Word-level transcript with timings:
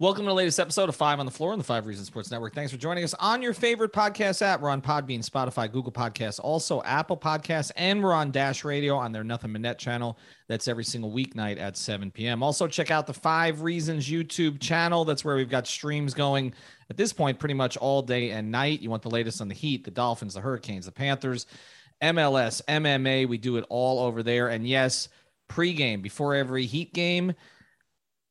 Welcome 0.00 0.26
to 0.26 0.28
the 0.28 0.34
latest 0.34 0.60
episode 0.60 0.88
of 0.88 0.94
Five 0.94 1.18
on 1.18 1.26
the 1.26 1.32
Floor 1.32 1.50
on 1.50 1.58
the 1.58 1.64
Five 1.64 1.84
Reasons 1.84 2.06
Sports 2.06 2.30
Network. 2.30 2.54
Thanks 2.54 2.70
for 2.70 2.78
joining 2.78 3.02
us 3.02 3.14
on 3.14 3.42
your 3.42 3.52
favorite 3.52 3.92
podcast 3.92 4.42
app. 4.42 4.60
We're 4.60 4.70
on 4.70 4.80
Podbean, 4.80 5.28
Spotify, 5.28 5.72
Google 5.72 5.90
Podcasts, 5.90 6.38
also 6.38 6.80
Apple 6.84 7.16
Podcasts, 7.16 7.72
and 7.74 8.00
we're 8.00 8.12
on 8.12 8.30
Dash 8.30 8.64
Radio 8.64 8.94
on 8.94 9.10
their 9.10 9.24
Nothing 9.24 9.50
But 9.52 9.62
Net 9.62 9.76
channel. 9.76 10.16
That's 10.46 10.68
every 10.68 10.84
single 10.84 11.10
weeknight 11.10 11.58
at 11.58 11.76
7 11.76 12.12
p.m. 12.12 12.44
Also, 12.44 12.68
check 12.68 12.92
out 12.92 13.08
the 13.08 13.12
Five 13.12 13.62
Reasons 13.62 14.08
YouTube 14.08 14.60
channel. 14.60 15.04
That's 15.04 15.24
where 15.24 15.34
we've 15.34 15.50
got 15.50 15.66
streams 15.66 16.14
going 16.14 16.54
at 16.90 16.96
this 16.96 17.12
point 17.12 17.40
pretty 17.40 17.54
much 17.54 17.76
all 17.76 18.00
day 18.00 18.30
and 18.30 18.52
night. 18.52 18.80
You 18.80 18.90
want 18.90 19.02
the 19.02 19.10
latest 19.10 19.40
on 19.40 19.48
the 19.48 19.54
Heat, 19.54 19.82
the 19.82 19.90
Dolphins, 19.90 20.34
the 20.34 20.40
Hurricanes, 20.40 20.86
the 20.86 20.92
Panthers, 20.92 21.46
MLS, 22.00 22.62
MMA. 22.68 23.26
We 23.28 23.36
do 23.36 23.56
it 23.56 23.64
all 23.68 23.98
over 23.98 24.22
there. 24.22 24.46
And 24.46 24.64
yes, 24.64 25.08
pregame 25.48 26.02
before 26.02 26.36
every 26.36 26.66
Heat 26.66 26.94
game 26.94 27.34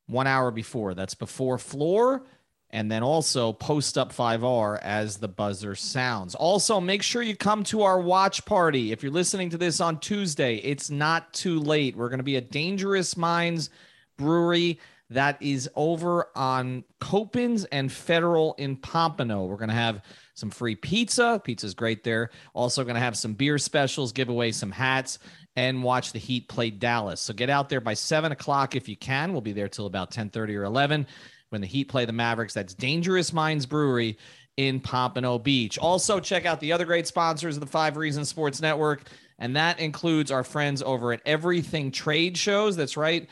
one 0.07 0.27
hour 0.27 0.51
before. 0.51 0.93
That's 0.93 1.15
before 1.15 1.57
floor. 1.57 2.23
And 2.69 2.91
then 2.91 3.01
also 3.01 3.53
post 3.53 3.97
up 3.97 4.11
5R 4.11 4.79
as 4.81 5.17
the 5.17 5.29
buzzer 5.29 5.73
sounds. 5.73 6.35
Also, 6.35 6.81
make 6.81 7.01
sure 7.01 7.21
you 7.21 7.35
come 7.35 7.63
to 7.65 7.83
our 7.83 8.01
watch 8.01 8.43
party. 8.43 8.91
If 8.91 9.03
you're 9.03 9.11
listening 9.11 9.51
to 9.51 9.57
this 9.57 9.79
on 9.79 9.99
Tuesday, 9.99 10.57
it's 10.57 10.89
not 10.89 11.31
too 11.33 11.59
late. 11.59 11.95
We're 11.95 12.09
going 12.09 12.19
to 12.19 12.25
be 12.25 12.35
at 12.35 12.51
Dangerous 12.51 13.15
Minds 13.15 13.69
Brewery 14.17 14.79
that 15.09 15.41
is 15.41 15.69
over 15.75 16.27
on 16.35 16.83
Copans 16.99 17.63
and 17.65 17.91
Federal 17.91 18.53
in 18.55 18.75
Pompano. 18.75 19.45
We're 19.45 19.55
going 19.55 19.69
to 19.69 19.75
have 19.75 20.01
some 20.33 20.49
free 20.49 20.75
pizza. 20.75 21.41
Pizza's 21.43 21.73
great 21.73 22.03
there. 22.03 22.29
Also, 22.53 22.83
going 22.83 22.95
to 22.95 23.01
have 23.01 23.17
some 23.17 23.33
beer 23.33 23.57
specials, 23.57 24.11
give 24.11 24.29
away 24.29 24.51
some 24.51 24.71
hats, 24.71 25.19
and 25.57 25.81
watch 25.81 26.13
the 26.13 26.19
Heat 26.19 26.47
play 26.47 26.69
Dallas. 26.69 27.19
So 27.19 27.33
get 27.33 27.49
out 27.49 27.67
there 27.67 27.81
by 27.81 27.95
seven 27.95 28.31
o'clock 28.31 28.75
if 28.75 28.87
you 28.87 28.95
can. 28.95 29.33
We'll 29.33 29.41
be 29.41 29.53
there 29.53 29.67
till 29.67 29.87
about 29.87 30.11
10 30.11 30.29
30 30.29 30.55
or 30.55 30.63
11 30.63 31.05
when 31.49 31.61
the 31.61 31.67
Heat 31.67 31.85
play 31.85 32.05
the 32.05 32.13
Mavericks. 32.13 32.53
That's 32.53 32.75
Dangerous 32.75 33.33
Minds 33.33 33.65
Brewery 33.65 34.17
in 34.55 34.79
Pompano 34.79 35.39
Beach. 35.39 35.77
Also, 35.79 36.19
check 36.19 36.45
out 36.45 36.59
the 36.59 36.71
other 36.71 36.85
great 36.85 37.07
sponsors 37.07 37.57
of 37.57 37.61
the 37.61 37.67
Five 37.67 37.97
Reasons 37.97 38.29
Sports 38.29 38.61
Network, 38.61 39.09
and 39.39 39.55
that 39.55 39.79
includes 39.79 40.31
our 40.31 40.43
friends 40.43 40.83
over 40.83 41.11
at 41.11 41.21
Everything 41.25 41.91
Trade 41.91 42.37
Shows. 42.37 42.75
That's 42.75 42.95
right. 42.95 43.27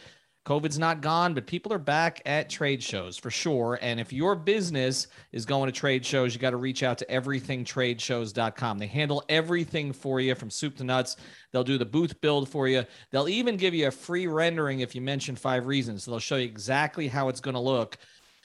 COVID's 0.45 0.77
not 0.77 1.01
gone, 1.01 1.33
but 1.33 1.47
people 1.47 1.73
are 1.73 1.79
back 1.79 2.21
at 2.25 2.51
trade 2.51 2.83
shows 2.83 3.17
for 3.17 3.31
sure. 3.31 3.79
And 3.81 3.99
if 3.99 4.13
your 4.13 4.35
business 4.35 5.07
is 5.31 5.43
going 5.43 5.71
to 5.71 5.77
trade 5.77 6.05
shows, 6.05 6.35
you 6.35 6.39
got 6.39 6.51
to 6.51 6.57
reach 6.57 6.83
out 6.83 6.99
to 6.99 7.05
everythingtradeshows.com. 7.07 8.77
They 8.77 8.85
handle 8.85 9.23
everything 9.27 9.91
for 9.91 10.19
you 10.19 10.35
from 10.35 10.51
soup 10.51 10.77
to 10.77 10.83
nuts. 10.83 11.17
They'll 11.51 11.63
do 11.63 11.79
the 11.79 11.85
booth 11.85 12.21
build 12.21 12.47
for 12.47 12.67
you. 12.67 12.85
They'll 13.09 13.27
even 13.27 13.57
give 13.57 13.73
you 13.73 13.87
a 13.87 13.91
free 13.91 14.27
rendering 14.27 14.81
if 14.81 14.93
you 14.93 15.01
mention 15.01 15.35
five 15.35 15.65
reasons. 15.65 16.03
So 16.03 16.11
they'll 16.11 16.19
show 16.19 16.35
you 16.35 16.45
exactly 16.45 17.07
how 17.07 17.29
it's 17.29 17.41
going 17.41 17.55
to 17.55 17.59
look 17.59 17.97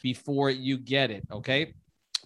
before 0.02 0.48
you 0.48 0.78
get 0.78 1.10
it. 1.10 1.24
Okay 1.30 1.74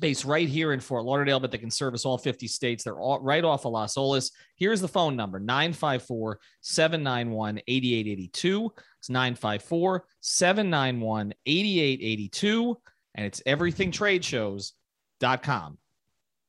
based 0.00 0.24
right 0.24 0.48
here 0.48 0.72
in 0.72 0.80
Fort 0.80 1.04
Lauderdale, 1.04 1.38
but 1.40 1.50
they 1.50 1.58
can 1.58 1.70
service 1.70 2.04
all 2.04 2.18
50 2.18 2.46
states. 2.48 2.84
They're 2.84 2.98
all 2.98 3.20
right 3.20 3.44
off 3.44 3.64
of 3.64 3.72
Las 3.72 3.94
Olas. 3.96 4.30
Here's 4.56 4.80
the 4.80 4.88
phone 4.88 5.16
number 5.16 5.38
954 5.38 6.40
791 6.60 7.60
8882. 7.66 8.72
It's 8.98 9.10
954 9.10 10.04
791 10.20 11.34
8882. 11.46 12.76
And 13.14 13.26
it's 13.26 13.42
everythingtradeshows.com. 13.46 15.78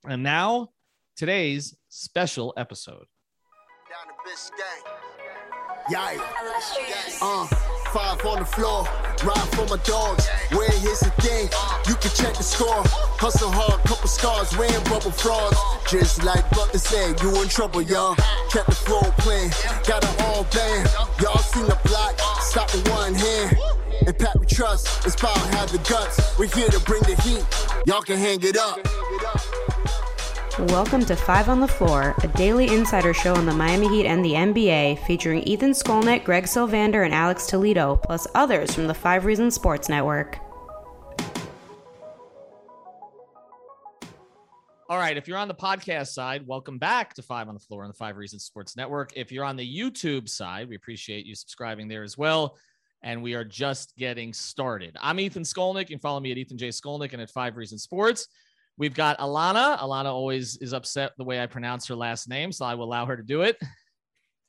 And 0.07 0.23
now, 0.23 0.69
today's 1.15 1.75
special 1.89 2.53
episode. 2.57 3.05
Down 3.89 4.07
to 4.07 4.13
Biscayne. 4.29 5.05
Yikes. 5.89 6.21
Uh, 7.21 7.45
five 7.91 8.25
on 8.25 8.39
the 8.39 8.45
floor, 8.45 8.87
ride 9.25 9.49
for 9.57 9.65
my 9.65 9.81
dogs. 9.83 10.27
Where 10.53 10.69
here's 10.69 10.99
the 10.99 11.11
thing, 11.19 11.49
you 11.89 11.95
can 11.95 12.11
check 12.13 12.37
the 12.37 12.43
score. 12.43 12.83
Hustle 13.17 13.51
hard, 13.51 13.81
couple 13.83 14.07
scars, 14.07 14.55
wearing 14.57 14.83
bubble 14.85 15.11
frauds. 15.11 15.57
Just 15.89 16.23
like 16.23 16.47
Butler 16.51 16.79
said, 16.79 17.19
you 17.21 17.41
in 17.41 17.49
trouble, 17.49 17.81
y'all. 17.81 18.15
Kept 18.51 18.69
the 18.69 18.75
floor 18.75 19.03
playing, 19.17 19.49
got 19.87 20.03
it 20.03 20.21
all 20.21 20.43
band. 20.53 20.87
Y'all 21.21 21.39
seen 21.39 21.65
the 21.65 21.79
block, 21.85 22.19
stop 22.41 22.71
with 22.73 22.87
one 22.89 23.15
hand. 23.15 23.57
And 24.05 24.17
Pat 24.17 24.39
we 24.39 24.45
trust, 24.45 25.05
it's 25.05 25.15
power 25.15 25.37
have 25.57 25.71
the 25.71 25.79
guts. 25.89 26.37
We're 26.37 26.47
here 26.47 26.69
to 26.69 26.79
bring 26.81 27.01
the 27.03 27.19
heat, 27.23 27.43
y'all 27.85 28.01
can 28.01 28.17
hang 28.17 28.39
it 28.43 28.57
up. 28.57 28.79
Welcome 30.57 31.03
to 31.07 31.17
Five 31.17 31.49
on 31.49 31.59
the 31.59 31.67
Floor, 31.67 32.15
a 32.23 32.29
daily 32.29 32.73
insider 32.73 33.13
show 33.13 33.35
on 33.35 33.45
the 33.45 33.51
Miami 33.51 33.89
Heat 33.89 34.05
and 34.05 34.23
the 34.23 34.31
NBA, 34.31 35.05
featuring 35.05 35.43
Ethan 35.43 35.71
Skolnick, 35.71 36.23
Greg 36.23 36.45
Sylvander, 36.45 37.03
and 37.03 37.13
Alex 37.13 37.45
Toledo, 37.45 37.97
plus 37.97 38.25
others 38.35 38.73
from 38.73 38.87
the 38.87 38.93
Five 38.93 39.25
Reasons 39.25 39.53
Sports 39.53 39.89
Network. 39.89 40.39
All 44.87 44.97
right. 44.97 45.17
If 45.17 45.27
you're 45.27 45.37
on 45.37 45.49
the 45.49 45.53
podcast 45.53 46.13
side, 46.13 46.47
welcome 46.47 46.77
back 46.77 47.13
to 47.15 47.21
Five 47.21 47.49
on 47.49 47.53
the 47.53 47.59
Floor 47.59 47.83
on 47.83 47.89
the 47.89 47.93
Five 47.93 48.15
Reasons 48.15 48.45
Sports 48.45 48.77
Network. 48.77 49.11
If 49.13 49.33
you're 49.33 49.43
on 49.43 49.57
the 49.57 49.77
YouTube 49.77 50.29
side, 50.29 50.69
we 50.69 50.77
appreciate 50.77 51.25
you 51.25 51.35
subscribing 51.35 51.89
there 51.89 52.03
as 52.03 52.17
well. 52.17 52.55
And 53.03 53.21
we 53.21 53.33
are 53.33 53.43
just 53.43 53.93
getting 53.97 54.31
started. 54.31 54.95
I'm 55.01 55.19
Ethan 55.19 55.43
Skolnick. 55.43 55.89
You 55.89 55.97
can 55.97 55.99
follow 55.99 56.21
me 56.21 56.31
at 56.31 56.37
Ethan 56.37 56.57
J. 56.57 56.69
Skolnick 56.69 57.11
and 57.11 57.21
at 57.21 57.29
Five 57.29 57.57
Reasons 57.57 57.83
Sports. 57.83 58.29
We've 58.77 58.93
got 58.93 59.17
Alana. 59.19 59.79
Alana 59.79 60.05
always 60.05 60.57
is 60.57 60.73
upset 60.73 61.13
the 61.17 61.23
way 61.23 61.41
I 61.41 61.45
pronounce 61.45 61.87
her 61.87 61.95
last 61.95 62.27
name, 62.27 62.51
so 62.51 62.65
I 62.65 62.75
will 62.75 62.85
allow 62.85 63.05
her 63.05 63.15
to 63.15 63.23
do 63.23 63.41
it. 63.41 63.57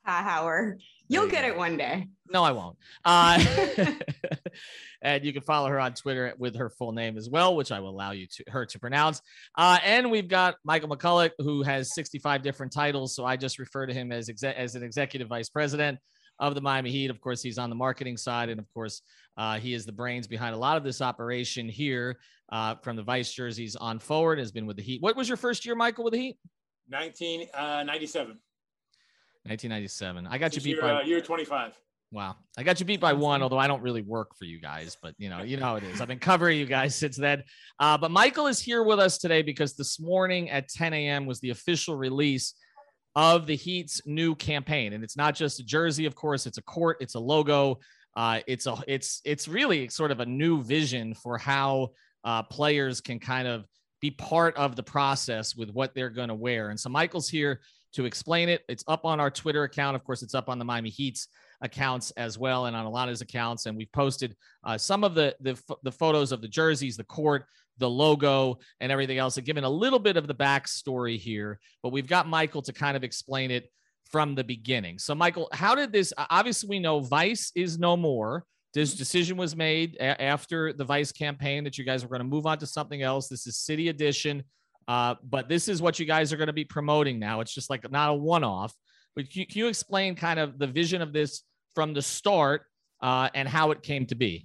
Hi, 0.04 0.22
Howard. 0.22 0.80
You'll 1.08 1.28
get 1.28 1.44
it 1.44 1.56
one 1.56 1.76
day. 1.76 2.08
No, 2.32 2.42
I 2.42 2.50
won't. 2.50 2.76
Uh, 3.04 3.44
and 5.02 5.24
you 5.24 5.32
can 5.32 5.42
follow 5.42 5.68
her 5.68 5.78
on 5.78 5.94
Twitter 5.94 6.34
with 6.38 6.56
her 6.56 6.70
full 6.70 6.92
name 6.92 7.16
as 7.16 7.30
well, 7.30 7.54
which 7.54 7.70
I 7.70 7.78
will 7.78 7.90
allow 7.90 8.10
you 8.10 8.26
to 8.26 8.44
her 8.48 8.66
to 8.66 8.78
pronounce. 8.80 9.20
Uh, 9.56 9.78
and 9.84 10.10
we've 10.10 10.28
got 10.28 10.56
Michael 10.64 10.88
McCullough, 10.88 11.30
who 11.38 11.62
has 11.62 11.94
65 11.94 12.42
different 12.42 12.72
titles, 12.72 13.14
so 13.14 13.24
I 13.24 13.36
just 13.36 13.58
refer 13.58 13.86
to 13.86 13.94
him 13.94 14.10
as 14.10 14.28
as 14.42 14.74
an 14.74 14.82
executive 14.82 15.28
vice 15.28 15.48
president 15.48 15.98
of 16.38 16.54
the 16.54 16.60
Miami 16.60 16.90
Heat. 16.90 17.10
Of 17.10 17.20
course, 17.20 17.42
he's 17.42 17.58
on 17.58 17.70
the 17.70 17.76
marketing 17.76 18.16
side, 18.16 18.48
and 18.48 18.60
of 18.60 18.72
course, 18.72 19.02
uh, 19.36 19.58
he 19.58 19.74
is 19.74 19.86
the 19.86 19.92
brains 19.92 20.26
behind 20.26 20.54
a 20.54 20.58
lot 20.58 20.76
of 20.76 20.84
this 20.84 21.00
operation 21.00 21.68
here 21.68 22.18
uh, 22.50 22.76
from 22.76 22.96
the 22.96 23.02
vice 23.02 23.32
jerseys 23.32 23.76
on 23.76 23.98
forward. 23.98 24.38
Has 24.38 24.52
been 24.52 24.66
with 24.66 24.76
the 24.76 24.82
Heat. 24.82 25.02
What 25.02 25.16
was 25.16 25.28
your 25.28 25.36
first 25.36 25.64
year, 25.64 25.74
Michael, 25.74 26.04
with 26.04 26.12
the 26.12 26.20
Heat? 26.20 26.38
1997. 26.88 28.38
1997. 29.44 30.26
I 30.26 30.38
got 30.38 30.52
this 30.52 30.56
you 30.56 30.62
beat 30.62 30.82
year, 30.82 30.82
by 30.82 31.00
uh, 31.00 31.02
year 31.02 31.20
25. 31.20 31.78
Wow, 32.12 32.36
I 32.56 32.62
got 32.62 32.78
you 32.78 32.86
beat 32.86 33.00
by 33.00 33.12
one. 33.12 33.42
Although 33.42 33.58
I 33.58 33.66
don't 33.66 33.82
really 33.82 34.02
work 34.02 34.36
for 34.36 34.44
you 34.44 34.60
guys, 34.60 34.96
but 35.02 35.14
you 35.18 35.28
know, 35.28 35.42
you 35.42 35.56
know 35.56 35.64
how 35.64 35.76
it 35.76 35.84
is. 35.84 36.00
I've 36.00 36.08
been 36.08 36.18
covering 36.18 36.58
you 36.58 36.66
guys 36.66 36.94
since 36.98 37.16
then. 37.16 37.42
Uh, 37.80 37.98
but 37.98 38.10
Michael 38.10 38.46
is 38.46 38.60
here 38.60 38.82
with 38.82 38.98
us 39.00 39.18
today 39.18 39.42
because 39.42 39.74
this 39.74 39.98
morning 39.98 40.48
at 40.50 40.68
10 40.68 40.94
a.m. 40.94 41.26
was 41.26 41.40
the 41.40 41.50
official 41.50 41.96
release 41.96 42.54
of 43.16 43.46
the 43.46 43.56
Heat's 43.56 44.02
new 44.06 44.34
campaign, 44.34 44.92
and 44.92 45.02
it's 45.02 45.16
not 45.16 45.34
just 45.34 45.58
a 45.58 45.64
jersey. 45.64 46.04
Of 46.04 46.14
course, 46.14 46.46
it's 46.46 46.58
a 46.58 46.62
court, 46.62 46.98
it's 47.00 47.14
a 47.14 47.18
logo, 47.18 47.80
uh, 48.14 48.40
it's 48.46 48.66
a 48.66 48.76
it's 48.86 49.22
it's 49.24 49.48
really 49.48 49.88
sort 49.88 50.10
of 50.10 50.20
a 50.20 50.26
new 50.26 50.62
vision 50.62 51.14
for 51.14 51.38
how 51.38 51.92
uh, 52.24 52.42
players 52.42 53.00
can 53.00 53.18
kind 53.18 53.48
of 53.48 53.66
be 54.00 54.10
part 54.10 54.54
of 54.56 54.76
the 54.76 54.82
process 54.82 55.56
with 55.56 55.70
what 55.70 55.94
they're 55.94 56.10
going 56.10 56.28
to 56.28 56.34
wear. 56.34 56.68
And 56.68 56.78
so 56.78 56.90
Michael's 56.90 57.28
here 57.28 57.60
to 57.94 58.04
explain 58.04 58.50
it. 58.50 58.62
It's 58.68 58.84
up 58.86 59.06
on 59.06 59.18
our 59.18 59.30
Twitter 59.30 59.64
account. 59.64 59.96
Of 59.96 60.04
course, 60.04 60.22
it's 60.22 60.34
up 60.34 60.50
on 60.50 60.58
the 60.58 60.64
Miami 60.66 60.90
Heat's 60.90 61.28
accounts 61.62 62.10
as 62.12 62.38
well, 62.38 62.66
and 62.66 62.76
on 62.76 62.84
a 62.84 62.90
lot 62.90 63.08
of 63.08 63.12
his 63.12 63.22
accounts. 63.22 63.64
And 63.64 63.78
we've 63.78 63.92
posted 63.92 64.36
uh, 64.62 64.76
some 64.76 65.04
of 65.04 65.14
the, 65.14 65.34
the 65.40 65.58
the 65.82 65.92
photos 65.92 66.32
of 66.32 66.42
the 66.42 66.48
jerseys, 66.48 66.98
the 66.98 67.04
court, 67.04 67.46
the 67.78 67.88
logo, 67.88 68.58
and 68.80 68.90
everything 68.90 69.18
else, 69.18 69.36
and 69.36 69.46
given 69.46 69.64
a 69.64 69.70
little 69.70 69.98
bit 69.98 70.16
of 70.16 70.26
the 70.26 70.34
backstory 70.34 71.18
here. 71.18 71.58
But 71.82 71.92
we've 71.92 72.06
got 72.06 72.28
Michael 72.28 72.62
to 72.62 72.72
kind 72.72 72.96
of 72.96 73.04
explain 73.04 73.50
it 73.50 73.70
from 74.10 74.34
the 74.34 74.44
beginning. 74.44 74.98
So, 74.98 75.14
Michael, 75.14 75.48
how 75.52 75.74
did 75.74 75.92
this? 75.92 76.12
Obviously, 76.30 76.68
we 76.68 76.78
know 76.78 77.00
Vice 77.00 77.52
is 77.54 77.78
no 77.78 77.96
more. 77.96 78.44
This 78.72 78.94
decision 78.94 79.36
was 79.36 79.56
made 79.56 79.96
a- 79.96 80.20
after 80.22 80.72
the 80.72 80.84
Vice 80.84 81.10
campaign 81.10 81.64
that 81.64 81.78
you 81.78 81.84
guys 81.84 82.02
were 82.02 82.10
going 82.10 82.20
to 82.20 82.24
move 82.24 82.46
on 82.46 82.58
to 82.58 82.66
something 82.66 83.02
else. 83.02 83.28
This 83.28 83.46
is 83.46 83.56
City 83.56 83.88
Edition, 83.88 84.44
uh, 84.86 85.14
but 85.24 85.48
this 85.48 85.68
is 85.68 85.80
what 85.80 85.98
you 85.98 86.06
guys 86.06 86.32
are 86.32 86.36
going 86.36 86.48
to 86.48 86.52
be 86.52 86.64
promoting 86.64 87.18
now. 87.18 87.40
It's 87.40 87.54
just 87.54 87.70
like 87.70 87.90
not 87.90 88.10
a 88.10 88.14
one-off. 88.14 88.74
But 89.14 89.30
can 89.30 89.40
you, 89.40 89.46
can 89.46 89.58
you 89.58 89.68
explain 89.68 90.14
kind 90.14 90.38
of 90.38 90.58
the 90.58 90.66
vision 90.66 91.00
of 91.00 91.12
this 91.12 91.42
from 91.74 91.94
the 91.94 92.02
start 92.02 92.64
uh, 93.02 93.30
and 93.34 93.48
how 93.48 93.70
it 93.70 93.82
came 93.82 94.04
to 94.06 94.14
be? 94.14 94.44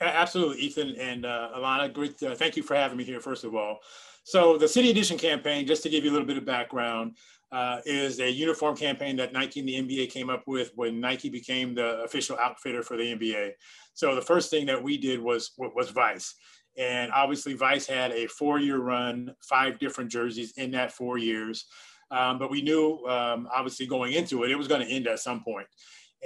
Absolutely, 0.00 0.62
Ethan 0.62 0.96
and 0.96 1.26
uh, 1.26 1.50
Alana. 1.56 1.92
Great. 1.92 2.22
Uh, 2.22 2.34
thank 2.34 2.56
you 2.56 2.62
for 2.62 2.74
having 2.74 2.96
me 2.96 3.04
here, 3.04 3.20
first 3.20 3.44
of 3.44 3.54
all. 3.54 3.80
So, 4.24 4.56
the 4.56 4.68
City 4.68 4.90
Edition 4.90 5.18
campaign, 5.18 5.66
just 5.66 5.82
to 5.82 5.90
give 5.90 6.04
you 6.04 6.10
a 6.10 6.14
little 6.14 6.26
bit 6.26 6.38
of 6.38 6.46
background, 6.46 7.16
uh, 7.52 7.80
is 7.84 8.18
a 8.20 8.30
uniform 8.30 8.76
campaign 8.76 9.16
that 9.16 9.32
Nike 9.32 9.60
and 9.60 9.68
the 9.68 9.74
NBA 9.74 10.10
came 10.10 10.30
up 10.30 10.44
with 10.46 10.72
when 10.74 11.00
Nike 11.00 11.28
became 11.28 11.74
the 11.74 12.02
official 12.02 12.38
outfitter 12.38 12.82
for 12.82 12.96
the 12.96 13.14
NBA. 13.14 13.50
So, 13.92 14.14
the 14.14 14.22
first 14.22 14.50
thing 14.50 14.64
that 14.66 14.82
we 14.82 14.96
did 14.96 15.20
was 15.20 15.52
was 15.58 15.90
Vice, 15.90 16.34
and 16.78 17.12
obviously 17.12 17.52
Vice 17.52 17.86
had 17.86 18.12
a 18.12 18.26
four-year 18.26 18.78
run, 18.78 19.34
five 19.42 19.78
different 19.78 20.10
jerseys 20.10 20.54
in 20.56 20.70
that 20.70 20.92
four 20.92 21.18
years. 21.18 21.66
Um, 22.10 22.38
but 22.38 22.50
we 22.50 22.62
knew, 22.62 23.04
um, 23.06 23.48
obviously, 23.54 23.86
going 23.86 24.14
into 24.14 24.44
it, 24.44 24.50
it 24.50 24.56
was 24.56 24.66
going 24.66 24.80
to 24.80 24.90
end 24.90 25.06
at 25.06 25.20
some 25.20 25.44
point. 25.44 25.66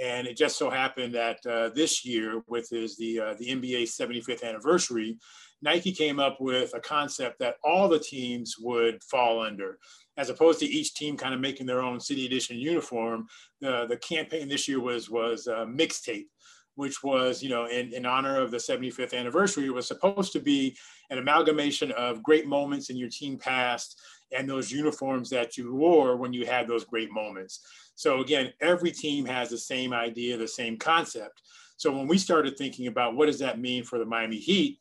And 0.01 0.27
it 0.27 0.35
just 0.35 0.57
so 0.57 0.69
happened 0.69 1.15
that 1.15 1.45
uh, 1.45 1.69
this 1.69 2.05
year, 2.05 2.41
with 2.47 2.73
is 2.73 2.97
the 2.97 3.19
uh, 3.19 3.33
the 3.39 3.47
NBA 3.47 3.83
75th 3.83 4.43
anniversary, 4.43 5.17
Nike 5.61 5.93
came 5.93 6.19
up 6.19 6.41
with 6.41 6.73
a 6.73 6.79
concept 6.79 7.39
that 7.39 7.55
all 7.63 7.87
the 7.87 7.99
teams 7.99 8.55
would 8.59 9.01
fall 9.03 9.41
under, 9.41 9.79
as 10.17 10.29
opposed 10.29 10.59
to 10.59 10.65
each 10.65 10.93
team 10.95 11.15
kind 11.15 11.33
of 11.33 11.39
making 11.39 11.65
their 11.65 11.81
own 11.81 11.99
city 11.99 12.25
edition 12.25 12.57
uniform. 12.57 13.25
The 13.61 13.85
the 13.87 13.97
campaign 13.97 14.49
this 14.49 14.67
year 14.67 14.81
was 14.81 15.09
was 15.09 15.47
uh, 15.47 15.65
mixtape, 15.65 16.27
which 16.75 17.01
was 17.01 17.41
you 17.41 17.49
know 17.49 17.65
in, 17.67 17.93
in 17.93 18.05
honor 18.05 18.41
of 18.41 18.51
the 18.51 18.57
75th 18.57 19.17
anniversary. 19.17 19.65
It 19.65 19.73
was 19.73 19.87
supposed 19.87 20.33
to 20.33 20.39
be 20.39 20.75
an 21.09 21.19
amalgamation 21.19 21.91
of 21.93 22.21
great 22.21 22.47
moments 22.47 22.89
in 22.89 22.97
your 22.97 23.09
team 23.09 23.37
past 23.37 23.99
and 24.35 24.49
those 24.49 24.71
uniforms 24.71 25.29
that 25.29 25.57
you 25.57 25.73
wore 25.73 26.17
when 26.17 26.33
you 26.33 26.45
had 26.45 26.67
those 26.67 26.85
great 26.85 27.11
moments. 27.11 27.61
So 27.95 28.21
again, 28.21 28.53
every 28.61 28.91
team 28.91 29.25
has 29.25 29.49
the 29.49 29.57
same 29.57 29.93
idea, 29.93 30.37
the 30.37 30.47
same 30.47 30.77
concept. 30.77 31.41
So 31.77 31.91
when 31.91 32.07
we 32.07 32.17
started 32.17 32.57
thinking 32.57 32.87
about 32.87 33.15
what 33.15 33.27
does 33.27 33.39
that 33.39 33.59
mean 33.59 33.83
for 33.83 33.99
the 33.99 34.05
Miami 34.05 34.37
Heat, 34.37 34.79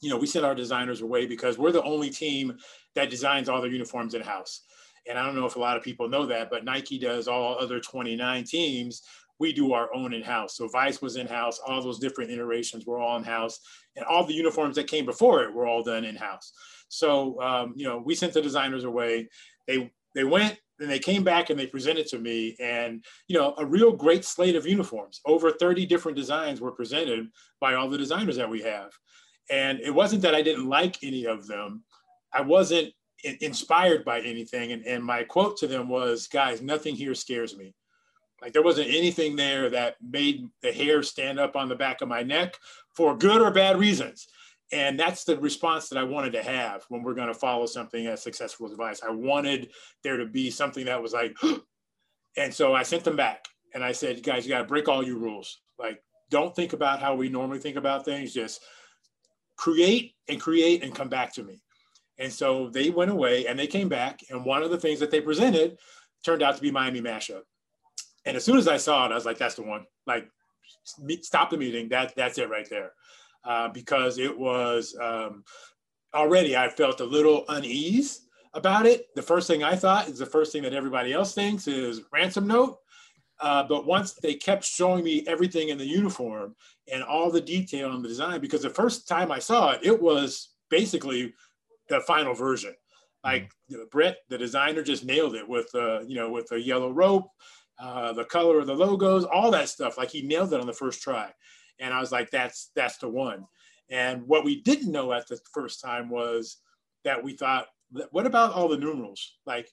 you 0.00 0.10
know, 0.10 0.16
we 0.16 0.26
sent 0.26 0.44
our 0.44 0.54
designers 0.54 1.00
away 1.00 1.26
because 1.26 1.58
we're 1.58 1.72
the 1.72 1.82
only 1.82 2.10
team 2.10 2.56
that 2.94 3.10
designs 3.10 3.48
all 3.48 3.60
their 3.60 3.70
uniforms 3.70 4.14
in 4.14 4.22
house. 4.22 4.62
And 5.08 5.18
I 5.18 5.24
don't 5.24 5.34
know 5.34 5.46
if 5.46 5.56
a 5.56 5.60
lot 5.60 5.76
of 5.76 5.82
people 5.82 6.08
know 6.08 6.26
that, 6.26 6.50
but 6.50 6.64
Nike 6.64 6.98
does 6.98 7.28
all 7.28 7.58
other 7.58 7.80
29 7.80 8.44
teams. 8.44 9.02
We 9.38 9.52
do 9.52 9.72
our 9.72 9.92
own 9.94 10.12
in 10.14 10.22
house. 10.22 10.56
So 10.56 10.68
Vice 10.68 11.00
was 11.00 11.16
in 11.16 11.26
house. 11.26 11.60
All 11.64 11.82
those 11.82 11.98
different 11.98 12.30
iterations 12.30 12.86
were 12.86 12.98
all 12.98 13.16
in 13.16 13.24
house, 13.24 13.60
and 13.96 14.04
all 14.04 14.24
the 14.24 14.34
uniforms 14.34 14.76
that 14.76 14.88
came 14.88 15.06
before 15.06 15.44
it 15.44 15.54
were 15.54 15.66
all 15.66 15.82
done 15.82 16.04
in 16.04 16.16
house. 16.16 16.52
So 16.88 17.40
um, 17.40 17.74
you 17.76 17.86
know, 17.86 18.02
we 18.04 18.14
sent 18.14 18.32
the 18.32 18.42
designers 18.42 18.84
away. 18.84 19.28
They 19.66 19.90
they 20.14 20.24
went 20.24 20.58
and 20.80 20.90
they 20.90 20.98
came 20.98 21.24
back 21.24 21.50
and 21.50 21.58
they 21.58 21.66
presented 21.66 22.06
to 22.06 22.18
me 22.18 22.56
and 22.60 23.04
you 23.26 23.36
know 23.36 23.54
a 23.58 23.66
real 23.66 23.92
great 23.92 24.24
slate 24.24 24.56
of 24.56 24.66
uniforms 24.66 25.20
over 25.26 25.50
30 25.50 25.86
different 25.86 26.16
designs 26.16 26.60
were 26.60 26.72
presented 26.72 27.28
by 27.60 27.74
all 27.74 27.88
the 27.88 27.98
designers 27.98 28.36
that 28.36 28.48
we 28.48 28.62
have 28.62 28.90
and 29.50 29.80
it 29.80 29.90
wasn't 29.90 30.22
that 30.22 30.34
i 30.34 30.42
didn't 30.42 30.68
like 30.68 30.96
any 31.02 31.24
of 31.24 31.46
them 31.46 31.82
i 32.32 32.40
wasn't 32.40 32.92
inspired 33.40 34.04
by 34.04 34.20
anything 34.20 34.72
and, 34.72 34.84
and 34.86 35.02
my 35.02 35.24
quote 35.24 35.56
to 35.56 35.66
them 35.66 35.88
was 35.88 36.28
guys 36.28 36.62
nothing 36.62 36.94
here 36.94 37.14
scares 37.14 37.56
me 37.56 37.74
like 38.40 38.52
there 38.52 38.62
wasn't 38.62 38.88
anything 38.88 39.36
there 39.36 39.68
that 39.70 39.96
made 40.00 40.48
the 40.62 40.72
hair 40.72 41.02
stand 41.02 41.38
up 41.38 41.56
on 41.56 41.68
the 41.68 41.74
back 41.74 42.00
of 42.00 42.08
my 42.08 42.22
neck 42.22 42.56
for 42.94 43.16
good 43.16 43.40
or 43.40 43.50
bad 43.50 43.78
reasons 43.78 44.28
and 44.72 44.98
that's 45.00 45.24
the 45.24 45.38
response 45.38 45.88
that 45.88 45.98
I 45.98 46.02
wanted 46.02 46.32
to 46.32 46.42
have 46.42 46.84
when 46.88 47.02
we're 47.02 47.14
going 47.14 47.28
to 47.28 47.34
follow 47.34 47.66
something 47.66 48.06
as 48.06 48.22
successful 48.22 48.70
as 48.70 48.74
Vice. 48.74 49.00
I 49.02 49.10
wanted 49.10 49.70
there 50.02 50.18
to 50.18 50.26
be 50.26 50.50
something 50.50 50.84
that 50.84 51.02
was 51.02 51.12
like, 51.12 51.34
and 52.36 52.52
so 52.52 52.74
I 52.74 52.82
sent 52.82 53.04
them 53.04 53.16
back 53.16 53.46
and 53.72 53.82
I 53.82 53.92
said, 53.92 54.22
guys, 54.22 54.44
you 54.44 54.50
got 54.50 54.58
to 54.58 54.64
break 54.64 54.88
all 54.88 55.02
your 55.02 55.18
rules. 55.18 55.60
Like, 55.78 56.02
don't 56.30 56.54
think 56.54 56.74
about 56.74 57.00
how 57.00 57.14
we 57.14 57.30
normally 57.30 57.60
think 57.60 57.76
about 57.76 58.04
things. 58.04 58.34
Just 58.34 58.60
create 59.56 60.14
and 60.28 60.40
create 60.40 60.84
and 60.84 60.94
come 60.94 61.08
back 61.08 61.32
to 61.34 61.42
me. 61.42 61.62
And 62.18 62.30
so 62.30 62.68
they 62.68 62.90
went 62.90 63.10
away 63.10 63.46
and 63.46 63.58
they 63.58 63.66
came 63.66 63.88
back. 63.88 64.20
And 64.28 64.44
one 64.44 64.62
of 64.62 64.70
the 64.70 64.78
things 64.78 65.00
that 65.00 65.10
they 65.10 65.22
presented 65.22 65.78
turned 66.22 66.42
out 66.42 66.56
to 66.56 66.62
be 66.62 66.70
Miami 66.70 67.00
Mashup. 67.00 67.42
And 68.24 68.36
as 68.36 68.44
soon 68.44 68.58
as 68.58 68.68
I 68.68 68.76
saw 68.76 69.06
it, 69.06 69.12
I 69.12 69.14
was 69.14 69.24
like, 69.24 69.38
that's 69.38 69.54
the 69.54 69.62
one. 69.62 69.86
Like, 70.06 70.28
stop 71.22 71.50
the 71.50 71.56
meeting. 71.56 71.88
That, 71.88 72.14
that's 72.14 72.38
it 72.38 72.50
right 72.50 72.68
there 72.68 72.92
uh, 73.44 73.68
because 73.68 74.18
it 74.18 74.36
was 74.36 74.96
um, 75.00 75.44
already 76.14 76.56
I 76.56 76.68
felt 76.68 77.00
a 77.00 77.04
little 77.04 77.44
unease 77.48 78.26
about 78.54 78.86
it. 78.86 79.06
The 79.14 79.22
first 79.22 79.46
thing 79.46 79.62
I 79.62 79.76
thought 79.76 80.08
is 80.08 80.18
the 80.18 80.26
first 80.26 80.52
thing 80.52 80.62
that 80.62 80.74
everybody 80.74 81.12
else 81.12 81.34
thinks 81.34 81.66
is 81.66 82.02
ransom 82.12 82.46
note. 82.46 82.78
Uh, 83.40 83.62
but 83.62 83.86
once 83.86 84.14
they 84.14 84.34
kept 84.34 84.64
showing 84.64 85.04
me 85.04 85.24
everything 85.28 85.68
in 85.68 85.78
the 85.78 85.86
uniform 85.86 86.56
and 86.92 87.04
all 87.04 87.30
the 87.30 87.40
detail 87.40 87.90
on 87.90 88.02
the 88.02 88.08
design, 88.08 88.40
because 88.40 88.62
the 88.62 88.70
first 88.70 89.06
time 89.06 89.30
I 89.30 89.38
saw 89.38 89.72
it, 89.72 89.80
it 89.84 90.02
was 90.02 90.54
basically 90.70 91.32
the 91.88 92.00
final 92.00 92.34
version. 92.34 92.74
Like 93.22 93.50
know, 93.70 93.86
Brett, 93.90 94.18
the 94.28 94.38
designer, 94.38 94.82
just 94.82 95.04
nailed 95.04 95.34
it 95.34 95.48
with 95.48 95.72
uh, 95.74 96.00
you 96.00 96.16
know 96.16 96.30
with 96.30 96.48
the 96.48 96.60
yellow 96.60 96.90
rope, 96.90 97.28
uh, 97.80 98.12
the 98.12 98.24
color 98.24 98.58
of 98.58 98.66
the 98.66 98.74
logos, 98.74 99.24
all 99.24 99.50
that 99.50 99.68
stuff. 99.68 99.98
Like 99.98 100.10
he 100.10 100.22
nailed 100.22 100.52
it 100.52 100.60
on 100.60 100.66
the 100.66 100.72
first 100.72 101.02
try 101.02 101.32
and 101.80 101.94
I 101.94 102.00
was 102.00 102.12
like, 102.12 102.30
that's 102.30 102.70
that's 102.74 102.98
the 102.98 103.08
one. 103.08 103.46
And 103.90 104.26
what 104.26 104.44
we 104.44 104.60
didn't 104.60 104.92
know 104.92 105.12
at 105.12 105.26
the 105.28 105.38
first 105.52 105.80
time 105.80 106.10
was 106.10 106.58
that 107.04 107.22
we 107.22 107.32
thought, 107.32 107.66
what 108.10 108.26
about 108.26 108.52
all 108.52 108.68
the 108.68 108.76
numerals? 108.76 109.36
Like, 109.46 109.68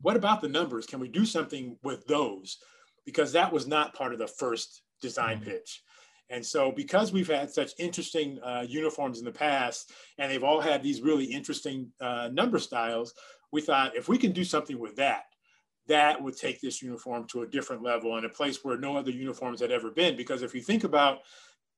what 0.00 0.16
about 0.16 0.40
the 0.40 0.48
numbers? 0.48 0.86
Can 0.86 1.00
we 1.00 1.08
do 1.08 1.26
something 1.26 1.76
with 1.82 2.06
those? 2.06 2.58
Because 3.04 3.32
that 3.32 3.52
was 3.52 3.66
not 3.66 3.94
part 3.94 4.12
of 4.12 4.18
the 4.18 4.28
first 4.28 4.82
design 5.02 5.38
mm-hmm. 5.38 5.50
pitch. 5.50 5.82
And 6.30 6.44
so, 6.44 6.70
because 6.70 7.12
we've 7.12 7.28
had 7.28 7.50
such 7.50 7.72
interesting 7.78 8.38
uh, 8.42 8.64
uniforms 8.68 9.18
in 9.18 9.24
the 9.24 9.32
past, 9.32 9.92
and 10.18 10.30
they've 10.30 10.44
all 10.44 10.60
had 10.60 10.82
these 10.82 11.00
really 11.00 11.24
interesting 11.24 11.90
uh, 12.00 12.28
number 12.32 12.58
styles, 12.58 13.14
we 13.50 13.62
thought 13.62 13.96
if 13.96 14.08
we 14.08 14.18
can 14.18 14.32
do 14.32 14.44
something 14.44 14.78
with 14.78 14.96
that, 14.96 15.24
that 15.88 16.22
would 16.22 16.36
take 16.36 16.60
this 16.60 16.82
uniform 16.82 17.26
to 17.28 17.42
a 17.42 17.46
different 17.46 17.82
level 17.82 18.16
and 18.16 18.26
a 18.26 18.30
place 18.30 18.62
where 18.62 18.78
no 18.78 18.96
other 18.96 19.10
uniforms 19.10 19.60
had 19.60 19.72
ever 19.72 19.90
been. 19.90 20.16
Because 20.16 20.42
if 20.42 20.54
you 20.54 20.60
think 20.60 20.84
about 20.84 21.20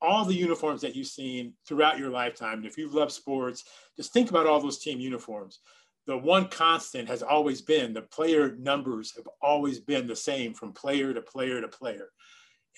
all 0.02 0.24
the 0.24 0.34
uniforms 0.34 0.80
that 0.80 0.96
you've 0.96 1.06
seen 1.06 1.54
throughout 1.66 1.98
your 1.98 2.10
lifetime, 2.10 2.58
and 2.58 2.66
if 2.66 2.76
you've 2.76 2.94
loved 2.94 3.12
sports, 3.12 3.64
just 3.96 4.12
think 4.12 4.30
about 4.30 4.46
all 4.46 4.60
those 4.60 4.78
team 4.78 4.98
uniforms. 5.00 5.60
The 6.06 6.16
one 6.16 6.48
constant 6.48 7.08
has 7.08 7.22
always 7.22 7.60
been 7.60 7.92
the 7.92 8.02
player 8.02 8.56
numbers 8.56 9.14
have 9.16 9.28
always 9.42 9.78
been 9.78 10.06
the 10.06 10.16
same 10.16 10.54
from 10.54 10.72
player 10.72 11.14
to 11.14 11.20
player 11.20 11.60
to 11.60 11.68
player. 11.68 12.08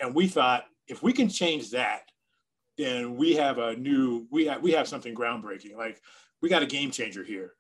And 0.01 0.15
we 0.15 0.27
thought 0.27 0.65
if 0.89 1.03
we 1.03 1.13
can 1.13 1.29
change 1.29 1.71
that, 1.71 2.03
then 2.77 3.17
we 3.17 3.35
have 3.35 3.59
a 3.59 3.77
new, 3.77 4.27
we 4.31 4.47
have, 4.47 4.63
we 4.63 4.73
have 4.73 4.89
something 4.89 5.15
groundbreaking. 5.15 5.77
Like 5.77 6.01
we 6.41 6.49
got 6.49 6.63
a 6.63 6.67
game 6.67 6.91
changer 6.91 7.23
here. 7.23 7.53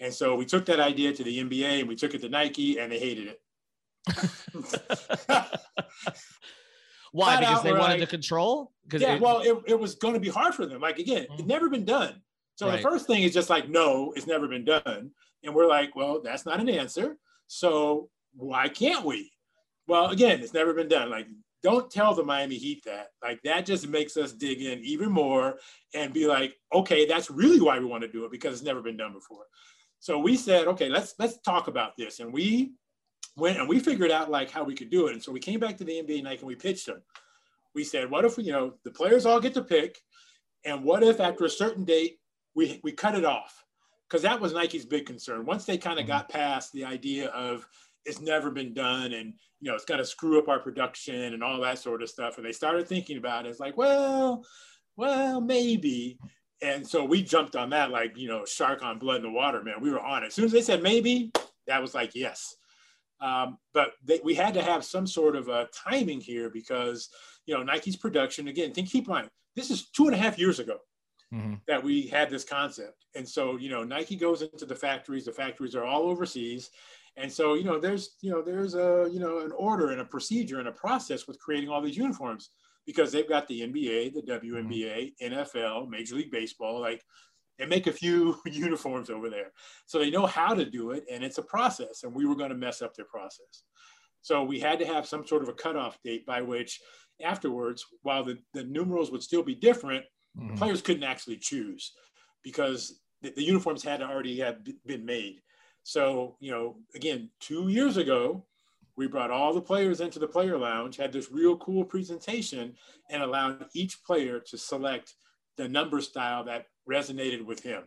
And 0.00 0.12
so 0.12 0.36
we 0.36 0.44
took 0.44 0.64
that 0.66 0.80
idea 0.80 1.12
to 1.12 1.24
the 1.24 1.44
NBA 1.44 1.80
and 1.80 1.88
we 1.88 1.96
took 1.96 2.14
it 2.14 2.20
to 2.20 2.28
Nike 2.28 2.78
and 2.78 2.92
they 2.92 2.98
hated 2.98 3.28
it. 3.28 3.40
Why? 7.12 7.40
because 7.40 7.62
they 7.62 7.72
wanted 7.72 7.98
to 7.98 8.06
control? 8.06 8.72
Because 8.84 9.02
yeah, 9.02 9.14
it, 9.14 9.20
well, 9.20 9.40
it, 9.40 9.56
it 9.66 9.80
was 9.80 9.94
going 9.96 10.14
to 10.14 10.20
be 10.20 10.28
hard 10.28 10.54
for 10.54 10.66
them. 10.66 10.80
Like 10.80 10.98
again, 10.98 11.24
mm-hmm. 11.24 11.34
it's 11.34 11.44
never 11.44 11.68
been 11.68 11.84
done. 11.84 12.22
So 12.56 12.66
right. 12.66 12.76
the 12.76 12.82
first 12.82 13.06
thing 13.06 13.22
is 13.22 13.32
just 13.32 13.50
like, 13.50 13.68
no, 13.68 14.12
it's 14.16 14.26
never 14.26 14.48
been 14.48 14.64
done. 14.64 15.10
And 15.44 15.54
we're 15.54 15.68
like, 15.68 15.94
well, 15.94 16.20
that's 16.22 16.44
not 16.44 16.60
an 16.60 16.68
answer. 16.68 17.16
So 17.46 18.10
why 18.34 18.68
can't 18.68 19.04
we? 19.04 19.32
Well, 19.86 20.08
again, 20.08 20.40
it's 20.40 20.52
never 20.52 20.74
been 20.74 20.88
done. 20.88 21.10
Like, 21.10 21.28
don't 21.62 21.90
tell 21.90 22.14
the 22.14 22.24
Miami 22.24 22.56
Heat 22.56 22.82
that. 22.84 23.08
Like, 23.22 23.40
that 23.44 23.64
just 23.64 23.88
makes 23.88 24.16
us 24.16 24.32
dig 24.32 24.60
in 24.60 24.80
even 24.80 25.10
more 25.10 25.58
and 25.94 26.12
be 26.12 26.26
like, 26.26 26.54
okay, 26.74 27.06
that's 27.06 27.30
really 27.30 27.60
why 27.60 27.78
we 27.78 27.84
want 27.84 28.02
to 28.02 28.08
do 28.08 28.24
it 28.24 28.30
because 28.30 28.54
it's 28.54 28.66
never 28.66 28.82
been 28.82 28.96
done 28.96 29.12
before. 29.12 29.44
So 30.00 30.18
we 30.18 30.36
said, 30.36 30.66
okay, 30.68 30.88
let's 30.88 31.14
let's 31.18 31.38
talk 31.40 31.68
about 31.68 31.96
this. 31.96 32.20
And 32.20 32.32
we 32.32 32.72
went 33.36 33.58
and 33.58 33.68
we 33.68 33.78
figured 33.78 34.10
out 34.10 34.30
like 34.30 34.50
how 34.50 34.64
we 34.64 34.74
could 34.74 34.90
do 34.90 35.06
it. 35.08 35.12
And 35.12 35.22
so 35.22 35.32
we 35.32 35.40
came 35.40 35.60
back 35.60 35.76
to 35.78 35.84
the 35.84 36.02
NBA 36.02 36.22
night 36.22 36.38
and 36.38 36.48
we 36.48 36.54
pitched 36.54 36.86
them. 36.86 37.02
We 37.74 37.84
said, 37.84 38.10
what 38.10 38.24
if 38.24 38.36
we, 38.36 38.44
you 38.44 38.52
know 38.52 38.74
the 38.84 38.90
players 38.90 39.26
all 39.26 39.40
get 39.40 39.54
to 39.54 39.62
pick, 39.62 39.98
and 40.64 40.84
what 40.84 41.02
if 41.02 41.20
after 41.20 41.44
a 41.44 41.50
certain 41.50 41.84
date 41.84 42.18
we 42.54 42.80
we 42.82 42.92
cut 42.92 43.14
it 43.14 43.24
off? 43.24 43.64
Because 44.08 44.22
that 44.22 44.40
was 44.40 44.52
Nike's 44.52 44.86
big 44.86 45.06
concern. 45.06 45.44
Once 45.44 45.64
they 45.64 45.78
kind 45.78 45.98
of 45.98 46.04
mm-hmm. 46.04 46.12
got 46.12 46.28
past 46.28 46.72
the 46.72 46.84
idea 46.84 47.28
of 47.28 47.66
it's 48.04 48.20
never 48.20 48.50
been 48.50 48.72
done 48.72 49.12
and 49.12 49.34
you 49.60 49.70
know 49.70 49.74
it's 49.74 49.84
going 49.84 49.98
to 49.98 50.04
screw 50.04 50.38
up 50.38 50.48
our 50.48 50.60
production 50.60 51.34
and 51.34 51.42
all 51.42 51.60
that 51.60 51.78
sort 51.78 52.02
of 52.02 52.08
stuff, 52.08 52.36
and 52.36 52.46
they 52.46 52.52
started 52.52 52.88
thinking 52.88 53.18
about 53.18 53.46
it, 53.46 53.50
it's 53.50 53.60
like, 53.60 53.76
well, 53.76 54.44
well, 54.96 55.40
maybe. 55.40 56.18
And 56.60 56.86
so 56.86 57.04
we 57.04 57.22
jumped 57.22 57.54
on 57.54 57.70
that 57.70 57.90
like 57.90 58.16
you 58.16 58.28
know 58.28 58.44
shark 58.44 58.82
on 58.82 58.98
blood 58.98 59.16
in 59.16 59.22
the 59.22 59.30
water, 59.30 59.62
man. 59.62 59.80
We 59.80 59.90
were 59.90 60.00
on 60.00 60.24
it. 60.24 60.28
As 60.28 60.34
soon 60.34 60.44
as 60.44 60.52
they 60.52 60.62
said 60.62 60.82
maybe, 60.82 61.30
that 61.66 61.80
was 61.80 61.94
like 61.94 62.14
yes. 62.14 62.56
Um, 63.20 63.58
but 63.74 63.92
they, 64.04 64.20
we 64.22 64.34
had 64.34 64.54
to 64.54 64.62
have 64.62 64.84
some 64.84 65.06
sort 65.06 65.36
of 65.36 65.48
a 65.48 65.68
timing 65.88 66.20
here 66.20 66.50
because, 66.50 67.08
you 67.46 67.54
know, 67.54 67.62
Nike's 67.62 67.96
production, 67.96 68.48
again, 68.48 68.72
think, 68.72 68.90
keep 68.90 69.06
in 69.06 69.12
mind, 69.12 69.28
this 69.56 69.70
is 69.70 69.88
two 69.90 70.06
and 70.06 70.14
a 70.14 70.18
half 70.18 70.38
years 70.38 70.60
ago 70.60 70.78
mm-hmm. 71.32 71.54
that 71.66 71.82
we 71.82 72.06
had 72.06 72.30
this 72.30 72.44
concept. 72.44 73.04
And 73.14 73.28
so, 73.28 73.56
you 73.56 73.70
know, 73.70 73.82
Nike 73.82 74.16
goes 74.16 74.42
into 74.42 74.66
the 74.66 74.74
factories, 74.74 75.24
the 75.24 75.32
factories 75.32 75.74
are 75.74 75.84
all 75.84 76.02
overseas. 76.02 76.70
And 77.16 77.32
so, 77.32 77.54
you 77.54 77.64
know, 77.64 77.80
there's, 77.80 78.16
you 78.20 78.30
know, 78.30 78.40
there's 78.40 78.74
a, 78.74 79.08
you 79.10 79.18
know, 79.18 79.40
an 79.40 79.50
order 79.52 79.90
and 79.90 80.00
a 80.00 80.04
procedure 80.04 80.60
and 80.60 80.68
a 80.68 80.72
process 80.72 81.26
with 81.26 81.40
creating 81.40 81.68
all 81.68 81.82
these 81.82 81.96
uniforms 81.96 82.50
because 82.88 83.12
they've 83.12 83.28
got 83.28 83.46
the 83.48 83.60
NBA, 83.60 84.14
the 84.14 84.22
WNBA, 84.22 85.12
NFL, 85.22 85.90
Major 85.90 86.14
League 86.14 86.30
Baseball, 86.30 86.80
like 86.80 87.04
they 87.58 87.66
make 87.66 87.86
a 87.86 87.92
few 87.92 88.38
uniforms 88.46 89.10
over 89.10 89.28
there. 89.28 89.52
So 89.84 89.98
they 89.98 90.10
know 90.10 90.24
how 90.24 90.54
to 90.54 90.64
do 90.64 90.92
it 90.92 91.04
and 91.12 91.22
it's 91.22 91.36
a 91.36 91.42
process 91.42 92.02
and 92.02 92.14
we 92.14 92.24
were 92.24 92.34
going 92.34 92.48
to 92.48 92.56
mess 92.56 92.80
up 92.80 92.94
their 92.94 93.04
process. 93.04 93.64
So 94.22 94.42
we 94.42 94.58
had 94.58 94.78
to 94.78 94.86
have 94.86 95.06
some 95.06 95.26
sort 95.26 95.42
of 95.42 95.50
a 95.50 95.52
cutoff 95.52 95.98
date 96.02 96.24
by 96.24 96.40
which 96.40 96.80
afterwards, 97.22 97.84
while 98.00 98.24
the, 98.24 98.38
the 98.54 98.64
numerals 98.64 99.10
would 99.10 99.22
still 99.22 99.42
be 99.42 99.54
different, 99.54 100.06
mm-hmm. 100.34 100.54
players 100.56 100.80
couldn't 100.80 101.04
actually 101.04 101.36
choose 101.36 101.92
because 102.42 103.00
the, 103.20 103.34
the 103.36 103.44
uniforms 103.44 103.82
had 103.82 104.00
already 104.00 104.40
have 104.40 104.60
been 104.86 105.04
made. 105.04 105.42
So, 105.82 106.38
you 106.40 106.52
know, 106.52 106.76
again, 106.94 107.28
two 107.38 107.68
years 107.68 107.98
ago, 107.98 108.46
we 108.98 109.06
brought 109.06 109.30
all 109.30 109.54
the 109.54 109.60
players 109.60 110.00
into 110.00 110.18
the 110.18 110.26
player 110.26 110.58
lounge, 110.58 110.96
had 110.96 111.12
this 111.12 111.30
real 111.30 111.56
cool 111.58 111.84
presentation, 111.84 112.74
and 113.08 113.22
allowed 113.22 113.64
each 113.74 114.02
player 114.02 114.40
to 114.40 114.58
select 114.58 115.14
the 115.56 115.68
number 115.68 116.00
style 116.00 116.44
that 116.44 116.66
resonated 116.90 117.44
with 117.44 117.62
him. 117.62 117.84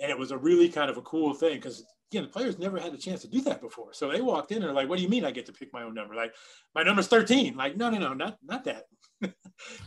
And 0.00 0.10
it 0.10 0.18
was 0.18 0.30
a 0.30 0.38
really 0.38 0.68
kind 0.68 0.90
of 0.90 0.96
a 0.96 1.02
cool 1.02 1.34
thing 1.34 1.56
because 1.56 1.84
again, 2.10 2.22
the 2.22 2.28
players 2.28 2.58
never 2.58 2.78
had 2.78 2.94
a 2.94 2.98
chance 2.98 3.22
to 3.22 3.28
do 3.28 3.40
that 3.42 3.60
before. 3.60 3.92
So 3.92 4.08
they 4.08 4.20
walked 4.20 4.52
in 4.52 4.58
and 4.58 4.66
are 4.66 4.72
like, 4.72 4.88
what 4.88 4.96
do 4.96 5.02
you 5.02 5.08
mean 5.08 5.24
I 5.24 5.32
get 5.32 5.46
to 5.46 5.52
pick 5.52 5.72
my 5.72 5.82
own 5.82 5.94
number? 5.94 6.14
Like, 6.14 6.34
my 6.74 6.84
number's 6.84 7.08
13. 7.08 7.56
Like, 7.56 7.76
no, 7.76 7.90
no, 7.90 7.98
no, 7.98 8.14
not, 8.14 8.38
not 8.44 8.64
that. 8.64 8.84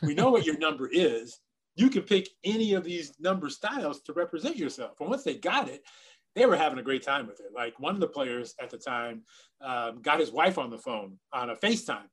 we 0.04 0.14
know 0.14 0.30
what 0.30 0.46
your 0.46 0.58
number 0.58 0.90
is. 0.92 1.40
You 1.76 1.90
can 1.90 2.02
pick 2.02 2.28
any 2.44 2.74
of 2.74 2.84
these 2.84 3.14
number 3.20 3.50
styles 3.50 4.02
to 4.02 4.14
represent 4.14 4.58
yourself. 4.58 5.00
And 5.00 5.10
once 5.10 5.24
they 5.24 5.36
got 5.36 5.70
it, 5.70 5.84
they 6.38 6.46
were 6.46 6.56
having 6.56 6.80
a 6.80 6.84
great 6.84 7.04
time 7.04 7.28
with 7.28 7.40
it. 7.40 7.48
Like 7.56 7.80
one 7.80 7.94
of 7.94 8.00
the 8.00 8.08
players 8.08 8.54
at 8.62 8.70
the 8.70 8.78
time 8.78 9.24
um, 9.62 10.02
got 10.02 10.20
his 10.20 10.32
wife 10.32 10.58
on 10.58 10.70
the 10.70 10.78
phone 10.78 11.18
on 11.34 11.50
a 11.50 11.56
FaceTime. 11.56 12.08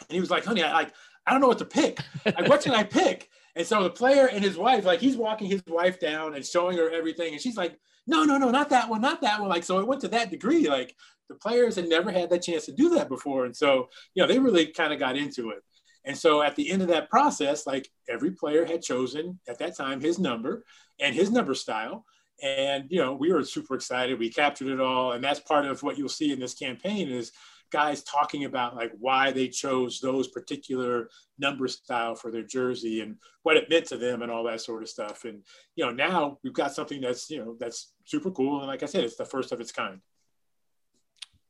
And 0.00 0.10
he 0.10 0.20
was 0.20 0.30
like, 0.30 0.44
honey, 0.44 0.62
I 0.62 0.72
like, 0.72 0.92
I 1.26 1.32
don't 1.32 1.40
know 1.40 1.48
what 1.48 1.58
to 1.58 1.64
pick. 1.64 1.98
Like, 2.24 2.48
what 2.48 2.62
should 2.62 2.74
I 2.74 2.84
pick? 3.00 3.30
And 3.56 3.66
so 3.66 3.82
the 3.82 3.90
player 3.90 4.28
and 4.28 4.44
his 4.44 4.58
wife, 4.58 4.84
like 4.84 5.00
he's 5.00 5.16
walking 5.16 5.48
his 5.48 5.62
wife 5.66 5.98
down 5.98 6.34
and 6.34 6.44
showing 6.44 6.76
her 6.76 6.90
everything. 6.90 7.32
And 7.32 7.40
she's 7.40 7.56
like, 7.56 7.78
no, 8.06 8.24
no, 8.24 8.36
no, 8.36 8.50
not 8.50 8.68
that 8.70 8.88
one, 8.88 9.00
not 9.00 9.22
that 9.22 9.40
one. 9.40 9.48
Like, 9.48 9.64
so 9.64 9.80
it 9.80 9.86
went 9.86 10.02
to 10.02 10.08
that 10.08 10.30
degree. 10.30 10.68
Like 10.68 10.94
the 11.28 11.34
players 11.34 11.76
had 11.76 11.88
never 11.88 12.10
had 12.10 12.30
that 12.30 12.42
chance 12.42 12.66
to 12.66 12.72
do 12.72 12.90
that 12.90 13.08
before. 13.08 13.46
And 13.46 13.56
so, 13.56 13.88
you 14.14 14.22
know, 14.22 14.28
they 14.28 14.38
really 14.38 14.66
kind 14.66 14.92
of 14.92 14.98
got 14.98 15.16
into 15.16 15.50
it. 15.50 15.62
And 16.04 16.16
so 16.16 16.42
at 16.42 16.54
the 16.54 16.70
end 16.70 16.82
of 16.82 16.88
that 16.88 17.10
process, 17.10 17.66
like 17.66 17.88
every 18.08 18.30
player 18.30 18.64
had 18.64 18.82
chosen 18.82 19.40
at 19.48 19.58
that 19.58 19.76
time 19.76 20.00
his 20.00 20.18
number 20.18 20.64
and 21.00 21.14
his 21.14 21.30
number 21.30 21.54
style. 21.54 22.04
And, 22.42 22.84
you 22.90 23.00
know, 23.00 23.14
we 23.14 23.32
were 23.32 23.42
super 23.44 23.74
excited. 23.74 24.18
We 24.18 24.30
captured 24.30 24.68
it 24.68 24.80
all. 24.80 25.12
And 25.12 25.24
that's 25.24 25.40
part 25.40 25.64
of 25.64 25.82
what 25.82 25.96
you'll 25.96 26.08
see 26.08 26.32
in 26.32 26.40
this 26.40 26.54
campaign 26.54 27.08
is 27.08 27.32
guys 27.72 28.02
talking 28.04 28.44
about 28.44 28.76
like 28.76 28.92
why 28.98 29.32
they 29.32 29.48
chose 29.48 30.00
those 30.00 30.28
particular 30.28 31.08
number 31.38 31.66
style 31.66 32.14
for 32.14 32.30
their 32.30 32.42
jersey 32.42 33.00
and 33.00 33.16
what 33.42 33.56
it 33.56 33.68
meant 33.68 33.86
to 33.86 33.96
them 33.96 34.22
and 34.22 34.30
all 34.30 34.44
that 34.44 34.60
sort 34.60 34.82
of 34.82 34.88
stuff. 34.88 35.24
And, 35.24 35.42
you 35.74 35.84
know, 35.84 35.92
now 35.92 36.38
we've 36.44 36.52
got 36.52 36.74
something 36.74 37.00
that's, 37.00 37.28
you 37.30 37.38
know, 37.38 37.56
that's 37.58 37.94
super 38.04 38.30
cool. 38.30 38.58
And 38.58 38.68
like 38.68 38.82
I 38.82 38.86
said, 38.86 39.04
it's 39.04 39.16
the 39.16 39.24
first 39.24 39.52
of 39.52 39.60
its 39.60 39.72
kind. 39.72 40.00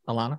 Alana? 0.09 0.39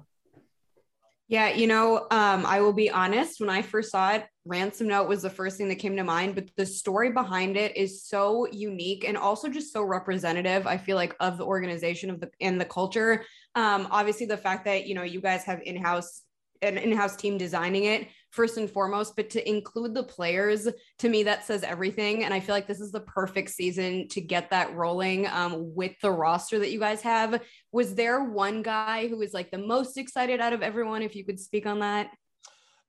Yeah, 1.28 1.50
you 1.50 1.68
know, 1.68 2.08
um, 2.10 2.46
I 2.46 2.62
will 2.62 2.74
be 2.74 2.90
honest. 2.90 3.42
When 3.42 3.50
I 3.50 3.62
first 3.62 3.92
saw 3.92 4.14
it, 4.14 4.26
Ransom 4.48 4.88
Note 4.88 5.08
was 5.08 5.22
the 5.22 5.30
first 5.30 5.58
thing 5.58 5.68
that 5.70 5.76
came 5.76 5.96
to 5.98 6.04
mind, 6.04 6.36
but 6.36 6.50
the 6.56 6.66
story 6.66 7.12
behind 7.12 7.58
it 7.58 7.76
is 7.76 8.06
so 8.06 8.48
unique 8.52 9.04
and 9.08 9.18
also 9.18 9.50
just 9.50 9.74
so 9.74 9.84
representative. 9.84 10.66
I 10.66 10.78
feel 10.78 10.96
like 10.96 11.16
of 11.20 11.38
the 11.38 11.46
organization 11.46 12.10
of 12.10 12.20
the 12.20 12.32
and 12.40 12.60
the 12.60 12.66
culture. 12.66 13.26
Um, 13.56 13.88
obviously, 13.92 14.26
the 14.26 14.38
fact 14.38 14.66
that 14.66 14.88
you 14.88 14.96
know 14.96 15.04
you 15.04 15.22
guys 15.22 15.44
have 15.44 15.62
in-house 15.64 16.22
an 16.62 16.78
in-house 16.78 17.16
team 17.16 17.38
designing 17.38 17.86
it 17.86 18.08
first 18.32 18.58
and 18.58 18.70
foremost 18.70 19.16
but 19.16 19.30
to 19.30 19.48
include 19.48 19.94
the 19.94 20.04
players 20.04 20.68
to 20.98 21.10
me 21.10 21.24
that 21.24 21.46
says 21.46 21.64
everything 21.64 22.24
and 22.24 22.34
i 22.34 22.40
feel 22.40 22.56
like 22.56 22.68
this 22.68 22.80
is 22.80 22.92
the 22.92 23.02
perfect 23.02 23.50
season 23.50 24.08
to 24.08 24.22
get 24.22 24.50
that 24.50 24.74
rolling 24.76 25.28
um, 25.28 25.74
with 25.76 25.94
the 26.02 26.12
roster 26.12 26.60
that 26.60 26.72
you 26.72 26.80
guys 26.80 27.02
have 27.02 27.42
was 27.72 27.96
there 27.96 28.24
one 28.24 28.62
guy 28.62 29.08
who 29.08 29.18
was 29.18 29.34
like 29.34 29.52
the 29.52 29.58
most 29.58 29.98
excited 29.98 30.42
out 30.42 30.54
of 30.54 30.62
everyone 30.62 31.02
if 31.02 31.16
you 31.16 31.24
could 31.24 31.40
speak 31.40 31.66
on 31.66 31.80
that 31.80 32.10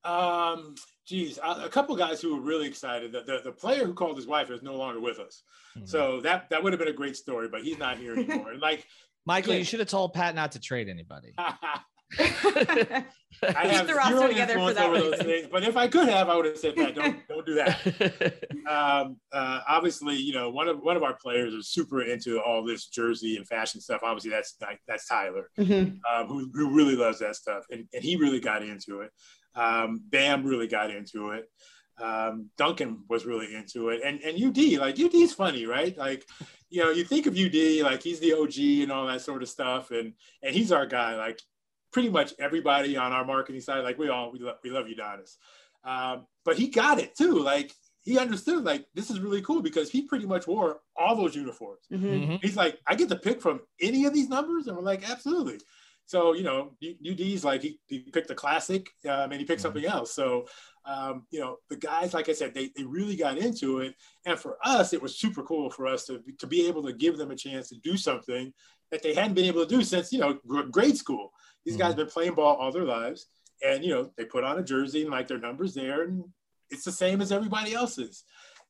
um 0.05 0.75
geez 1.09 1.39
a 1.43 1.69
couple 1.69 1.97
guys 1.97 2.21
who 2.21 2.37
were 2.37 2.43
really 2.43 2.67
excited 2.67 3.13
the, 3.13 3.23
the, 3.23 3.41
the, 3.45 3.53
player 3.53 3.85
who 3.85 3.95
called 3.95 4.17
his 4.17 4.27
wife 4.27 4.51
is 4.51 4.63
no 4.63 4.77
longer 4.77 5.01
with 5.01 5.19
us 5.19 5.43
mm-hmm. 5.77 5.87
so 5.87 6.21
that 6.21 6.51
that 6.51 6.63
would 6.63 6.73
have 6.73 6.79
been 6.79 6.89
a 6.89 6.93
great 6.93 7.17
story 7.17 7.49
but 7.49 7.63
he's 7.63 7.79
not 7.79 7.97
here 7.97 8.13
anymore 8.13 8.55
like 8.61 8.87
michael 9.25 9.53
yeah. 9.53 9.59
you 9.59 9.65
should 9.65 9.81
have 9.81 9.89
told 9.89 10.13
pat 10.13 10.35
not 10.35 10.53
to 10.53 10.61
trade 10.61 10.89
anybody 10.89 11.35
I 13.43 13.67
have 13.67 13.87
the 13.87 13.93
zero 14.09 14.31
influence 14.31 14.79
over 14.79 14.99
those 14.99 15.19
things, 15.19 15.49
but 15.51 15.63
if 15.63 15.77
I 15.77 15.89
could 15.89 16.09
have, 16.09 16.29
I 16.29 16.37
would 16.37 16.47
have 16.47 16.59
said 16.59 16.75
that. 16.77 16.95
Don't 16.95 17.29
don't 17.29 17.47
do 17.47 17.55
that. 17.55 18.35
um, 18.69 19.17
uh, 19.33 19.61
obviously, 19.69 20.17
you 20.17 20.33
know 20.33 20.51
one 20.51 20.69
of 20.69 20.81
one 20.81 20.97
of 20.97 21.03
our 21.03 21.15
players 21.15 21.53
is 21.53 21.69
super 21.69 22.03
into 22.03 22.41
all 22.41 22.65
this 22.65 22.87
jersey 22.87 23.37
and 23.37 23.47
fashion 23.47 23.81
stuff. 23.81 24.01
Obviously, 24.03 24.31
that's 24.31 24.57
that's 24.87 25.07
Tyler, 25.07 25.51
mm-hmm. 25.59 25.97
um, 26.13 26.27
who 26.29 26.51
who 26.55 26.75
really 26.75 26.97
loves 26.97 27.19
that 27.19 27.37
stuff, 27.37 27.65
and, 27.71 27.87
and 27.93 28.03
he 28.03 28.17
really 28.17 28.41
got 28.41 28.63
into 28.63 29.03
it. 29.03 29.11
Um, 29.55 30.01
Bam 30.09 30.45
really 30.45 30.69
got 30.69 30.91
into 30.91 31.31
it. 31.31 31.45
Um, 32.01 32.51
Duncan 32.57 33.05
was 33.09 33.27
really 33.27 33.55
into 33.55 33.91
it, 33.91 34.01
and 34.05 34.21
and 34.23 34.43
UD 34.43 34.79
like 34.81 34.99
UD's 34.99 35.35
funny, 35.35 35.67
right? 35.67 35.97
Like, 35.97 36.25
you 36.71 36.83
know, 36.83 36.91
you 36.91 37.05
think 37.05 37.27
of 37.27 37.37
UD 37.37 37.83
like 37.83 38.03
he's 38.03 38.21
the 38.21 38.35
OG 38.35 38.83
and 38.83 38.93
all 38.93 39.07
that 39.07 39.21
sort 39.21 39.43
of 39.43 39.49
stuff, 39.49 39.91
and 39.91 40.15
and 40.43 40.55
he's 40.55 40.73
our 40.73 40.87
guy. 40.87 41.17
Like 41.17 41.41
pretty 41.93 42.09
much 42.09 42.35
everybody 42.39 42.97
on 42.97 43.13
our 43.13 43.25
marketing 43.25 43.61
side, 43.61 43.85
like 43.85 43.99
we 43.99 44.09
all 44.09 44.33
we 44.33 44.39
love, 44.39 44.57
we 44.63 44.71
love 44.71 44.87
Udonis. 44.87 45.37
Um, 45.85 46.27
but 46.45 46.59
he 46.59 46.69
got 46.69 46.99
it 46.99 47.17
too. 47.17 47.39
Like 47.39 47.73
he 48.03 48.19
understood 48.19 48.65
like 48.65 48.87
this 48.95 49.11
is 49.11 49.21
really 49.21 49.43
cool 49.43 49.63
because 49.63 49.91
he 49.91 50.03
pretty 50.03 50.27
much 50.27 50.47
wore 50.47 50.81
all 50.97 51.17
those 51.17 51.35
uniforms. 51.35 51.87
Mm-hmm. 51.93 52.07
mm-hmm. 52.07 52.37
He's 52.43 52.57
like, 52.57 52.79
I 52.87 52.95
get 52.95 53.09
to 53.11 53.17
pick 53.17 53.41
from 53.41 53.61
any 53.81 54.05
of 54.05 54.15
these 54.15 54.29
numbers, 54.29 54.67
and 54.67 54.77
we're 54.77 54.83
like, 54.83 55.09
absolutely. 55.09 55.59
So 56.07 56.33
you 56.33 56.43
know, 56.43 56.73
UD's 56.83 57.45
like 57.45 57.61
he, 57.61 57.79
he 57.87 58.01
picked 58.01 58.31
a 58.31 58.35
classic 58.35 58.89
um, 59.05 59.31
and 59.31 59.35
he 59.35 59.45
picked 59.45 59.59
mm-hmm. 59.59 59.63
something 59.63 59.85
else. 59.85 60.15
So 60.15 60.47
um, 60.87 61.27
you 61.31 61.41
know, 61.41 61.59
the 61.69 61.77
guys, 61.77 62.15
like 62.15 62.31
I 62.31 62.33
said, 62.33 62.55
they, 62.55 62.71
they 62.75 62.85
really 62.85 63.15
got 63.15 63.37
into 63.37 63.81
it, 63.81 63.95
and 64.25 64.39
for 64.39 64.57
us, 64.65 64.95
it 64.95 65.03
was 65.03 65.19
super 65.19 65.43
cool 65.43 65.69
for 65.71 65.87
us 65.87 66.07
to 66.07 66.23
to 66.39 66.47
be 66.47 66.67
able 66.67 66.83
to 66.85 66.95
give 66.95 67.19
them 67.19 67.31
a 67.31 67.37
chance 67.37 67.69
to 67.69 67.77
do 67.85 67.99
something 67.99 68.53
that 68.91 69.03
they 69.03 69.13
hadn't 69.13 69.35
been 69.35 69.45
able 69.45 69.67
to 69.67 69.77
do 69.77 69.85
since 69.85 70.11
you 70.11 70.19
know 70.19 70.39
grade 70.71 70.97
school. 70.97 71.31
These 71.65 71.75
mm-hmm. 71.75 71.81
guys 71.81 71.89
have 71.89 71.97
been 71.97 72.07
playing 72.07 72.35
ball 72.35 72.57
all 72.57 72.73
their 72.73 72.85
lives, 72.85 73.27
and 73.65 73.85
you 73.85 73.95
know 73.95 74.11
they 74.17 74.25
put 74.25 74.45
on 74.45 74.59
a 74.59 74.65
jersey 74.65 75.03
and 75.03 75.11
like 75.11 75.29
their 75.29 75.39
numbers 75.39 75.75
there, 75.75 76.03
and 76.03 76.25
it's 76.71 76.85
the 76.85 76.93
same 76.93 77.21
as 77.21 77.33
everybody 77.33 77.75
else's. 77.75 78.25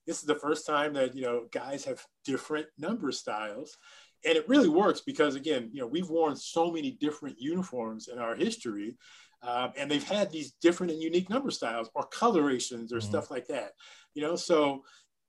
This 0.07 0.21
is 0.21 0.25
the 0.25 0.35
first 0.35 0.67
time 0.67 0.95
that 0.95 1.15
you 1.15 1.23
know 1.23 1.47
guys 1.53 1.85
have 1.85 2.05
different 2.25 2.67
number 2.79 3.13
styles, 3.13 3.77
and 4.25 4.37
it 4.37 4.49
really 4.49 4.69
works 4.69 5.01
because 5.01 5.35
again, 5.35 5.71
you 5.73 5.81
know 5.81 5.87
we've 5.87 6.11
worn 6.11 6.37
so 6.37 6.71
many 6.71 6.93
different 6.93 7.37
uniforms 7.39 8.09
in 8.09 8.19
our 8.19 8.35
history. 8.35 8.97
Um, 9.41 9.71
and 9.77 9.89
they've 9.89 10.03
had 10.03 10.33
these 10.33 10.55
different 10.61 10.91
and 10.91 11.01
unique 11.01 11.31
number 11.31 11.53
styles 11.53 11.89
or 11.95 12.05
colorations 12.07 12.93
or 12.93 12.97
mm-hmm. 12.97 13.09
stuff 13.09 13.31
like 13.31 13.47
that 13.47 13.71
you 14.13 14.21
know 14.21 14.35
so 14.35 14.83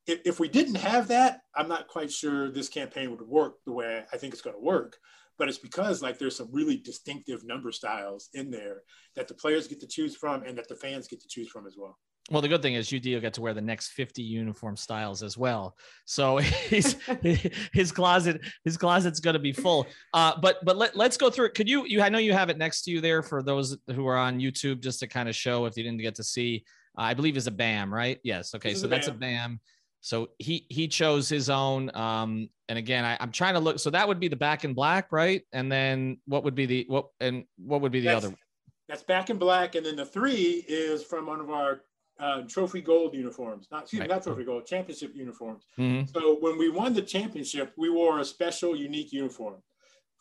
if, 0.10 0.22
if 0.26 0.40
we 0.40 0.48
didn't 0.48 0.76
have 0.76 1.08
that, 1.10 1.42
I'm 1.56 1.68
not 1.68 1.88
quite 1.88 2.12
sure 2.12 2.50
this 2.50 2.70
campaign 2.70 3.12
would 3.12 3.22
work 3.22 3.58
the 3.66 3.72
way 3.72 4.04
I 4.12 4.18
think 4.18 4.34
it's 4.34 4.42
going 4.42 4.56
to 4.56 4.62
work. 4.62 4.98
But 5.40 5.48
it's 5.48 5.58
because 5.58 6.02
like 6.02 6.20
there's 6.20 6.36
some 6.36 6.50
really 6.52 6.78
distinctive 6.78 7.44
number 7.44 7.72
styles 7.72 8.30
in 8.34 8.52
there 8.52 8.84
that 9.16 9.28
the 9.28 9.34
players 9.34 9.68
get 9.68 9.80
to 9.80 9.88
choose 9.88 10.16
from 10.16 10.44
and 10.44 10.58
that 10.58 10.68
the 10.68 10.76
fans 10.76 11.08
get 11.08 11.22
to 11.22 11.28
choose 11.28 11.50
from 11.50 11.66
as 11.66 11.76
well. 11.78 11.98
Well, 12.32 12.42
the 12.42 12.48
good 12.48 12.62
thing 12.62 12.76
is 12.76 12.94
UD 12.94 13.06
will 13.06 13.22
get 13.22 13.34
to 13.36 13.42
wear 13.42 13.54
the 13.54 13.62
next 13.62 13.90
50 13.90 14.22
uniform 14.22 14.76
styles 14.76 15.24
as 15.24 15.38
well. 15.38 15.76
So 16.06 16.38
he's, 16.38 16.96
his 17.74 17.92
closet, 17.92 18.42
his 18.64 18.78
closet's 18.78 19.20
going 19.20 19.34
to 19.34 19.40
be 19.40 19.52
full. 19.52 19.88
Uh, 20.14 20.34
but 20.40 20.64
but 20.64 20.78
let, 20.78 20.96
let's 20.96 21.18
go 21.18 21.30
through 21.30 21.48
it. 21.48 21.54
Could 21.56 21.70
you 21.70 21.86
you 21.86 22.02
I 22.02 22.10
know 22.10 22.20
you 22.20 22.34
have 22.34 22.50
it 22.50 22.58
next 22.58 22.84
to 22.84 22.92
you 22.92 23.02
there 23.02 23.24
for 23.24 23.42
those 23.42 23.78
who 23.94 24.08
are 24.08 24.18
on 24.18 24.40
YouTube 24.40 24.82
just 24.82 25.00
to 25.00 25.08
kind 25.08 25.28
of 25.28 25.36
show 25.36 25.66
if 25.66 25.76
you 25.78 25.84
didn't 25.84 26.02
get 26.02 26.16
to 26.16 26.24
see. 26.24 26.66
Uh, 26.98 27.04
I 27.04 27.14
believe 27.14 27.38
is 27.38 27.48
a 27.48 27.52
BAM, 27.52 27.94
right? 27.94 28.20
Yes. 28.24 28.54
Okay, 28.54 28.74
so 28.74 28.86
a 28.86 28.90
that's 28.90 29.08
a 29.08 29.14
BAM. 29.14 29.60
So 30.02 30.30
he 30.40 30.66
he 30.70 30.88
chose 30.88 31.28
his 31.28 31.50
own. 31.50 31.94
Um, 31.96 32.50
and 32.68 32.78
again, 32.78 33.04
I, 33.04 33.18
am 33.20 33.32
trying 33.32 33.56
to 33.56 33.60
look. 33.60 33.80
So 33.80 33.90
that 33.90 34.08
would 34.08 34.20
be 34.20 34.28
the 34.28 34.36
back 34.36 34.64
in 34.64 34.74
black, 34.74 35.12
right? 35.12 35.44
And 35.52 35.72
then 35.72 36.20
what 36.26 36.44
would 36.44 36.56
be 36.56 36.66
the 36.66 36.86
what 36.88 37.08
and 37.20 37.46
what 37.58 37.82
would 37.82 37.92
be 37.92 38.00
the 38.00 38.08
that's, 38.08 38.26
other? 38.26 38.36
That's 38.88 39.04
back 39.04 39.30
in 39.30 39.38
black, 39.38 39.76
and 39.76 39.86
then 39.86 39.96
the 39.96 40.06
three 40.06 40.66
is 40.68 41.04
from 41.04 41.26
one 41.26 41.40
of 41.40 41.50
our 41.50 41.82
uh, 42.20 42.42
trophy 42.48 42.82
gold 42.82 43.14
uniforms. 43.14 43.68
Not 43.72 43.84
excuse 43.84 44.02
right. 44.02 44.10
me, 44.10 44.16
not 44.16 44.24
trophy 44.24 44.44
gold, 44.44 44.66
championship 44.66 45.16
uniforms. 45.16 45.66
Mm-hmm. 45.78 46.08
So 46.14 46.38
when 46.40 46.58
we 46.58 46.70
won 46.70 46.94
the 46.94 47.02
championship, 47.02 47.74
we 47.78 47.90
wore 47.90 48.20
a 48.20 48.26
special, 48.26 48.76
unique 48.76 49.12
uniform 49.12 49.56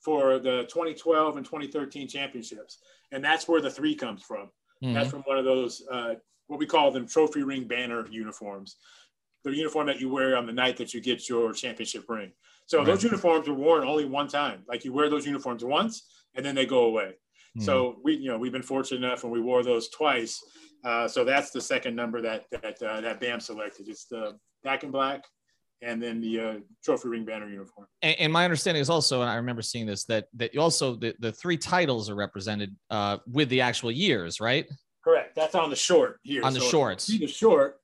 for 0.01 0.39
the 0.39 0.63
2012 0.69 1.37
and 1.37 1.45
2013 1.45 2.09
championships, 2.09 2.79
and 3.13 3.25
that's 3.25 3.49
where 3.49 3.61
the 3.61 3.71
three 3.71 3.95
comes 3.95 4.23
from. 4.23 4.51
Mm-hmm. 4.83 4.95
That's 4.95 5.11
from 5.11 5.23
one 5.23 5.39
of 5.39 5.45
those 5.45 5.83
uh, 5.91 6.15
what 6.49 6.59
we 6.59 6.67
call 6.67 6.91
them 6.91 7.07
trophy 7.07 7.43
ring 7.43 7.69
banner 7.69 8.07
uniforms 8.11 8.77
the 9.45 9.55
uniform 9.55 9.87
that 9.87 10.01
you 10.01 10.09
wear 10.09 10.37
on 10.37 10.47
the 10.47 10.53
night 10.53 10.77
that 10.77 10.93
you 10.93 11.01
get 11.01 11.29
your 11.29 11.53
championship 11.53 12.05
ring. 12.09 12.33
So 12.67 12.79
right. 12.79 12.87
those 12.87 13.03
uniforms 13.03 13.49
were 13.49 13.55
worn 13.55 13.87
only 13.87 14.05
one 14.05 14.29
time. 14.29 14.63
Like 14.69 14.85
you 14.85 14.93
wear 14.93 15.09
those 15.09 15.27
uniforms 15.27 15.65
once 15.65 16.07
and 16.35 16.45
then 16.45 16.55
they 16.55 16.67
go 16.67 16.85
away. 16.85 17.15
Mm. 17.59 17.63
So 17.63 17.97
we, 18.05 18.17
you 18.17 18.31
know, 18.31 18.39
we've 18.39 18.53
been 18.53 18.63
fortunate 18.63 19.05
enough 19.05 19.25
and 19.25 19.33
we 19.33 19.41
wore 19.41 19.63
those 19.63 19.89
twice. 19.89 20.43
Uh, 20.85 21.09
so 21.09 21.25
that's 21.25 21.51
the 21.51 21.61
second 21.61 21.97
number 21.97 22.21
that 22.23 22.45
that 22.51 22.81
uh, 22.83 23.01
that 23.01 23.21
BAM 23.21 23.41
selected. 23.41 23.89
It's 23.89 24.05
the 24.05 24.39
back 24.63 24.85
and 24.85 24.93
black, 24.93 25.25
and 25.83 26.01
then 26.01 26.21
the 26.21 26.41
uh, 26.41 26.55
trophy 26.85 27.09
ring 27.09 27.25
banner 27.25 27.49
uniform. 27.49 27.89
And, 28.03 28.17
and, 28.21 28.33
my 28.33 28.45
understanding 28.45 28.81
is 28.81 28.89
also, 28.89 29.23
and 29.23 29.31
I 29.31 29.35
remember 29.35 29.63
seeing 29.63 29.87
this, 29.87 30.05
that 30.05 30.27
that 30.35 30.57
also 30.57 30.95
the, 30.95 31.17
the 31.19 31.33
three 31.33 31.57
titles 31.57 32.09
are 32.09 32.15
represented 32.15 32.77
uh, 32.91 33.19
with 33.27 33.49
the 33.49 33.61
actual 33.61 33.91
years, 33.91 34.41
right? 34.41 34.67
Correct. 35.03 35.35
That's 35.35 35.57
on 35.57 35.71
the 35.71 35.77
short 35.77 36.21
here. 36.23 36.45
On 36.45 36.53
the 36.53 36.61
so 36.61 36.69
shorts. 36.69 37.05
See 37.05 37.19
the 37.19 37.27
short 37.27 37.78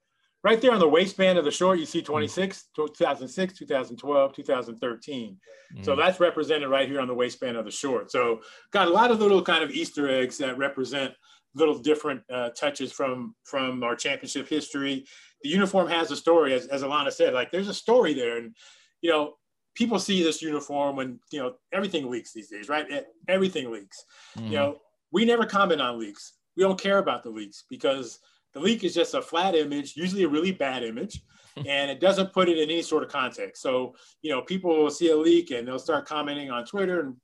right 0.44 0.60
there 0.60 0.72
on 0.72 0.78
the 0.78 0.88
waistband 0.88 1.38
of 1.38 1.44
the 1.44 1.50
short. 1.50 1.78
You 1.78 1.86
see 1.86 2.02
26, 2.02 2.68
2006, 2.76 3.54
2012, 3.54 4.32
2013. 4.34 5.36
Mm. 5.76 5.84
So 5.84 5.96
that's 5.96 6.20
represented 6.20 6.68
right 6.68 6.88
here 6.88 7.00
on 7.00 7.08
the 7.08 7.14
waistband 7.14 7.56
of 7.56 7.64
the 7.64 7.70
short. 7.70 8.12
So 8.12 8.40
got 8.70 8.86
a 8.86 8.90
lot 8.90 9.10
of 9.10 9.18
little 9.18 9.42
kind 9.42 9.64
of 9.64 9.70
Easter 9.70 10.08
eggs 10.08 10.38
that 10.38 10.58
represent 10.58 11.14
little 11.56 11.78
different 11.78 12.20
uh, 12.30 12.50
touches 12.50 12.92
from 12.92 13.34
from 13.44 13.82
our 13.82 13.96
championship 13.96 14.48
history. 14.48 15.06
The 15.42 15.48
uniform 15.48 15.88
has 15.88 16.10
a 16.10 16.16
story, 16.16 16.52
as, 16.52 16.66
as 16.66 16.82
Alana 16.82 17.12
said. 17.12 17.32
Like 17.32 17.50
there's 17.50 17.68
a 17.68 17.74
story 17.74 18.12
there, 18.12 18.36
and 18.36 18.54
you 19.00 19.10
know 19.10 19.34
people 19.74 19.98
see 19.98 20.22
this 20.22 20.42
uniform 20.42 20.96
when 20.96 21.18
you 21.32 21.40
know 21.40 21.54
everything 21.72 22.10
leaks 22.10 22.32
these 22.32 22.48
days, 22.48 22.68
right? 22.68 22.86
Everything 23.28 23.72
leaks. 23.72 24.04
Mm-hmm. 24.36 24.48
You 24.48 24.56
know 24.56 24.78
we 25.10 25.24
never 25.24 25.46
comment 25.46 25.80
on 25.80 25.98
leaks. 25.98 26.34
We 26.56 26.64
don't 26.64 26.80
care 26.80 26.98
about 26.98 27.22
the 27.22 27.30
leaks 27.30 27.64
because 27.70 28.18
the 28.54 28.60
leak 28.60 28.84
is 28.84 28.94
just 28.94 29.14
a 29.14 29.22
flat 29.22 29.54
image, 29.54 29.96
usually 29.96 30.22
a 30.22 30.28
really 30.28 30.52
bad 30.52 30.82
image, 30.82 31.20
and 31.56 31.90
it 31.90 32.00
doesn't 32.00 32.32
put 32.32 32.48
it 32.48 32.58
in 32.58 32.70
any 32.70 32.82
sort 32.82 33.02
of 33.02 33.10
context. 33.10 33.62
So 33.62 33.94
you 34.22 34.30
know 34.30 34.42
people 34.42 34.70
will 34.70 34.90
see 34.90 35.10
a 35.10 35.16
leak 35.16 35.50
and 35.50 35.66
they'll 35.66 35.78
start 35.78 36.06
commenting 36.06 36.50
on 36.50 36.64
Twitter, 36.64 37.00
and 37.00 37.16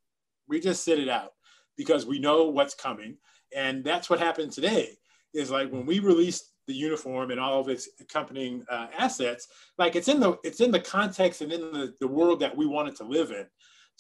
we 0.49 0.61
just 0.61 0.85
sit 0.85 0.99
it 0.99 1.09
out 1.09 1.31
because 1.77 2.05
we 2.05 2.19
know 2.19 2.45
what's 2.45 2.75
coming 2.75 3.17
and 3.55 3.85
that's 3.85 4.09
what 4.09 4.19
happened 4.19 4.53
today 4.53 4.97
is 5.35 5.51
like 5.51 5.71
when 5.71 5.87
we 5.87 5.99
released 5.99 6.53
the 6.67 6.75
uniform 6.75 7.31
and 7.31 7.41
all 7.41 7.61
of 7.61 7.69
its 7.69 7.89
accompanying 8.01 8.65
uh, 8.71 8.87
assets 8.97 9.49
like 9.79 9.97
it's 9.97 10.09
in 10.09 10.21
the 10.21 10.37
it's 10.45 10.61
in 10.61 10.71
the 10.71 10.81
context 10.81 11.41
and 11.41 11.53
in 11.53 11.61
the, 11.61 11.95
the 12.01 12.07
world 12.07 12.41
that 12.41 12.57
we 12.57 12.67
wanted 12.67 12.95
to 12.95 13.05
live 13.05 13.31
in 13.31 13.45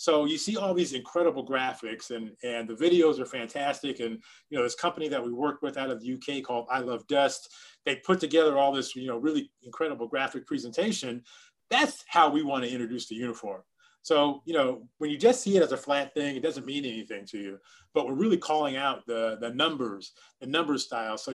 so 0.00 0.25
you 0.25 0.38
see 0.38 0.57
all 0.57 0.73
these 0.73 0.95
incredible 0.95 1.47
graphics 1.47 2.11
and 2.11 2.30
and 2.42 2.66
the 2.66 2.75
videos 2.75 3.19
are 3.21 3.26
fantastic 3.26 4.00
and 4.00 4.19
you 4.49 4.57
know 4.57 4.62
this 4.64 4.75
company 4.75 5.09
that 5.09 5.23
we 5.23 5.30
worked 5.30 5.62
with 5.62 5.76
out 5.76 5.90
of 5.90 6.00
the 6.00 6.14
uk 6.14 6.42
called 6.42 6.66
i 6.71 6.78
love 6.78 7.07
dust 7.07 7.52
they 7.85 7.97
put 7.97 8.19
together 8.19 8.57
all 8.57 8.73
this 8.73 8.97
you 8.97 9.07
know 9.07 9.19
really 9.19 9.50
incredible 9.62 10.09
graphic 10.09 10.47
presentation 10.47 11.23
that's 11.69 12.02
how 12.09 12.30
we 12.30 12.42
want 12.42 12.64
to 12.64 12.71
introduce 12.71 13.09
the 13.09 13.14
uniform 13.14 13.61
so, 14.02 14.42
you 14.47 14.54
know, 14.54 14.88
when 14.97 15.11
you 15.11 15.19
just 15.19 15.42
see 15.42 15.59
it 15.59 15.62
as 15.62 15.73
a 15.73 15.76
flat 15.76 16.14
thing, 16.14 16.35
it 16.35 16.42
doesn't 16.42 16.64
mean 16.64 16.87
anything 16.87 17.26
to 17.26 17.38
you. 17.38 17.59
But 17.92 18.07
we're 18.07 18.14
really 18.14 18.38
calling 18.38 18.76
out 18.76 19.07
the 19.07 19.37
the 19.38 19.50
numbers, 19.50 20.12
the 20.40 20.47
number 20.47 20.78
style. 20.78 21.19
So 21.19 21.33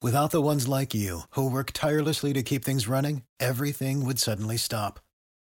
without 0.00 0.30
the 0.30 0.40
ones 0.40 0.66
like 0.66 0.94
you 0.94 1.22
who 1.32 1.50
work 1.50 1.72
tirelessly 1.72 2.32
to 2.32 2.42
keep 2.42 2.64
things 2.64 2.88
running, 2.88 3.24
everything 3.38 4.06
would 4.06 4.18
suddenly 4.18 4.56
stop. 4.56 5.00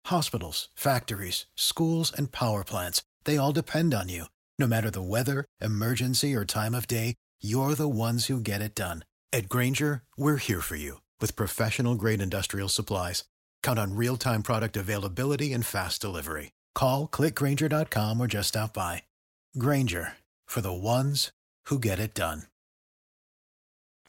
Hospitals, 0.09 0.69
factories, 0.73 1.45
schools, 1.55 2.11
and 2.11 2.31
power 2.31 2.63
plants, 2.63 3.03
they 3.25 3.37
all 3.37 3.51
depend 3.51 3.93
on 3.93 4.09
you. 4.09 4.25
No 4.57 4.65
matter 4.65 4.89
the 4.89 5.03
weather, 5.03 5.45
emergency, 5.61 6.33
or 6.33 6.45
time 6.45 6.73
of 6.73 6.87
day, 6.87 7.13
you're 7.41 7.75
the 7.75 7.87
ones 7.87 8.25
who 8.25 8.39
get 8.41 8.59
it 8.59 8.73
done. 8.73 9.05
At 9.31 9.49
Grainger, 9.49 10.01
we're 10.17 10.37
here 10.37 10.61
for 10.61 10.75
you 10.75 11.01
with 11.21 11.35
professional 11.35 11.93
grade 11.93 12.23
industrial 12.23 12.69
supplies. 12.69 13.23
Count 13.61 13.77
on 13.77 13.95
real 13.95 14.17
time 14.17 14.41
product 14.41 14.75
availability 14.75 15.53
and 15.53 15.63
fast 15.63 16.01
delivery. 16.01 16.53
Call 16.73 17.07
clickgrainger.com 17.07 18.19
or 18.19 18.25
just 18.25 18.49
stop 18.49 18.73
by. 18.73 19.03
Grainger 19.59 20.13
for 20.47 20.61
the 20.61 20.73
ones 20.73 21.31
who 21.65 21.77
get 21.77 21.99
it 21.99 22.15
done. 22.15 22.49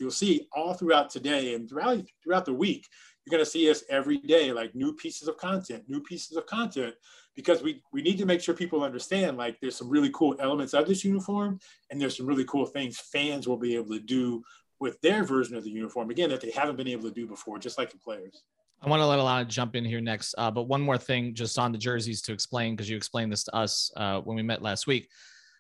You'll 0.00 0.10
see 0.10 0.48
all 0.54 0.72
throughout 0.72 1.10
today 1.10 1.54
and 1.54 1.68
throughout 1.68 2.00
throughout 2.24 2.46
the 2.46 2.54
week, 2.54 2.88
you're 3.30 3.38
going 3.38 3.44
to 3.44 3.50
see 3.50 3.70
us 3.70 3.84
every 3.88 4.18
day, 4.18 4.52
like 4.52 4.74
new 4.74 4.92
pieces 4.94 5.28
of 5.28 5.36
content, 5.36 5.84
new 5.88 6.00
pieces 6.00 6.36
of 6.36 6.46
content, 6.46 6.94
because 7.36 7.62
we 7.62 7.82
we 7.92 8.02
need 8.02 8.18
to 8.18 8.26
make 8.26 8.40
sure 8.40 8.54
people 8.54 8.82
understand 8.82 9.36
like 9.36 9.58
there's 9.60 9.76
some 9.76 9.88
really 9.88 10.10
cool 10.12 10.34
elements 10.40 10.74
of 10.74 10.88
this 10.88 11.04
uniform, 11.04 11.58
and 11.90 12.00
there's 12.00 12.16
some 12.16 12.26
really 12.26 12.44
cool 12.44 12.66
things 12.66 12.98
fans 12.98 13.46
will 13.46 13.56
be 13.56 13.76
able 13.76 13.90
to 13.90 14.00
do 14.00 14.42
with 14.80 15.00
their 15.00 15.22
version 15.24 15.56
of 15.56 15.62
the 15.62 15.70
uniform 15.70 16.10
again 16.10 16.30
that 16.30 16.40
they 16.40 16.50
haven't 16.50 16.76
been 16.76 16.88
able 16.88 17.04
to 17.08 17.14
do 17.14 17.26
before, 17.26 17.58
just 17.58 17.78
like 17.78 17.90
the 17.90 17.98
players. 17.98 18.42
I 18.82 18.88
want 18.88 19.00
to 19.00 19.06
let 19.06 19.18
Alana 19.18 19.46
jump 19.46 19.76
in 19.76 19.84
here 19.84 20.00
next. 20.00 20.34
Uh, 20.38 20.50
but 20.50 20.62
one 20.62 20.80
more 20.80 20.96
thing 20.96 21.34
just 21.34 21.58
on 21.58 21.70
the 21.70 21.78
jerseys 21.78 22.22
to 22.22 22.32
explain, 22.32 22.74
because 22.74 22.88
you 22.88 22.96
explained 22.96 23.30
this 23.30 23.44
to 23.44 23.54
us 23.54 23.92
uh, 23.96 24.20
when 24.20 24.36
we 24.36 24.42
met 24.42 24.62
last 24.62 24.86
week, 24.86 25.08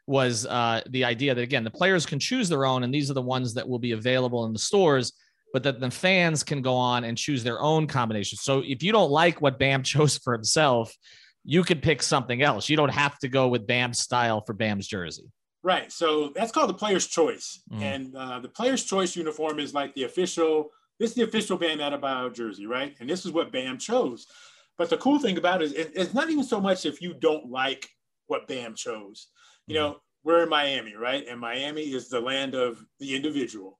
was 0.06 0.46
uh, 0.46 0.80
the 0.88 1.04
idea 1.04 1.34
that, 1.34 1.42
again, 1.42 1.62
the 1.62 1.70
players 1.70 2.06
can 2.06 2.18
choose 2.18 2.48
their 2.48 2.64
own, 2.64 2.82
and 2.82 2.92
these 2.92 3.10
are 3.10 3.14
the 3.14 3.22
ones 3.22 3.52
that 3.54 3.68
will 3.68 3.78
be 3.78 3.92
available 3.92 4.46
in 4.46 4.52
the 4.54 4.58
stores, 4.58 5.12
but 5.52 5.62
that 5.64 5.80
the 5.80 5.90
fans 5.90 6.42
can 6.42 6.62
go 6.62 6.74
on 6.74 7.04
and 7.04 7.16
choose 7.16 7.42
their 7.42 7.60
own 7.60 7.86
combination. 7.86 8.38
So 8.40 8.62
if 8.64 8.82
you 8.82 8.92
don't 8.92 9.10
like 9.10 9.40
what 9.40 9.58
Bam 9.58 9.82
chose 9.84 10.18
for 10.18 10.32
himself, 10.32 10.94
you 11.44 11.62
could 11.64 11.82
pick 11.82 12.02
something 12.02 12.42
else. 12.42 12.68
You 12.68 12.76
don't 12.76 12.92
have 12.92 13.18
to 13.20 13.28
go 13.28 13.48
with 13.48 13.66
Bam's 13.66 13.98
style 13.98 14.42
for 14.42 14.52
Bam's 14.52 14.86
jersey. 14.86 15.30
Right. 15.62 15.92
So 15.92 16.32
that's 16.34 16.52
called 16.52 16.70
the 16.70 16.74
player's 16.74 17.06
choice. 17.06 17.62
Mm. 17.72 17.82
And 17.82 18.16
uh, 18.16 18.40
the 18.40 18.48
player's 18.48 18.84
choice 18.84 19.14
uniform 19.16 19.58
is 19.58 19.74
like 19.74 19.94
the 19.94 20.04
official 20.04 20.70
this 21.00 21.10
is 21.10 21.16
the 21.16 21.24
official 21.24 21.56
Bam 21.56 21.78
Adebayo 21.78 22.32
jersey, 22.32 22.66
right? 22.66 22.94
And 23.00 23.08
this 23.08 23.24
is 23.24 23.32
what 23.32 23.50
Bam 23.50 23.78
chose. 23.78 24.26
But 24.76 24.90
the 24.90 24.98
cool 24.98 25.18
thing 25.18 25.38
about 25.38 25.62
it 25.62 25.72
is 25.72 25.90
it's 25.94 26.14
not 26.14 26.28
even 26.28 26.44
so 26.44 26.60
much 26.60 26.84
if 26.84 27.00
you 27.00 27.14
don't 27.14 27.50
like 27.50 27.88
what 28.26 28.46
Bam 28.46 28.74
chose. 28.74 29.28
You 29.66 29.74
know, 29.74 29.96
we're 30.24 30.42
in 30.42 30.48
Miami, 30.48 30.94
right? 30.96 31.24
And 31.26 31.40
Miami 31.40 31.82
is 31.82 32.08
the 32.08 32.20
land 32.20 32.54
of 32.54 32.84
the 32.98 33.14
individual. 33.14 33.78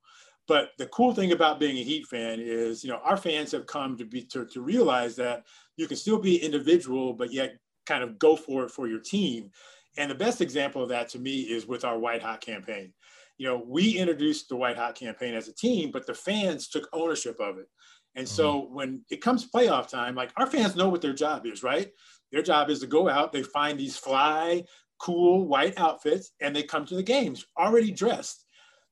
But 0.51 0.71
the 0.79 0.87
cool 0.87 1.15
thing 1.15 1.31
about 1.31 1.61
being 1.61 1.79
a 1.79 1.85
Heat 1.85 2.09
fan 2.09 2.41
is, 2.41 2.83
you 2.83 2.91
know, 2.91 3.01
our 3.05 3.17
fans 3.17 3.53
have 3.53 3.67
come 3.67 3.97
to 3.97 4.05
be 4.05 4.23
to, 4.33 4.45
to 4.47 4.61
realize 4.61 5.15
that 5.15 5.45
you 5.77 5.87
can 5.87 5.97
still 5.97 6.19
be 6.19 6.43
individual, 6.43 7.13
but 7.13 7.33
yet 7.33 7.57
kind 7.87 8.03
of 8.03 8.19
go 8.19 8.35
for 8.35 8.65
it 8.65 8.73
for 8.73 8.89
your 8.89 8.99
team. 8.99 9.51
And 9.97 10.11
the 10.11 10.17
best 10.17 10.41
example 10.41 10.83
of 10.83 10.89
that 10.89 11.09
to 11.11 11.21
me 11.21 11.43
is 11.43 11.69
with 11.69 11.85
our 11.85 12.01
White 12.01 12.23
Hot 12.23 12.41
campaign 12.41 12.93
you 13.41 13.47
know, 13.47 13.65
we 13.67 13.97
introduced 13.97 14.51
the 14.51 14.57
White 14.57 14.77
Hot 14.77 14.95
campaign 14.95 15.33
as 15.33 15.49
a 15.49 15.55
team, 15.55 15.91
but 15.91 16.07
the 16.07 16.13
fans 16.13 16.69
took 16.69 16.87
ownership 16.93 17.41
of 17.41 17.57
it. 17.57 17.71
And 18.15 18.29
so 18.29 18.61
mm-hmm. 18.61 18.75
when 18.75 19.01
it 19.11 19.23
comes 19.23 19.51
playoff 19.51 19.89
time, 19.89 20.15
like 20.15 20.31
our 20.37 20.47
fans 20.47 20.77
know 20.77 20.91
what 20.91 21.01
their 21.01 21.15
job 21.15 21.47
is, 21.47 21.63
right? 21.63 21.91
Their 22.33 22.43
job 22.43 22.69
is 22.69 22.81
to 22.81 22.87
go 22.87 23.09
out, 23.09 23.33
they 23.33 23.43
find 23.43 23.81
these 23.81 23.97
fly, 23.97 24.65
cool 24.99 25.47
white 25.47 25.79
outfits, 25.79 26.33
and 26.43 26.55
they 26.55 26.65
come 26.65 26.85
to 26.85 26.95
the 26.95 27.03
games 27.03 27.47
already 27.59 27.91
dressed. 27.91 28.45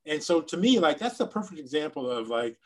And 0.07 0.23
so 0.23 0.41
to 0.41 0.57
me, 0.57 0.79
like 0.79 0.99
that's 0.99 1.19
the 1.19 1.27
perfect 1.27 1.61
example 1.61 2.11
of 2.11 2.29
like, 2.29 2.57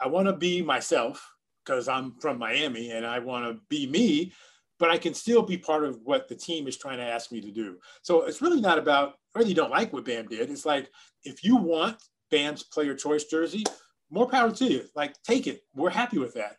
I 0.00 0.06
want 0.06 0.26
to 0.26 0.32
be 0.32 0.62
myself 0.62 1.34
because 1.64 1.88
I'm 1.88 2.14
from 2.20 2.38
Miami 2.38 2.92
and 2.92 3.04
I 3.04 3.18
want 3.18 3.44
to 3.44 3.60
be 3.68 3.86
me, 3.86 4.32
but 4.78 4.90
I 4.90 4.98
can 4.98 5.12
still 5.12 5.42
be 5.42 5.58
part 5.58 5.84
of 5.84 5.98
what 6.04 6.28
the 6.28 6.34
team 6.34 6.66
is 6.68 6.78
trying 6.78 6.98
to 6.98 7.04
ask 7.04 7.32
me 7.32 7.40
to 7.40 7.50
do. 7.50 7.78
So 8.02 8.22
it's 8.22 8.40
really 8.40 8.60
not 8.60 8.78
about 8.78 9.14
whether 9.32 9.48
you 9.48 9.54
don't 9.54 9.70
like 9.70 9.92
what 9.92 10.04
Bam 10.04 10.28
did. 10.28 10.50
It's 10.50 10.64
like 10.64 10.90
if 11.24 11.44
you 11.44 11.56
want 11.56 12.02
Bam's 12.30 12.62
player 12.62 12.94
choice 12.94 13.24
jersey, 13.24 13.64
more 14.10 14.28
power 14.28 14.50
to 14.50 14.64
you. 14.64 14.84
Like 14.94 15.14
take 15.22 15.46
it. 15.46 15.62
We're 15.74 15.90
happy 15.90 16.18
with 16.18 16.34
that. 16.34 16.56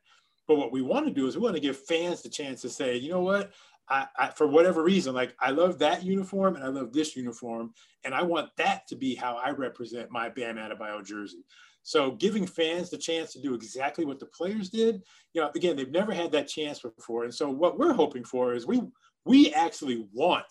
But 0.48 0.58
what 0.58 0.72
we 0.72 0.82
want 0.82 1.08
to 1.08 1.14
do 1.14 1.28
is 1.28 1.36
we 1.36 1.44
want 1.44 1.56
to 1.56 1.62
give 1.62 1.78
fans 1.78 2.22
the 2.22 2.30
chance 2.30 2.62
to 2.62 2.70
say, 2.70 2.98
you 2.98 3.10
know 3.10 3.22
what? 3.22 3.52
I, 3.90 4.08
I, 4.18 4.30
for 4.30 4.48
whatever 4.48 4.84
reason, 4.84 5.16
like 5.16 5.36
I 5.40 5.52
love 5.52 5.80
that 5.80 6.04
uniform 6.04 6.56
and 6.56 6.64
I 6.64 6.68
love 6.68 6.94
this 6.94 7.16
uniform, 7.16 7.74
and 8.04 8.14
I 8.14 8.22
want 8.22 8.50
that 8.58 8.88
to 8.88 8.96
be 8.96 9.16
how 9.16 9.38
I 9.38 9.52
represent 9.52 10.12
my 10.12 10.30
Bam 10.30 10.58
Adebayo 10.58 11.04
jersey. 11.04 11.44
So 11.84 12.12
giving 12.12 12.46
fans 12.46 12.90
the 12.90 12.98
chance 12.98 13.34
to 13.34 13.42
do 13.42 13.54
exactly 13.54 14.06
what 14.06 14.20
the 14.20 14.28
players 14.28 14.70
did, 14.70 15.02
you 15.34 15.42
know, 15.42 15.50
again, 15.56 15.76
they've 15.76 15.90
never 15.90 16.14
had 16.14 16.32
that 16.34 16.48
chance 16.48 16.80
before. 16.82 17.24
And 17.24 17.34
so 17.34 17.50
what 17.50 17.80
we're 17.80 17.94
hoping 17.94 18.24
for 18.24 18.54
is 18.54 18.68
we 18.68 18.82
we 19.26 19.54
actually 19.54 20.06
want 20.14 20.46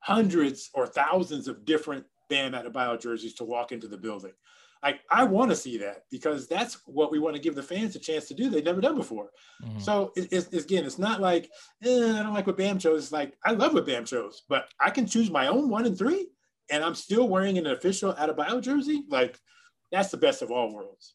hundreds 0.00 0.70
or 0.74 0.86
thousands 0.86 1.48
of 1.48 1.64
different 1.64 2.04
Bam 2.28 2.52
Adebayo 2.52 3.00
jerseys 3.00 3.34
to 3.34 3.44
walk 3.44 3.72
into 3.72 3.88
the 3.88 3.98
building. 3.98 4.32
I, 4.82 5.00
I 5.10 5.24
want 5.24 5.50
to 5.50 5.56
see 5.56 5.78
that 5.78 6.04
because 6.10 6.46
that's 6.46 6.78
what 6.86 7.10
we 7.10 7.18
want 7.18 7.34
to 7.36 7.42
give 7.42 7.54
the 7.54 7.62
fans 7.62 7.96
a 7.96 7.98
chance 7.98 8.28
to 8.28 8.34
do. 8.34 8.48
They've 8.48 8.64
never 8.64 8.80
done 8.80 8.96
before. 8.96 9.30
Mm-hmm. 9.64 9.80
So 9.80 10.12
it, 10.16 10.28
it's, 10.30 10.48
it's, 10.48 10.64
again, 10.64 10.84
it's 10.84 10.98
not 10.98 11.20
like 11.20 11.50
eh, 11.84 12.18
I 12.18 12.22
don't 12.22 12.34
like 12.34 12.46
what 12.46 12.56
Bam 12.56 12.78
chose. 12.78 13.04
It's 13.04 13.12
like 13.12 13.36
I 13.44 13.52
love 13.52 13.74
what 13.74 13.86
Bam 13.86 14.04
chose, 14.04 14.42
but 14.48 14.68
I 14.80 14.90
can 14.90 15.06
choose 15.06 15.30
my 15.30 15.48
own 15.48 15.68
one 15.68 15.86
and 15.86 15.98
three, 15.98 16.28
and 16.70 16.84
I'm 16.84 16.94
still 16.94 17.28
wearing 17.28 17.58
an 17.58 17.66
official 17.66 18.14
Adebayo 18.14 18.60
jersey. 18.60 19.04
Like 19.08 19.38
that's 19.90 20.10
the 20.10 20.16
best 20.16 20.42
of 20.42 20.50
all 20.50 20.72
worlds. 20.72 21.14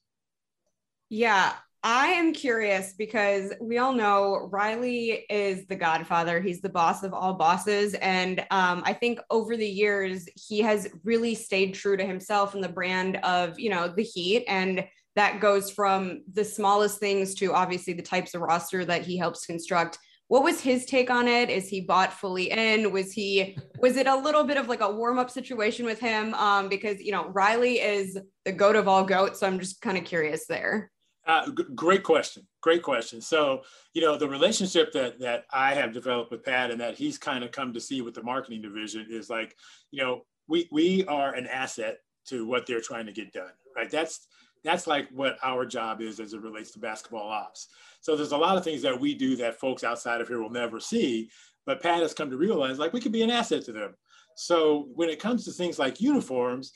Yeah, 1.10 1.54
I 1.86 2.08
am 2.08 2.32
curious 2.32 2.94
because 2.98 3.52
we 3.60 3.78
all 3.78 3.92
know 3.92 4.48
Riley 4.50 5.26
is 5.30 5.66
the 5.66 5.76
godfather. 5.76 6.40
He's 6.40 6.62
the 6.62 6.70
boss 6.70 7.04
of 7.04 7.14
all 7.14 7.34
bosses. 7.34 7.94
And 7.96 8.40
um, 8.52 8.84
I 8.86 8.94
think 8.94 9.20
over 9.30 9.58
the 9.58 9.68
years, 9.68 10.26
he 10.36 10.62
has 10.62 10.88
really 11.04 11.36
stayed 11.36 11.74
true 11.74 11.98
to 11.98 12.06
himself 12.06 12.56
and 12.56 12.64
the 12.64 12.70
brand 12.70 13.18
of, 13.18 13.60
you 13.60 13.70
know, 13.70 13.90
the 13.90 14.02
Heat. 14.04 14.46
And 14.48 14.86
that 15.18 15.42
goes 15.42 15.70
from 15.70 16.24
the 16.32 16.46
smallest 16.46 17.00
things 17.00 17.36
to 17.36 17.54
obviously 17.54 17.92
the 17.92 18.02
types 18.02 18.34
of 18.34 18.42
roster 18.42 18.86
that 18.86 19.02
he 19.02 19.18
helps 19.18 19.46
construct 19.46 19.98
what 20.30 20.44
was 20.44 20.62
his 20.62 20.86
take 20.86 21.12
on 21.12 21.28
it? 21.28 21.50
Is 21.50 21.68
he 21.68 21.82
bought 21.82 22.12
fully 22.12 22.50
in? 22.50 22.92
Was 22.92 23.12
he 23.12 23.56
was 23.78 23.98
it 23.98 24.08
a 24.08 24.16
little 24.16 24.44
bit 24.46 24.58
of 24.58 24.68
like 24.68 24.82
a 24.82 24.92
warm 24.92 25.20
up 25.20 25.30
situation 25.30 25.86
with 25.86 26.00
him? 26.00 26.34
Um, 26.34 26.70
because 26.70 27.00
you 27.02 27.12
know 27.12 27.28
Riley 27.28 27.80
is 27.80 28.18
the 28.46 28.54
goat 28.54 28.76
of 28.76 28.88
all 28.88 29.04
goats, 29.04 29.42
so 29.42 29.48
I'm 29.48 29.60
just 29.60 29.82
kind 29.82 29.98
of 29.98 30.06
curious 30.06 30.48
there. 30.48 30.90
Uh, 31.26 31.50
g- 31.52 31.64
great 31.74 32.04
question. 32.04 32.46
Great 32.62 32.84
question. 32.84 33.22
So, 33.22 33.64
you 33.94 34.02
know, 34.02 34.18
the 34.18 34.28
relationship 34.28 34.92
that 34.94 35.20
that 35.20 35.46
I 35.52 35.74
have 35.74 35.94
developed 35.94 36.32
with 36.32 36.44
Pat 36.44 36.72
and 36.72 36.82
that 36.82 36.96
he's 36.96 37.18
kind 37.18 37.44
of 37.44 37.52
come 37.52 37.74
to 37.74 37.80
see 37.80 38.02
with 38.02 38.14
the 38.14 38.24
marketing 38.24 38.62
division 38.62 39.08
is 39.10 39.30
like, 39.30 39.56
you 39.92 40.04
know, 40.04 40.26
we 40.48 40.68
we 40.72 41.06
are 41.06 41.34
an 41.34 41.48
asset 41.48 42.00
to 42.28 42.46
what 42.46 42.66
they're 42.66 42.82
trying 42.82 43.06
to 43.06 43.14
get 43.14 43.32
done, 43.32 43.52
right? 43.76 43.90
That's 43.90 44.28
that's 44.64 44.86
like 44.88 45.10
what 45.12 45.38
our 45.44 45.66
job 45.66 46.02
is 46.02 46.20
as 46.20 46.34
it 46.34 46.42
relates 46.42 46.72
to 46.72 46.80
basketball 46.80 47.28
ops. 47.28 47.68
So 48.02 48.16
there's 48.16 48.32
a 48.32 48.38
lot 48.38 48.58
of 48.58 48.64
things 48.64 48.82
that 48.82 49.00
we 49.00 49.14
do 49.14 49.36
that 49.38 49.60
folks 49.60 49.84
outside 49.84 50.22
of 50.22 50.28
here 50.28 50.42
will 50.42 50.50
never 50.50 50.80
see, 50.80 51.30
but 51.66 51.82
Pat 51.82 52.02
has 52.02 52.14
come 52.14 52.30
to 52.30 52.38
realize 52.38 52.80
like 52.80 52.94
we 52.94 53.02
could 53.02 53.12
be 53.12 53.24
an 53.24 53.30
asset 53.30 53.64
to 53.66 53.72
them. 53.72 53.96
So 54.36 54.90
when 54.96 55.10
it 55.10 55.20
comes 55.20 55.46
to 55.46 55.52
things 55.52 55.80
like 55.80 56.02
uniforms, 56.02 56.74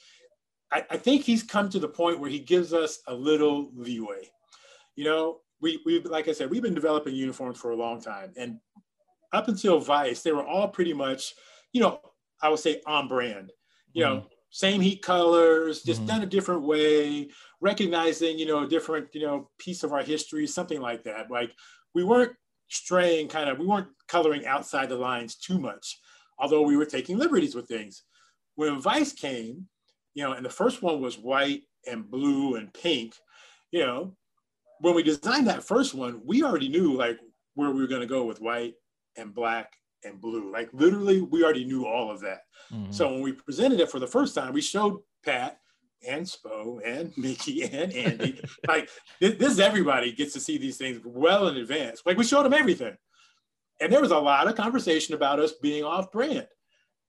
I, 0.72 0.86
I 0.90 0.98
think 0.98 1.24
he's 1.24 1.44
come 1.44 1.70
to 1.70 1.80
the 1.80 1.88
point 1.88 2.20
where 2.20 2.30
he 2.30 2.40
gives 2.40 2.74
us 2.74 3.00
a 3.08 3.14
little 3.14 3.72
leeway 3.74 4.30
you 4.98 5.06
know, 5.06 5.38
we 5.62 5.80
we 5.86 6.02
like 6.02 6.28
I 6.28 6.34
said, 6.34 6.50
we've 6.50 6.62
been 6.62 6.74
developing 6.74 7.16
uniforms 7.16 7.58
for 7.58 7.72
a 7.72 7.76
long 7.76 8.02
time, 8.02 8.34
and 8.36 8.60
up 9.32 9.48
until 9.48 9.80
Vice, 9.80 10.24
they 10.24 10.32
were 10.32 10.46
all 10.46 10.68
pretty 10.68 10.94
much, 10.94 11.34
you 11.72 11.82
know, 11.82 12.00
I 12.42 12.50
would 12.50 12.60
say 12.60 12.82
on 12.86 13.08
brand. 13.08 13.52
You 13.94 14.04
mm-hmm. 14.04 14.16
know, 14.16 14.26
same 14.50 14.82
heat 14.82 15.02
colors, 15.02 15.84
just 15.84 16.02
mm-hmm. 16.02 16.10
done 16.10 16.24
a 16.24 16.28
different 16.28 16.64
way, 16.64 17.30
recognizing 17.62 18.38
you 18.38 18.48
know 18.48 18.64
a 18.64 18.68
different 18.68 19.08
you 19.14 19.22
know 19.22 19.50
piece 19.60 19.84
of 19.84 19.94
our 19.94 20.04
history, 20.04 20.48
something 20.48 20.82
like 20.82 21.04
that. 21.04 21.32
Like 21.32 21.54
we 21.94 22.04
weren't 22.04 22.34
straying, 22.70 23.28
kind 23.28 23.50
of, 23.50 23.60
we 23.60 23.66
weren't 23.66 23.88
coloring 24.08 24.46
outside 24.46 24.90
the 24.90 24.96
lines 24.96 25.36
too 25.36 25.60
much, 25.60 26.00
although 26.40 26.64
we 26.64 26.76
were 26.76 26.86
taking 26.86 27.18
liberties 27.18 27.56
with 27.56 27.68
things. 27.68 28.04
When 28.56 28.82
Vice 28.82 29.14
came, 29.14 29.68
you 30.16 30.24
know, 30.24 30.34
and 30.34 30.46
the 30.46 30.50
first 30.50 30.82
one 30.82 31.00
was 31.00 31.18
white 31.18 31.62
and 31.86 32.10
blue 32.10 32.56
and 32.56 32.74
pink, 32.74 33.14
you 33.72 33.86
know, 33.86 34.16
when 34.82 34.96
we 34.96 35.04
designed 35.04 35.48
that 35.48 35.64
first 35.64 35.94
one, 35.94 36.22
we 36.26 36.44
already 36.44 36.70
knew 36.70 36.96
like 36.96 37.20
where 37.56 37.72
we 37.72 37.82
were 37.82 37.88
going 37.88 38.02
to 38.02 38.08
go 38.08 38.24
with 38.26 38.42
white 38.42 38.76
and 39.18 39.34
black 39.34 39.74
and 40.04 40.22
blue. 40.22 40.52
Like 40.52 40.70
literally, 40.74 41.22
we 41.22 41.44
already 41.44 41.66
knew 41.66 41.86
all 41.86 42.12
of 42.12 42.22
that. 42.22 42.42
Mm-hmm. 42.72 42.92
So 42.92 43.12
when 43.12 43.22
we 43.22 43.32
presented 43.34 43.80
it 43.80 43.92
for 43.92 44.00
the 44.00 44.08
first 44.08 44.36
time, 44.36 44.54
we 44.54 44.62
showed 44.62 45.00
Pat 45.26 45.60
and 46.08 46.26
Spo 46.26 46.80
and 46.86 47.12
Micky 47.18 47.64
and 47.64 47.92
Andy. 47.94 48.42
like 48.68 48.90
this, 49.20 49.36
this, 49.36 49.60
everybody 49.60 50.12
gets 50.12 50.34
to 50.34 50.40
see 50.40 50.58
these 50.58 50.78
things 50.78 51.02
well 51.04 51.48
in 51.48 51.58
advance. 51.58 52.02
Like 52.06 52.18
we 52.18 52.24
showed 52.24 52.44
them 52.44 52.54
everything. 52.54 52.96
And 53.80 53.92
there 53.92 54.02
was 54.02 54.12
a 54.12 54.20
lot 54.20 54.48
of 54.48 54.56
conversation 54.56 55.14
about 55.16 55.40
us 55.40 55.54
being 55.62 55.84
off 55.84 56.12
brand. 56.12 56.48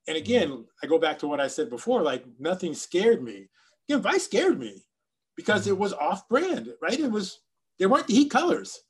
And 0.07 0.17
again, 0.17 0.49
mm-hmm. 0.49 0.63
I 0.83 0.87
go 0.87 0.99
back 0.99 1.19
to 1.21 1.29
what 1.29 1.41
I 1.41 1.49
said 1.49 1.71
before, 1.71 2.03
like 2.03 2.25
nothing 2.39 2.75
scared 2.75 3.23
me. 3.23 3.49
Again, 3.89 4.03
Vice 4.03 4.25
scared 4.25 4.59
me 4.59 4.85
because 5.37 5.67
it 5.67 5.73
mm-hmm. 5.73 5.83
was 5.83 5.93
off 5.93 6.29
brand, 6.29 6.69
right? 6.83 6.99
It 6.99 7.11
was 7.11 7.41
they 7.79 7.87
weren't 7.87 8.07
the 8.07 8.15
heat 8.15 8.31
colors. 8.31 8.81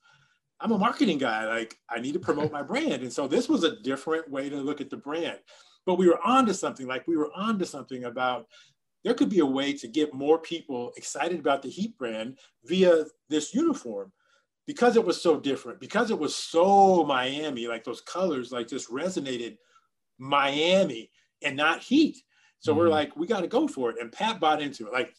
I'm 0.61 0.73
a 0.73 0.79
marketing 0.79 1.19
guy. 1.19 1.47
Like 1.47 1.77
I 1.89 2.01
need 2.01 2.15
to 2.15 2.19
promote 2.19 2.53
my 2.53 2.63
brand. 2.63 3.03
And 3.03 3.13
so 3.13 3.29
this 3.29 3.49
was 3.49 3.65
a 3.65 3.81
different 3.81 4.31
way 4.31 4.49
to 4.49 4.57
look 4.57 4.81
at 4.81 4.91
the 4.91 4.97
brand. 4.97 5.39
But 5.87 5.97
we 5.97 6.09
were 6.09 6.21
on 6.25 6.47
to 6.47 6.55
something, 6.55 6.87
like 6.87 7.07
we 7.07 7.17
were 7.17 7.31
on 7.35 7.59
to 7.59 7.67
something 7.67 8.05
about 8.05 8.47
there 9.05 9.15
could 9.15 9.31
be 9.31 9.39
a 9.39 9.47
way 9.47 9.73
to 9.73 9.89
get 9.89 10.13
more 10.13 10.39
people 10.39 10.93
excited 10.97 11.39
about 11.39 11.63
the 11.63 11.71
Heat 11.71 11.97
brand 11.97 12.39
via 12.65 13.05
this 13.29 13.55
uniform 13.55 14.13
because 14.67 14.97
it 14.97 15.05
was 15.05 15.23
so 15.23 15.39
different, 15.39 15.81
because 15.81 16.11
it 16.11 16.19
was 16.19 16.35
so 16.35 17.05
Miami, 17.05 17.69
like 17.69 17.85
those 17.85 18.01
colors 18.01 18.53
like 18.53 18.69
just 18.69 18.91
resonated 18.91 19.57
Miami 20.19 21.11
and 21.43 21.57
not 21.57 21.81
Heat. 21.81 22.19
So 22.59 22.73
mm-hmm. 22.73 22.81
we're 22.81 22.89
like, 22.89 23.17
we 23.17 23.27
got 23.27 23.41
to 23.41 23.47
go 23.47 23.69
for 23.69 23.91
it. 23.91 23.97
And 24.01 24.13
Pat 24.13 24.41
bought 24.41 24.61
into 24.61 24.87
it, 24.87 24.93
like 24.93 25.15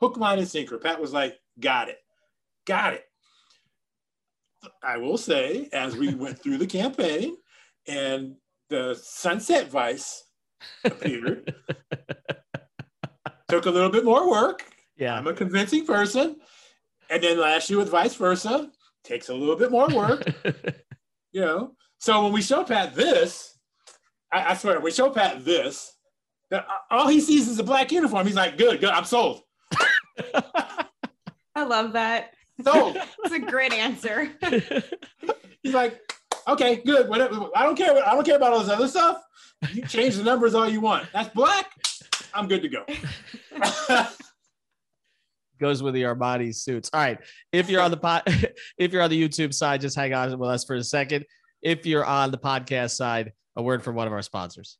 hook, 0.00 0.16
line, 0.16 0.38
and 0.38 0.48
sinker. 0.48 0.78
Pat 0.78 1.00
was 1.00 1.12
like, 1.12 1.38
got 1.58 1.88
it. 1.88 1.98
Got 2.68 2.92
it. 2.92 3.04
I 4.82 4.98
will 4.98 5.16
say, 5.16 5.70
as 5.72 5.96
we 5.96 6.14
went 6.14 6.38
through 6.38 6.58
the 6.58 6.66
campaign 6.66 7.34
and 7.86 8.34
the 8.68 8.94
Sunset 9.02 9.70
Vice 9.70 10.24
appeared, 10.84 11.54
took 13.48 13.64
a 13.64 13.70
little 13.70 13.88
bit 13.88 14.04
more 14.04 14.30
work. 14.30 14.66
Yeah. 14.98 15.14
I'm 15.14 15.26
a 15.26 15.32
convincing 15.32 15.86
person. 15.86 16.36
And 17.08 17.22
then 17.22 17.40
last 17.40 17.70
year 17.70 17.78
with 17.78 17.88
vice 17.88 18.14
versa, 18.16 18.70
takes 19.02 19.30
a 19.30 19.34
little 19.34 19.56
bit 19.56 19.70
more 19.70 19.88
work. 19.88 20.24
you 21.32 21.40
know, 21.40 21.72
so 21.96 22.22
when 22.22 22.34
we 22.34 22.42
show 22.42 22.64
Pat 22.64 22.94
this, 22.94 23.58
I, 24.30 24.50
I 24.50 24.54
swear, 24.54 24.78
we 24.80 24.90
show 24.90 25.08
Pat 25.08 25.42
this, 25.42 25.90
uh, 26.52 26.60
all 26.90 27.08
he 27.08 27.22
sees 27.22 27.48
is 27.48 27.58
a 27.58 27.64
black 27.64 27.90
uniform. 27.92 28.26
He's 28.26 28.36
like, 28.36 28.58
good, 28.58 28.78
good, 28.80 28.90
I'm 28.90 29.06
sold. 29.06 29.40
I 31.54 31.64
love 31.64 31.94
that. 31.94 32.34
So 32.62 32.94
it's 33.24 33.34
a 33.34 33.38
great 33.38 33.72
answer. 33.72 34.30
He's 35.62 35.74
like, 35.74 36.00
okay, 36.46 36.76
good. 36.76 37.08
Whatever. 37.08 37.48
I 37.54 37.64
don't 37.64 37.76
care. 37.76 38.06
I 38.06 38.14
don't 38.14 38.24
care 38.24 38.36
about 38.36 38.52
all 38.52 38.60
this 38.60 38.68
other 38.68 38.88
stuff. 38.88 39.22
You 39.72 39.86
change 39.86 40.16
the 40.16 40.24
numbers 40.24 40.54
all 40.54 40.68
you 40.68 40.80
want. 40.80 41.08
That's 41.12 41.28
black. 41.30 41.72
I'm 42.32 42.46
good 42.48 42.62
to 42.62 42.68
go. 42.68 42.84
Goes 45.58 45.82
with 45.82 45.94
the 45.94 46.02
Armani 46.02 46.54
suits. 46.54 46.88
All 46.92 47.00
right. 47.00 47.18
If 47.52 47.68
you're 47.68 47.80
on 47.80 47.90
the 47.90 47.96
pod, 47.96 48.22
if 48.78 48.92
you're 48.92 49.02
on 49.02 49.10
the 49.10 49.20
YouTube 49.20 49.52
side, 49.52 49.80
just 49.80 49.96
hang 49.96 50.14
on 50.14 50.38
with 50.38 50.48
us 50.48 50.64
for 50.64 50.76
a 50.76 50.84
second. 50.84 51.24
If 51.62 51.84
you're 51.84 52.04
on 52.04 52.30
the 52.30 52.38
podcast 52.38 52.90
side, 52.90 53.32
a 53.56 53.62
word 53.62 53.82
from 53.82 53.96
one 53.96 54.06
of 54.06 54.12
our 54.12 54.22
sponsors. 54.22 54.78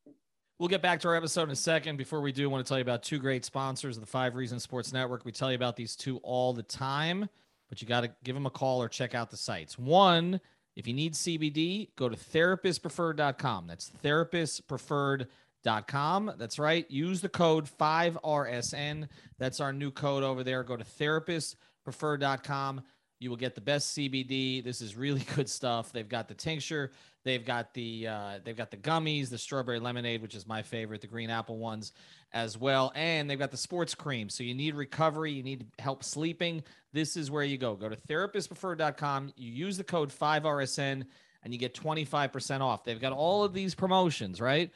We'll 0.60 0.68
get 0.68 0.82
back 0.82 1.00
to 1.00 1.08
our 1.08 1.16
episode 1.16 1.44
in 1.44 1.50
a 1.50 1.56
second. 1.56 1.96
Before 1.96 2.20
we 2.20 2.30
do, 2.30 2.44
I 2.48 2.52
want 2.52 2.64
to 2.64 2.68
tell 2.68 2.78
you 2.78 2.82
about 2.82 3.02
two 3.02 3.18
great 3.18 3.44
sponsors 3.44 3.96
of 3.96 4.00
the 4.00 4.08
Five 4.08 4.36
Reasons 4.36 4.62
Sports 4.62 4.92
Network. 4.92 5.24
We 5.24 5.32
tell 5.32 5.50
you 5.50 5.56
about 5.56 5.74
these 5.74 5.96
two 5.96 6.18
all 6.18 6.52
the 6.52 6.62
time 6.62 7.28
but 7.68 7.82
you 7.82 7.88
got 7.88 8.02
to 8.02 8.10
give 8.24 8.34
them 8.34 8.46
a 8.46 8.50
call 8.50 8.82
or 8.82 8.88
check 8.88 9.14
out 9.14 9.30
the 9.30 9.36
sites. 9.36 9.78
One, 9.78 10.40
if 10.76 10.86
you 10.86 10.94
need 10.94 11.14
CBD, 11.14 11.88
go 11.96 12.08
to 12.08 12.16
therapistpreferred.com. 12.16 13.66
That's 13.66 13.90
therapistpreferred.com. 14.04 16.32
That's 16.38 16.58
right. 16.58 16.90
Use 16.90 17.20
the 17.20 17.28
code 17.28 17.66
5RSN. 17.66 19.08
That's 19.38 19.60
our 19.60 19.72
new 19.72 19.90
code 19.90 20.22
over 20.22 20.44
there. 20.44 20.62
Go 20.62 20.76
to 20.76 20.84
therapistpreferred.com. 20.84 22.82
You 23.20 23.30
will 23.30 23.36
get 23.36 23.56
the 23.56 23.60
best 23.60 23.96
CBD. 23.96 24.62
This 24.62 24.80
is 24.80 24.96
really 24.96 25.24
good 25.34 25.48
stuff. 25.48 25.90
They've 25.92 26.08
got 26.08 26.28
the 26.28 26.34
tincture, 26.34 26.92
they've 27.28 27.44
got 27.44 27.74
the 27.74 28.08
uh, 28.08 28.38
they've 28.42 28.56
got 28.56 28.70
the 28.70 28.76
gummies, 28.76 29.28
the 29.28 29.38
strawberry 29.38 29.78
lemonade, 29.78 30.22
which 30.22 30.34
is 30.34 30.46
my 30.46 30.62
favorite, 30.62 31.02
the 31.02 31.06
green 31.06 31.28
apple 31.28 31.58
ones 31.58 31.92
as 32.32 32.56
well, 32.56 32.90
and 32.94 33.28
they've 33.28 33.38
got 33.38 33.50
the 33.50 33.56
sports 33.56 33.94
cream. 33.94 34.30
So 34.30 34.42
you 34.42 34.54
need 34.54 34.74
recovery, 34.74 35.32
you 35.32 35.42
need 35.42 35.66
help 35.78 36.02
sleeping. 36.02 36.62
This 36.92 37.16
is 37.16 37.30
where 37.30 37.44
you 37.44 37.58
go. 37.58 37.74
Go 37.74 37.88
to 37.90 37.96
therapistpreferred.com. 37.96 39.34
You 39.36 39.52
use 39.52 39.76
the 39.76 39.84
code 39.84 40.10
5RSN 40.10 41.04
and 41.42 41.52
you 41.52 41.58
get 41.58 41.74
25% 41.74 42.60
off. 42.60 42.84
They've 42.84 43.00
got 43.00 43.12
all 43.12 43.44
of 43.44 43.52
these 43.52 43.74
promotions, 43.74 44.40
right? 44.40 44.70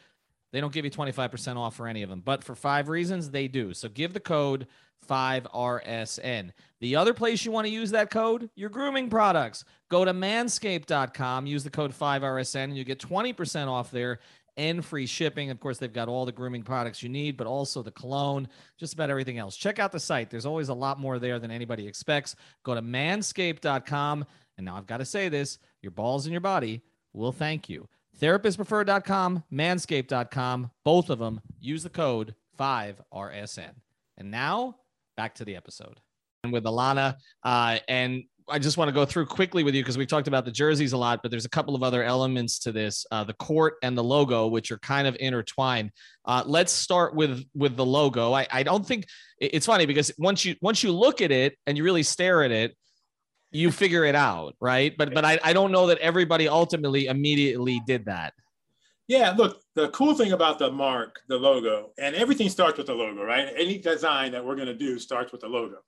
They 0.53 0.61
don't 0.61 0.73
give 0.73 0.85
you 0.85 0.91
25% 0.91 1.57
off 1.57 1.77
for 1.77 1.88
any 1.88 2.03
of 2.03 2.11
them, 2.11 2.21
but 2.23 2.45
for 2.45 2.55
five 2.55 2.88
reasons, 2.91 3.31
they 3.31 3.49
do. 3.49 3.73
So 3.73 3.88
give 3.88 4.12
the 4.12 4.21
code 4.21 4.67
5RSN. 5.09 6.51
The 6.81 6.97
other 6.97 7.15
place 7.15 7.45
you 7.45 7.53
want 7.53 7.67
to 7.67 7.73
use 7.73 7.91
that 7.93 8.11
code, 8.11 8.51
your 8.55 8.71
grooming 8.71 9.09
products. 9.09 9.65
Go 9.88 10.05
to 10.05 10.12
manscaped.com, 10.12 11.47
use 11.47 11.65
the 11.65 11.71
code 11.71 11.93
5RSN, 11.93 12.65
and 12.65 12.77
you 12.77 12.85
get 12.85 12.99
20% 12.99 13.69
off 13.69 13.91
there 13.91 14.19
and 14.57 14.85
free 14.85 15.07
shipping. 15.07 15.51
Of 15.51 15.61
course, 15.61 15.79
they've 15.79 15.93
got 15.93 16.09
all 16.09 16.27
the 16.27 16.33
grooming 16.33 16.62
products 16.62 17.03
you 17.03 17.09
need, 17.09 17.37
but 17.37 17.47
also 17.47 17.83
the 17.83 17.91
cologne, 17.91 18.49
just 18.79 18.95
about 18.95 19.11
everything 19.11 19.38
else. 19.38 19.57
Check 19.57 19.79
out 19.79 19.93
the 19.93 20.01
site. 20.01 20.31
There's 20.31 20.47
always 20.47 20.69
a 20.69 20.75
lot 20.75 21.01
more 21.01 21.19
there 21.19 21.38
than 21.38 21.51
anybody 21.51 21.87
expects. 21.87 22.37
Go 22.62 22.75
to 22.75 22.83
manscaped.com. 22.83 24.27
And 24.57 24.67
now 24.67 24.77
I've 24.77 24.87
got 24.87 24.99
to 24.99 25.05
say 25.05 25.29
this 25.29 25.59
your 25.81 25.93
balls 25.93 26.27
and 26.27 26.33
your 26.33 26.41
body 26.41 26.83
will 27.12 27.33
thank 27.33 27.69
you. 27.69 27.88
Therapistpreferred.com, 28.21 29.45
manscaped.com, 29.53 30.71
both 30.85 31.11
of 31.11 31.19
them. 31.19 31.41
Use 31.61 31.83
the 31.83 31.91
code 31.91 32.35
5RSN. 32.59 33.71
And 34.19 34.31
now 34.31 34.77
back 35.16 35.35
to 35.37 35.44
the 35.44 35.57
episode. 35.57 35.98
And 36.44 36.53
with 36.53 36.64
Alana, 36.64 37.16
uh, 37.44 37.79
and 37.88 38.25
I 38.48 38.59
just 38.59 38.77
want 38.77 38.88
to 38.88 38.92
go 38.92 39.05
through 39.05 39.27
quickly 39.27 39.62
with 39.62 39.75
you 39.75 39.83
because 39.83 39.96
we've 39.96 40.09
talked 40.09 40.29
about 40.29 40.44
the 40.44 40.51
jerseys 40.51 40.92
a 40.92 40.96
lot, 40.96 41.20
but 41.22 41.31
there's 41.31 41.44
a 41.44 41.51
couple 41.51 41.75
of 41.75 41.83
other 41.83 42.03
elements 42.03 42.59
to 42.61 42.72
this: 42.72 43.07
uh, 43.11 43.25
the 43.25 43.35
court 43.35 43.75
and 43.83 43.96
the 43.96 44.03
logo, 44.03 44.48
which 44.48 44.70
are 44.70 44.79
kind 44.79 45.07
of 45.07 45.16
intertwined. 45.20 45.90
Uh, 46.25 46.42
let's 46.44 46.72
start 46.72 47.14
with 47.14 47.44
with 47.55 47.77
the 47.77 47.85
logo. 47.85 48.33
I, 48.33 48.46
I 48.51 48.62
don't 48.62 48.85
think 48.85 49.07
it's 49.38 49.66
funny 49.66 49.87
because 49.87 50.12
once 50.18 50.44
you 50.44 50.57
once 50.61 50.83
you 50.83 50.92
look 50.92 51.20
at 51.20 51.31
it 51.31 51.57
and 51.66 51.77
you 51.77 51.85
really 51.85 52.03
stare 52.03 52.42
at 52.42 52.51
it, 52.51 52.77
you 53.53 53.70
figure 53.70 54.05
it 54.05 54.14
out, 54.14 54.57
right? 54.61 54.96
But 54.96 55.14
but 55.14 55.25
I, 55.25 55.38
I 55.44 55.53
don't 55.53 55.72
know 55.72 55.87
that 55.88 55.98
everybody 55.98 56.48
ultimately 56.48 57.07
immediately 57.07 57.81
did 57.87 58.07
that. 58.07 58.35
Yeah, 59.09 59.35
look, 59.37 59.61
the 59.75 59.88
cool 59.91 60.15
thing 60.15 60.33
about 60.33 60.59
the 60.59 60.71
mark, 60.71 61.21
the 61.29 61.37
logo, 61.37 61.91
and 61.99 62.15
everything 62.15 62.49
starts 62.49 62.79
with 62.79 62.87
the 62.87 62.95
logo, 62.95 63.23
right? 63.25 63.53
Any 63.57 63.79
design 63.79 64.33
that 64.33 64.45
we're 64.45 64.55
going 64.55 64.69
to 64.69 64.75
do 64.75 64.99
starts 64.99 65.33
with 65.33 65.41
the 65.41 65.49
logo. 65.49 65.79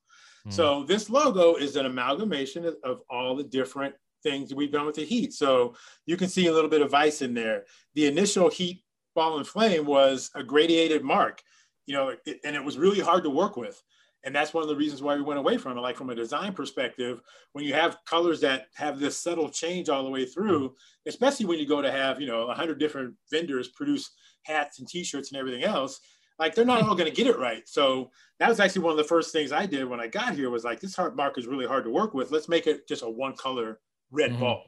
Hmm. 0.45 0.51
So 0.51 0.85
this 0.85 1.09
logo 1.09 1.55
is 1.55 1.77
an 1.77 1.87
amalgamation 1.87 2.65
of, 2.67 2.77
of 2.83 3.01
all 3.09 3.37
the 3.37 3.45
different 3.45 3.95
things 4.23 4.55
we've 4.55 4.73
done 4.73 4.87
with 4.87 4.97
the 4.97 5.05
Heat. 5.05 5.33
So 5.33 5.75
you 6.07 6.17
can 6.17 6.29
see 6.29 6.49
a 6.49 6.53
little 6.53 6.71
bit 6.71 6.83
of 6.83 6.95
ice 6.95 7.23
in 7.23 7.35
there. 7.35 7.65
The 7.95 8.07
initial 8.07 8.51
Heat 8.51 8.83
ball 9.15 9.39
and 9.39 9.47
flame 9.47 9.87
was 9.87 10.31
a 10.35 10.43
gradiated 10.43 11.05
mark, 11.05 11.41
you 11.87 11.95
know, 11.95 12.15
and 12.27 12.57
it 12.57 12.65
was 12.65 12.79
really 12.79 13.01
hard 13.01 13.23
to 13.25 13.31
work 13.31 13.57
with. 13.57 13.81
And 14.25 14.35
that's 14.35 14.55
one 14.55 14.63
of 14.63 14.69
the 14.69 14.77
reasons 14.77 15.03
why 15.03 15.17
we 15.17 15.23
went 15.23 15.39
away 15.39 15.59
from 15.59 15.77
it. 15.77 15.81
Like 15.81 15.97
from 15.97 16.11
a 16.11 16.15
design 16.15 16.55
perspective, 16.55 17.21
when 17.53 17.65
you 17.65 17.75
have 17.75 17.99
colors 18.07 18.41
that 18.41 18.69
have 18.75 18.99
this 18.99 19.19
subtle 19.19 19.51
change 19.51 19.89
all 19.89 20.03
the 20.03 20.11
way 20.11 20.25
through, 20.25 20.75
especially 21.07 21.47
when 21.47 21.59
you 21.59 21.67
go 21.67 21.83
to 21.83 21.93
have, 21.93 22.21
you 22.21 22.27
know, 22.27 22.47
100 22.47 22.79
different 22.79 23.15
vendors 23.31 23.69
produce 23.69 24.11
hats 24.45 24.79
and 24.79 24.89
t-shirts 24.89 25.31
and 25.31 25.39
everything 25.39 25.65
else, 25.65 26.01
like 26.39 26.55
they're 26.55 26.65
not 26.65 26.83
all 26.83 26.95
going 26.95 27.11
to 27.11 27.17
get 27.17 27.27
it 27.27 27.39
right. 27.39 27.69
So 27.69 28.11
that 28.39 28.49
was 28.49 28.61
actually 28.61 28.83
one 28.83 28.93
of 28.93 28.99
the 28.99 29.05
first 29.05 29.33
things 29.33 29.53
I 29.53 29.67
did 29.67 29.85
when 29.85 30.01
I 30.01 30.09
got 30.09 30.35
here 30.35 30.51
was 30.51 30.65
like, 30.65 30.81
this 30.81 30.97
heart 30.97 31.17
mark 31.17 31.39
is 31.39 31.47
really 31.47 31.67
hard 31.67 31.85
to 31.85 31.91
work 31.91 32.15
with. 32.15 32.31
Let's 32.31 32.49
make 32.49 32.67
it 32.67 32.89
just 32.89 33.03
a 33.03 33.09
one 33.09 33.37
color 33.37 33.81
red 34.11 34.33
mm-hmm. 34.33 34.41
ball. 34.41 34.65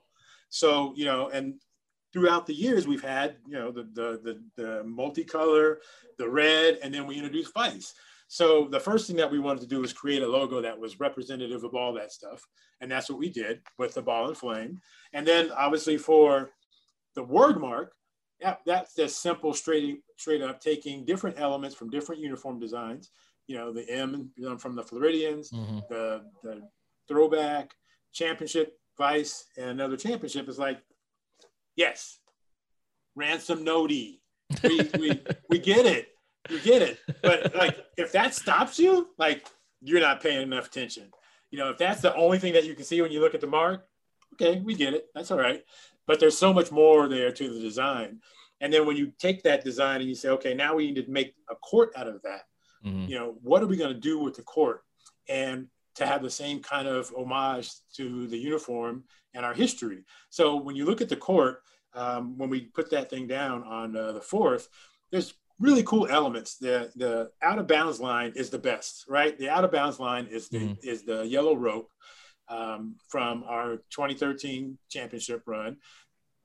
So, 0.49 0.93
you 0.97 1.07
know, 1.07 1.29
and 1.31 1.55
throughout 2.13 2.47
the 2.47 2.55
years 2.55 2.87
we've 2.87 3.03
had, 3.03 3.37
you 3.47 3.55
know, 3.55 3.73
the, 3.73 3.83
the, 3.95 4.21
the, 4.23 4.63
the 4.63 4.85
multicolor, 4.85 5.77
the 6.19 6.29
red, 6.29 6.79
and 6.83 6.95
then 6.95 7.07
we 7.07 7.17
introduced 7.17 7.53
Vice. 7.53 7.95
So 8.29 8.67
the 8.71 8.81
first 8.81 9.07
thing 9.07 9.17
that 9.17 9.31
we 9.31 9.39
wanted 9.39 9.61
to 9.61 9.69
do 9.69 9.81
was 9.81 9.93
create 9.93 10.23
a 10.23 10.27
logo 10.27 10.61
that 10.61 10.79
was 10.79 11.01
representative 11.01 11.65
of 11.65 11.75
all 11.75 11.93
that 11.95 12.13
stuff. 12.13 12.43
And 12.81 12.91
that's 12.91 13.09
what 13.09 13.19
we 13.19 13.31
did 13.31 13.61
with 13.79 13.95
the 13.95 14.03
ball 14.03 14.27
and 14.27 14.37
flame. 14.37 14.81
And 15.13 15.27
then 15.27 15.51
obviously 15.57 15.97
for 15.97 16.51
the 17.15 17.23
word 17.23 17.61
mark, 17.61 17.93
yeah, 18.41 18.57
that's 18.67 18.95
just 18.95 19.23
simple, 19.23 19.55
straight, 19.55 20.01
straight 20.19 20.43
up 20.43 20.61
taking 20.61 21.05
different 21.05 21.39
elements 21.39 21.75
from 21.75 21.89
different 21.89 22.21
uniform 22.21 22.59
designs. 22.59 23.11
You 23.47 23.57
know, 23.57 23.73
the 23.73 23.89
M 23.89 24.31
from 24.59 24.75
the 24.75 24.83
Floridians, 24.83 25.51
mm-hmm. 25.51 25.79
the, 25.89 26.23
the 26.43 26.63
throwback, 27.09 27.71
championship, 28.13 28.77
vice, 28.99 29.47
and 29.57 29.71
another 29.71 29.97
championship 29.97 30.49
is 30.49 30.59
like, 30.59 30.81
yes, 31.77 32.19
ransom 33.15 33.63
noti. 33.63 34.21
We, 34.63 34.91
we, 34.99 35.21
we 35.49 35.59
get 35.59 35.87
it. 35.87 36.09
We 36.51 36.61
get 36.61 36.83
it. 36.83 36.99
But 37.23 37.55
like, 37.55 37.77
if 37.97 38.13
that 38.13 38.35
stops 38.35 38.79
you, 38.79 39.09
like, 39.19 39.47
you're 39.81 40.01
not 40.01 40.21
paying 40.21 40.43
enough 40.43 40.67
attention. 40.67 41.11
You 41.51 41.59
know, 41.59 41.71
if 41.71 41.79
that's 41.79 42.01
the 42.01 42.15
only 42.15 42.39
thing 42.39 42.53
that 42.55 42.65
you 42.65 42.75
can 42.75 42.85
see 42.85 43.01
when 43.01 43.13
you 43.13 43.21
look 43.21 43.35
at 43.35 43.41
the 43.41 43.47
mark, 43.47 43.87
okay, 44.35 44.61
we 44.61 44.75
get 44.75 44.95
it. 44.95 45.07
That's 45.15 45.31
all 45.31 45.39
right 45.39 45.63
but 46.07 46.21
there's 46.21 46.39
so 46.39 46.53
much 46.53 46.71
more 46.71 47.09
there 47.09 47.33
to 47.33 47.53
the 47.53 47.61
design. 47.61 48.21
And 48.61 48.73
then 48.73 48.87
when 48.87 48.97
you 48.97 49.13
take 49.19 49.43
that 49.43 49.65
design 49.65 50.01
and 50.01 50.09
you 50.09 50.15
say, 50.15 50.31
okay, 50.31 50.55
now 50.55 50.75
we 50.75 50.91
need 50.91 51.05
to 51.05 51.11
make 51.11 51.35
a 51.51 51.57
court 51.57 51.93
out 51.97 52.09
of 52.09 52.23
that. 52.23 52.43
Mm-hmm. 52.85 53.11
You 53.11 53.19
know, 53.19 53.35
what 53.43 53.63
are 53.63 53.67
we 53.67 53.77
going 53.77 53.93
to 53.93 54.01
do 54.01 54.19
with 54.19 54.35
the 54.35 54.43
court? 54.43 54.83
And 55.29 55.67
to 55.97 56.07
have 56.07 56.23
the 56.23 56.31
same 56.31 56.61
kind 56.61 56.87
of 56.87 57.13
homage 57.17 57.71
to 57.97 58.27
the 58.29 58.39
uniform 58.39 59.05
and 59.35 59.45
our 59.45 59.55
history. 59.55 60.05
So 60.31 60.57
when 60.57 60.77
you 60.77 60.85
look 60.85 61.01
at 61.01 61.09
the 61.09 61.17
court, 61.17 61.63
um, 61.95 62.39
when 62.39 62.51
we 62.51 62.61
put 62.61 62.91
that 62.91 63.11
thing 63.11 63.27
down 63.27 63.63
on 63.65 63.97
uh, 63.97 64.13
the 64.13 64.21
fourth, 64.21 64.69
there's 65.11 65.35
really 65.59 65.83
cool 65.83 66.07
elements. 66.09 66.57
The 66.57 66.91
the 66.97 67.31
out 67.43 67.59
of 67.59 67.67
bounds 67.67 68.01
line 68.01 68.33
is 68.37 68.51
the 68.51 68.59
best, 68.59 69.05
right? 69.09 69.39
The 69.39 69.49
out 69.49 69.65
of 69.65 69.73
bounds 69.73 69.99
line 69.99 70.27
is 70.31 70.49
the 70.49 70.59
mm-hmm. 70.59 70.89
is 70.89 71.05
the 71.05 71.27
yellow 71.27 71.57
rope 71.57 71.91
um, 72.49 72.97
from 73.09 73.45
our 73.47 73.77
2013 73.91 74.79
championship 74.91 75.43
run. 75.47 75.77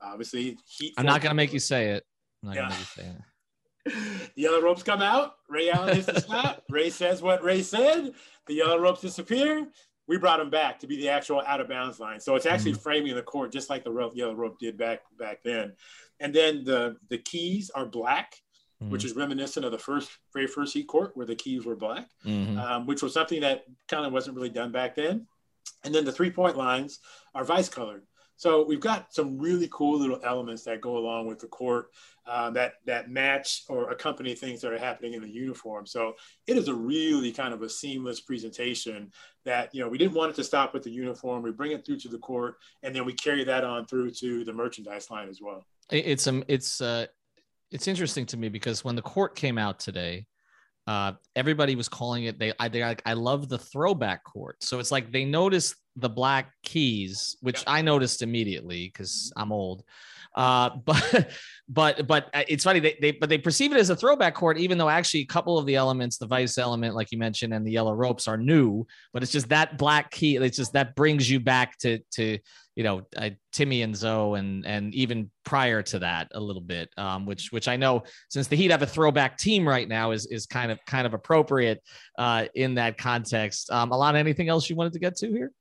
Obviously, 0.02 0.58
Heat. 0.66 0.94
I'm 0.98 1.06
not 1.06 1.22
going 1.22 1.32
to 1.32 1.36
make 1.36 1.54
you 1.54 1.60
say 1.60 1.90
it. 1.92 2.04
I'm 2.44 2.50
not 2.50 2.56
yeah. 2.56 2.62
going 2.62 2.72
to 2.72 2.78
make 2.78 2.88
you 2.96 3.04
say 3.04 3.10
it. 3.10 4.32
the 4.36 4.42
yellow 4.42 4.62
ropes 4.62 4.84
come 4.84 5.02
out. 5.02 5.36
Ray 5.50 5.70
Allen 5.70 5.96
hits 5.96 6.08
the 6.08 6.22
shot. 6.22 6.64
Ray 6.70 6.90
says 6.90 7.22
what 7.22 7.44
Ray 7.44 7.62
said. 7.62 8.14
The 8.48 8.54
yellow 8.54 8.80
ropes 8.80 9.02
disappear. 9.02 9.68
We 10.08 10.18
brought 10.18 10.40
them 10.40 10.50
back 10.50 10.80
to 10.80 10.88
be 10.88 10.98
the 10.98 11.10
actual 11.10 11.42
out 11.46 11.62
of 11.62 11.70
bounds 11.70 12.00
line. 12.00 12.20
So 12.20 12.36
it's 12.36 12.46
actually 12.46 12.74
mm-hmm. 12.74 12.82
framing 12.82 13.16
the 13.16 13.22
court 13.22 13.52
just 13.52 13.70
like 13.70 13.84
the 13.84 14.12
yellow 14.14 14.34
rope 14.34 14.60
did 14.60 14.78
back 14.78 15.02
back 15.18 15.44
then. 15.44 15.74
And 16.20 16.34
then 16.34 16.64
the 16.64 16.98
the 17.10 17.20
keys 17.20 17.70
are 17.74 17.86
black, 17.86 18.36
mm-hmm. 18.82 18.92
which 18.92 19.06
is 19.06 19.16
reminiscent 19.16 19.66
of 19.66 19.72
the 19.72 19.78
first 19.78 20.10
very 20.34 20.48
first 20.48 20.74
heat 20.74 20.88
court 20.88 21.12
where 21.16 21.26
the 21.26 21.36
keys 21.36 21.66
were 21.66 21.76
black, 21.76 22.10
mm-hmm. 22.26 22.58
um, 22.58 22.86
which 22.86 23.02
was 23.02 23.14
something 23.14 23.42
that 23.42 23.66
kind 23.88 24.06
of 24.06 24.14
wasn't 24.14 24.36
really 24.36 24.50
done 24.50 24.72
back 24.72 24.96
then. 24.96 25.28
And 25.84 25.94
then 25.94 26.06
the 26.06 26.12
three 26.12 26.32
point 26.32 26.58
lines 26.58 27.00
are 27.36 27.44
vice 27.44 27.70
colored. 27.70 28.04
So 28.42 28.66
we've 28.66 28.80
got 28.80 29.14
some 29.14 29.38
really 29.38 29.70
cool 29.72 30.00
little 30.00 30.20
elements 30.24 30.64
that 30.64 30.82
go 30.82 30.98
along 30.98 31.28
with 31.28 31.38
the 31.38 31.48
court 31.48 31.92
uh, 32.26 32.50
that 32.52 32.74
that 32.88 33.08
match 33.08 33.64
or 33.70 33.92
accompany 33.92 34.34
things 34.34 34.62
that 34.62 34.74
are 34.74 34.80
happening 34.80 35.14
in 35.14 35.22
the 35.22 35.30
uniform. 35.30 35.86
So 35.86 36.16
it 36.48 36.58
is 36.58 36.68
a 36.68 36.74
really 36.74 37.32
kind 37.32 37.54
of 37.54 37.62
a 37.62 37.70
seamless 37.70 38.20
presentation 38.20 39.12
that 39.46 39.74
you 39.76 39.82
know 39.82 39.90
we 39.90 40.00
didn't 40.00 40.16
want 40.16 40.32
it 40.32 40.36
to 40.38 40.44
stop 40.44 40.74
with 40.74 40.82
the 40.82 40.90
uniform. 40.90 41.44
We 41.44 41.52
bring 41.52 41.72
it 41.72 41.86
through 41.86 41.98
to 42.00 42.10
the 42.10 42.18
court, 42.18 42.56
and 42.82 42.96
then 42.96 43.06
we 43.06 43.14
carry 43.14 43.44
that 43.44 43.64
on 43.64 43.86
through 43.86 44.10
to 44.12 44.44
the 44.44 44.54
merchandise 44.54 45.12
line 45.12 45.30
as 45.30 45.40
well. 45.40 45.64
It's 45.92 46.26
um 46.26 46.44
it's 46.48 46.82
uh 46.82 47.06
it's 47.72 47.88
interesting 47.88 48.26
to 48.28 48.38
me 48.38 48.50
because 48.50 48.84
when 48.84 48.96
the 48.96 49.02
court 49.02 49.36
came 49.36 49.58
out 49.58 49.80
today, 49.80 50.26
uh, 50.88 51.14
everybody 51.36 51.76
was 51.76 51.88
calling 51.88 52.26
it. 52.26 52.40
They, 52.40 52.54
I, 52.60 52.68
they, 52.68 52.82
like, 52.84 53.02
I 53.06 53.14
love 53.14 53.50
the 53.50 53.58
throwback 53.58 54.24
court. 54.24 54.64
So 54.64 54.80
it's 54.80 54.92
like 54.92 55.12
they 55.12 55.26
noticed 55.26 55.76
the 55.96 56.10
black 56.10 56.52
keys, 56.64 57.38
which 57.42 57.64
I 57.68 57.82
noticed 57.82 58.22
immediately 58.22 58.88
because 58.88 59.32
I'm 59.38 59.52
old. 59.52 59.84
Uh, 60.36 60.70
but 60.86 61.32
but 61.70 62.08
but 62.08 62.30
uh, 62.34 62.44
it's 62.48 62.64
funny 62.64 62.80
they, 62.80 62.98
they 63.00 63.12
but 63.12 63.30
they 63.30 63.38
perceive 63.38 63.72
it 63.72 63.78
as 63.78 63.90
a 63.90 63.96
throwback 63.96 64.36
court, 64.36 64.58
even 64.58 64.78
though 64.78 64.90
actually 64.90 65.22
a 65.22 65.26
couple 65.26 65.58
of 65.58 65.66
the 65.66 65.76
elements, 65.76 66.18
the 66.18 66.28
vice 66.28 66.58
element, 66.58 66.96
like 66.96 67.12
you 67.12 67.18
mentioned, 67.18 67.54
and 67.54 67.66
the 67.66 67.72
yellow 67.72 67.94
ropes 67.94 68.28
are 68.28 68.38
new. 68.38 68.86
But 69.14 69.24
it's 69.24 69.32
just 69.32 69.50
that 69.50 69.78
black 69.78 70.12
key. 70.12 70.36
It's 70.36 70.58
just 70.58 70.74
that 70.74 70.96
brings 70.96 71.30
you 71.30 71.40
back 71.40 71.78
to 71.80 72.00
to 72.16 72.38
you 72.76 72.84
know 72.84 73.04
uh, 73.16 73.30
Timmy 73.54 73.84
and 73.84 73.96
Zo 73.96 74.36
and 74.36 74.66
and 74.66 74.94
even 74.94 75.32
prior 75.46 75.82
to 75.84 76.00
that 76.00 76.30
a 76.34 76.40
little 76.40 76.62
bit, 76.62 76.90
um, 76.98 77.26
which 77.26 77.52
which 77.52 77.68
I 77.68 77.78
know 77.78 78.04
since 78.30 78.48
the 78.48 78.56
Heat 78.56 78.72
have 78.72 78.82
a 78.82 78.88
throwback 78.88 79.38
team 79.38 79.68
right 79.68 79.88
now 79.88 80.12
is 80.12 80.26
is 80.26 80.46
kind 80.46 80.72
of 80.72 80.80
kind 80.86 81.08
of 81.08 81.14
appropriate 81.14 81.82
uh, 82.18 82.46
in 82.54 82.76
that 82.76 82.98
context. 82.98 83.72
Um, 83.72 83.92
Alana, 83.92 84.16
anything 84.16 84.50
else 84.50 84.70
you 84.70 84.76
wanted 84.76 84.94
to 84.94 85.00
get 85.00 85.16
to 85.18 85.28
here? 85.28 85.52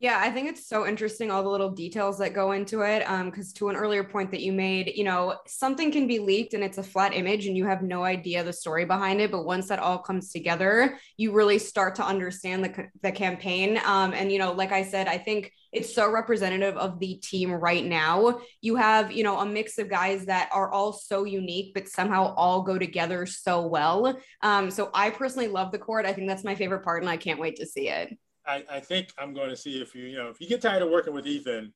Yeah, 0.00 0.18
I 0.18 0.30
think 0.30 0.48
it's 0.48 0.66
so 0.66 0.86
interesting 0.86 1.30
all 1.30 1.42
the 1.42 1.50
little 1.50 1.72
details 1.72 2.16
that 2.18 2.32
go 2.32 2.52
into 2.52 2.80
it. 2.80 3.00
Because 3.00 3.48
um, 3.48 3.54
to 3.56 3.68
an 3.68 3.76
earlier 3.76 4.02
point 4.02 4.30
that 4.30 4.40
you 4.40 4.50
made, 4.50 4.92
you 4.96 5.04
know, 5.04 5.36
something 5.46 5.92
can 5.92 6.06
be 6.06 6.18
leaked 6.18 6.54
and 6.54 6.64
it's 6.64 6.78
a 6.78 6.82
flat 6.82 7.12
image 7.14 7.46
and 7.46 7.54
you 7.54 7.66
have 7.66 7.82
no 7.82 8.02
idea 8.02 8.42
the 8.42 8.50
story 8.50 8.86
behind 8.86 9.20
it. 9.20 9.30
But 9.30 9.44
once 9.44 9.68
that 9.68 9.78
all 9.78 9.98
comes 9.98 10.32
together, 10.32 10.98
you 11.18 11.32
really 11.32 11.58
start 11.58 11.96
to 11.96 12.02
understand 12.02 12.64
the 12.64 12.88
the 13.02 13.12
campaign. 13.12 13.78
Um, 13.84 14.14
and 14.14 14.32
you 14.32 14.38
know, 14.38 14.52
like 14.52 14.72
I 14.72 14.84
said, 14.84 15.06
I 15.06 15.18
think 15.18 15.52
it's 15.70 15.94
so 15.94 16.10
representative 16.10 16.78
of 16.78 16.98
the 16.98 17.16
team 17.16 17.52
right 17.52 17.84
now. 17.84 18.40
You 18.62 18.76
have, 18.76 19.12
you 19.12 19.22
know, 19.22 19.38
a 19.38 19.44
mix 19.44 19.76
of 19.76 19.90
guys 19.90 20.24
that 20.24 20.48
are 20.50 20.72
all 20.72 20.94
so 20.94 21.24
unique, 21.24 21.74
but 21.74 21.88
somehow 21.88 22.34
all 22.36 22.62
go 22.62 22.78
together 22.78 23.26
so 23.26 23.66
well. 23.66 24.18
Um, 24.40 24.70
so 24.70 24.90
I 24.94 25.10
personally 25.10 25.48
love 25.48 25.72
the 25.72 25.78
court. 25.78 26.06
I 26.06 26.14
think 26.14 26.26
that's 26.26 26.42
my 26.42 26.54
favorite 26.54 26.84
part, 26.84 27.02
and 27.02 27.10
I 27.10 27.18
can't 27.18 27.38
wait 27.38 27.56
to 27.56 27.66
see 27.66 27.90
it. 27.90 28.16
I, 28.46 28.64
I 28.70 28.80
think 28.80 29.08
I'm 29.18 29.34
going 29.34 29.50
to 29.50 29.56
see 29.56 29.80
if 29.80 29.94
you, 29.94 30.04
you 30.04 30.16
know, 30.16 30.28
if 30.28 30.40
you 30.40 30.48
get 30.48 30.62
tired 30.62 30.82
of 30.82 30.90
working 30.90 31.14
with 31.14 31.26
Ethan, 31.26 31.72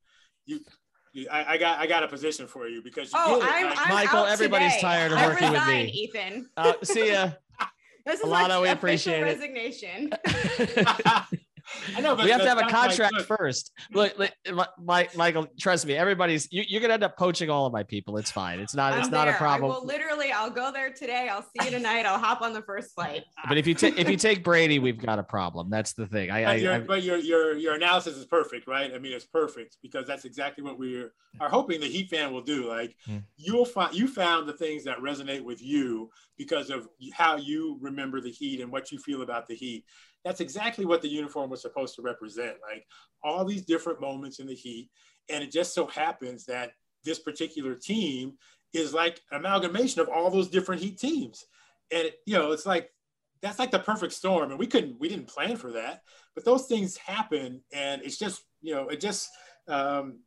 you, 0.46 0.60
I, 1.30 1.54
I, 1.54 1.58
got 1.58 1.78
I 1.78 1.86
got 1.86 2.02
a 2.02 2.08
position 2.08 2.46
for 2.46 2.66
you 2.66 2.82
because 2.82 3.12
you 3.12 3.18
oh, 3.20 3.40
I'm, 3.42 3.72
I'm 3.76 3.94
Michael, 3.94 4.24
everybody's 4.24 4.72
today. 4.72 4.80
tired 4.80 5.12
of 5.12 5.20
working 5.20 5.52
with 5.52 5.66
me. 5.68 5.84
Ethan. 5.84 6.48
Uh, 6.56 6.72
see 6.82 7.12
ya. 7.12 7.30
this 8.06 8.20
is 8.20 8.26
Alana, 8.26 8.60
we 8.60 8.68
appreciate 8.68 9.20
it. 9.20 9.24
resignation. 9.24 10.12
I 11.96 12.00
know, 12.00 12.14
we 12.14 12.30
have 12.30 12.42
to 12.42 12.48
have 12.48 12.58
a 12.58 12.68
contract 12.68 13.14
like, 13.14 13.24
first. 13.24 13.72
Look, 13.92 14.18
look, 14.18 14.30
Michael, 15.14 15.46
trust 15.58 15.86
me. 15.86 15.94
Everybody's 15.94 16.48
you, 16.50 16.76
are 16.76 16.80
gonna 16.80 16.94
end 16.94 17.02
up 17.02 17.16
poaching 17.16 17.50
all 17.50 17.66
of 17.66 17.72
my 17.72 17.82
people. 17.82 18.16
It's 18.18 18.30
fine. 18.30 18.60
It's 18.60 18.74
not. 18.74 18.92
I'm 18.92 19.00
it's 19.00 19.10
not 19.10 19.28
a 19.28 19.32
problem. 19.34 19.70
I 19.70 19.74
will 19.74 19.86
literally. 19.86 20.30
I'll 20.32 20.50
go 20.50 20.70
there 20.72 20.92
today. 20.92 21.28
I'll 21.30 21.42
see 21.42 21.64
you 21.64 21.70
tonight. 21.70 22.06
I'll 22.06 22.18
hop 22.18 22.42
on 22.42 22.52
the 22.52 22.62
first 22.62 22.94
flight. 22.94 23.24
But 23.48 23.58
if 23.58 23.66
you 23.66 23.74
take 23.74 23.98
if 23.98 24.08
you 24.08 24.16
take 24.16 24.44
Brady, 24.44 24.78
we've 24.78 24.98
got 24.98 25.18
a 25.18 25.22
problem. 25.22 25.70
That's 25.70 25.94
the 25.94 26.06
thing. 26.06 26.30
I, 26.30 26.44
but, 26.44 26.60
your, 26.60 26.78
but 26.80 27.02
your 27.02 27.16
your 27.18 27.56
your 27.56 27.74
analysis 27.74 28.16
is 28.16 28.26
perfect, 28.26 28.66
right? 28.66 28.92
I 28.94 28.98
mean, 28.98 29.12
it's 29.12 29.26
perfect 29.26 29.78
because 29.82 30.06
that's 30.06 30.24
exactly 30.24 30.62
what 30.62 30.78
we 30.78 30.96
are 31.40 31.48
hoping 31.48 31.80
the 31.80 31.86
Heat 31.86 32.10
fan 32.10 32.32
will 32.32 32.42
do. 32.42 32.68
Like 32.68 32.94
hmm. 33.06 33.18
you'll 33.36 33.64
find 33.64 33.94
you 33.94 34.06
found 34.06 34.48
the 34.48 34.52
things 34.52 34.84
that 34.84 34.98
resonate 34.98 35.42
with 35.42 35.62
you 35.62 36.10
because 36.36 36.70
of 36.70 36.88
how 37.12 37.36
you 37.36 37.78
remember 37.80 38.20
the 38.20 38.30
Heat 38.30 38.60
and 38.60 38.70
what 38.70 38.92
you 38.92 38.98
feel 38.98 39.22
about 39.22 39.46
the 39.46 39.54
Heat 39.54 39.84
that's 40.24 40.40
exactly 40.40 40.84
what 40.86 41.02
the 41.02 41.08
uniform 41.08 41.50
was 41.50 41.62
supposed 41.62 41.94
to 41.96 42.02
represent 42.02 42.56
like 42.68 42.86
all 43.22 43.44
these 43.44 43.62
different 43.62 44.00
moments 44.00 44.38
in 44.38 44.46
the 44.46 44.54
heat. 44.54 44.90
And 45.30 45.44
it 45.44 45.52
just 45.52 45.74
so 45.74 45.86
happens 45.86 46.44
that 46.46 46.72
this 47.04 47.18
particular 47.18 47.74
team 47.74 48.34
is 48.72 48.94
like 48.94 49.20
amalgamation 49.32 50.00
of 50.00 50.08
all 50.08 50.30
those 50.30 50.48
different 50.48 50.82
heat 50.82 50.98
teams. 50.98 51.44
And 51.92 52.06
it, 52.06 52.16
you 52.26 52.36
know 52.36 52.52
it's 52.52 52.66
like 52.66 52.90
that's 53.42 53.58
like 53.58 53.70
the 53.70 53.78
perfect 53.78 54.14
storm. 54.14 54.50
And 54.50 54.58
we 54.58 54.66
couldn't 54.66 54.98
we 54.98 55.08
didn't 55.08 55.28
plan 55.28 55.56
for 55.56 55.72
that. 55.72 56.02
But 56.34 56.44
those 56.44 56.66
things 56.66 56.96
happen 56.96 57.62
and 57.72 58.02
it's 58.02 58.18
just 58.18 58.42
you 58.62 58.74
know 58.74 58.88
it 58.88 59.00
just 59.00 59.28
um, 59.68 60.20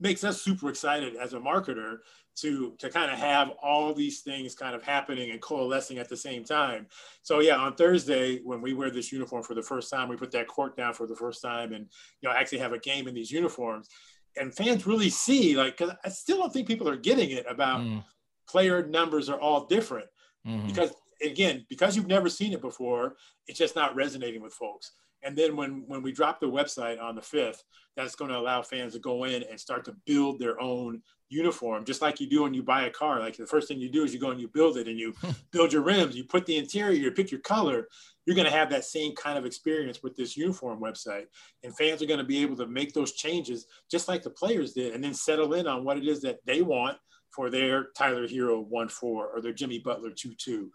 makes 0.00 0.24
us 0.24 0.42
super 0.42 0.68
excited 0.68 1.16
as 1.16 1.34
a 1.34 1.38
marketer 1.38 1.98
to 2.36 2.74
to 2.78 2.88
kind 2.88 3.10
of 3.10 3.18
have 3.18 3.50
all 3.62 3.92
these 3.92 4.20
things 4.20 4.54
kind 4.54 4.74
of 4.74 4.82
happening 4.82 5.30
and 5.30 5.40
coalescing 5.40 5.98
at 5.98 6.08
the 6.08 6.16
same 6.16 6.44
time. 6.44 6.86
So 7.22 7.40
yeah, 7.40 7.56
on 7.56 7.74
Thursday 7.74 8.40
when 8.44 8.60
we 8.60 8.72
wear 8.72 8.90
this 8.90 9.12
uniform 9.12 9.42
for 9.42 9.54
the 9.54 9.62
first 9.62 9.90
time, 9.90 10.08
we 10.08 10.16
put 10.16 10.30
that 10.32 10.48
court 10.48 10.76
down 10.76 10.94
for 10.94 11.06
the 11.06 11.16
first 11.16 11.42
time, 11.42 11.72
and 11.72 11.86
you 12.20 12.28
know 12.28 12.34
actually 12.34 12.58
have 12.58 12.72
a 12.72 12.78
game 12.78 13.08
in 13.08 13.14
these 13.14 13.30
uniforms. 13.30 13.88
and 14.36 14.54
fans 14.54 14.86
really 14.86 15.10
see 15.10 15.56
like 15.56 15.76
because 15.76 15.94
I 16.04 16.08
still 16.08 16.38
don't 16.38 16.52
think 16.52 16.68
people 16.68 16.88
are 16.88 16.96
getting 16.96 17.30
it 17.30 17.46
about 17.48 17.80
mm. 17.80 18.04
player 18.48 18.86
numbers 18.86 19.28
are 19.28 19.40
all 19.40 19.66
different 19.66 20.06
mm-hmm. 20.46 20.66
because 20.66 20.92
again 21.22 21.66
because 21.68 21.96
you've 21.96 22.06
never 22.06 22.28
seen 22.28 22.52
it 22.52 22.60
before 22.60 23.16
it's 23.46 23.58
just 23.58 23.76
not 23.76 23.94
resonating 23.94 24.40
with 24.40 24.52
folks 24.52 24.92
and 25.22 25.36
then 25.36 25.56
when 25.56 25.84
when 25.86 26.02
we 26.02 26.12
drop 26.12 26.40
the 26.40 26.46
website 26.46 27.00
on 27.00 27.14
the 27.14 27.22
fifth 27.22 27.64
that's 27.96 28.14
going 28.14 28.30
to 28.30 28.38
allow 28.38 28.62
fans 28.62 28.92
to 28.94 28.98
go 28.98 29.24
in 29.24 29.42
and 29.42 29.58
start 29.58 29.84
to 29.84 29.94
build 30.06 30.38
their 30.38 30.60
own 30.60 31.02
uniform 31.28 31.84
just 31.84 32.02
like 32.02 32.20
you 32.20 32.28
do 32.28 32.42
when 32.42 32.54
you 32.54 32.62
buy 32.62 32.86
a 32.86 32.90
car. 32.90 33.20
Like 33.20 33.36
the 33.36 33.46
first 33.46 33.68
thing 33.68 33.78
you 33.78 33.90
do 33.90 34.04
is 34.04 34.12
you 34.12 34.20
go 34.20 34.30
and 34.30 34.40
you 34.40 34.48
build 34.48 34.76
it 34.76 34.88
and 34.88 34.98
you 34.98 35.12
hmm. 35.20 35.30
build 35.52 35.72
your 35.72 35.82
rims 35.82 36.16
you 36.16 36.24
put 36.24 36.46
the 36.46 36.56
interior 36.56 36.92
you 36.92 37.10
pick 37.10 37.30
your 37.30 37.40
color 37.40 37.88
you're 38.26 38.36
going 38.36 38.46
to 38.46 38.56
have 38.56 38.70
that 38.70 38.84
same 38.84 39.14
kind 39.14 39.38
of 39.38 39.46
experience 39.46 40.02
with 40.02 40.14
this 40.14 40.36
uniform 40.36 40.80
website. 40.80 41.24
And 41.64 41.76
fans 41.76 42.02
are 42.02 42.06
going 42.06 42.18
to 42.18 42.24
be 42.24 42.42
able 42.42 42.56
to 42.56 42.66
make 42.66 42.92
those 42.92 43.12
changes 43.12 43.66
just 43.90 44.08
like 44.08 44.22
the 44.22 44.30
players 44.30 44.72
did 44.72 44.94
and 44.94 45.02
then 45.02 45.14
settle 45.14 45.54
in 45.54 45.66
on 45.66 45.84
what 45.84 45.96
it 45.96 46.06
is 46.06 46.20
that 46.22 46.38
they 46.44 46.62
want 46.62 46.98
for 47.30 47.48
their 47.48 47.88
tyler 47.96 48.26
Herro 48.26 48.68
1-4 48.68 49.02
or 49.02 49.40
their 49.40 49.52
jimmy 49.52 49.78
butler 49.78 50.10
2-2 50.10 50.68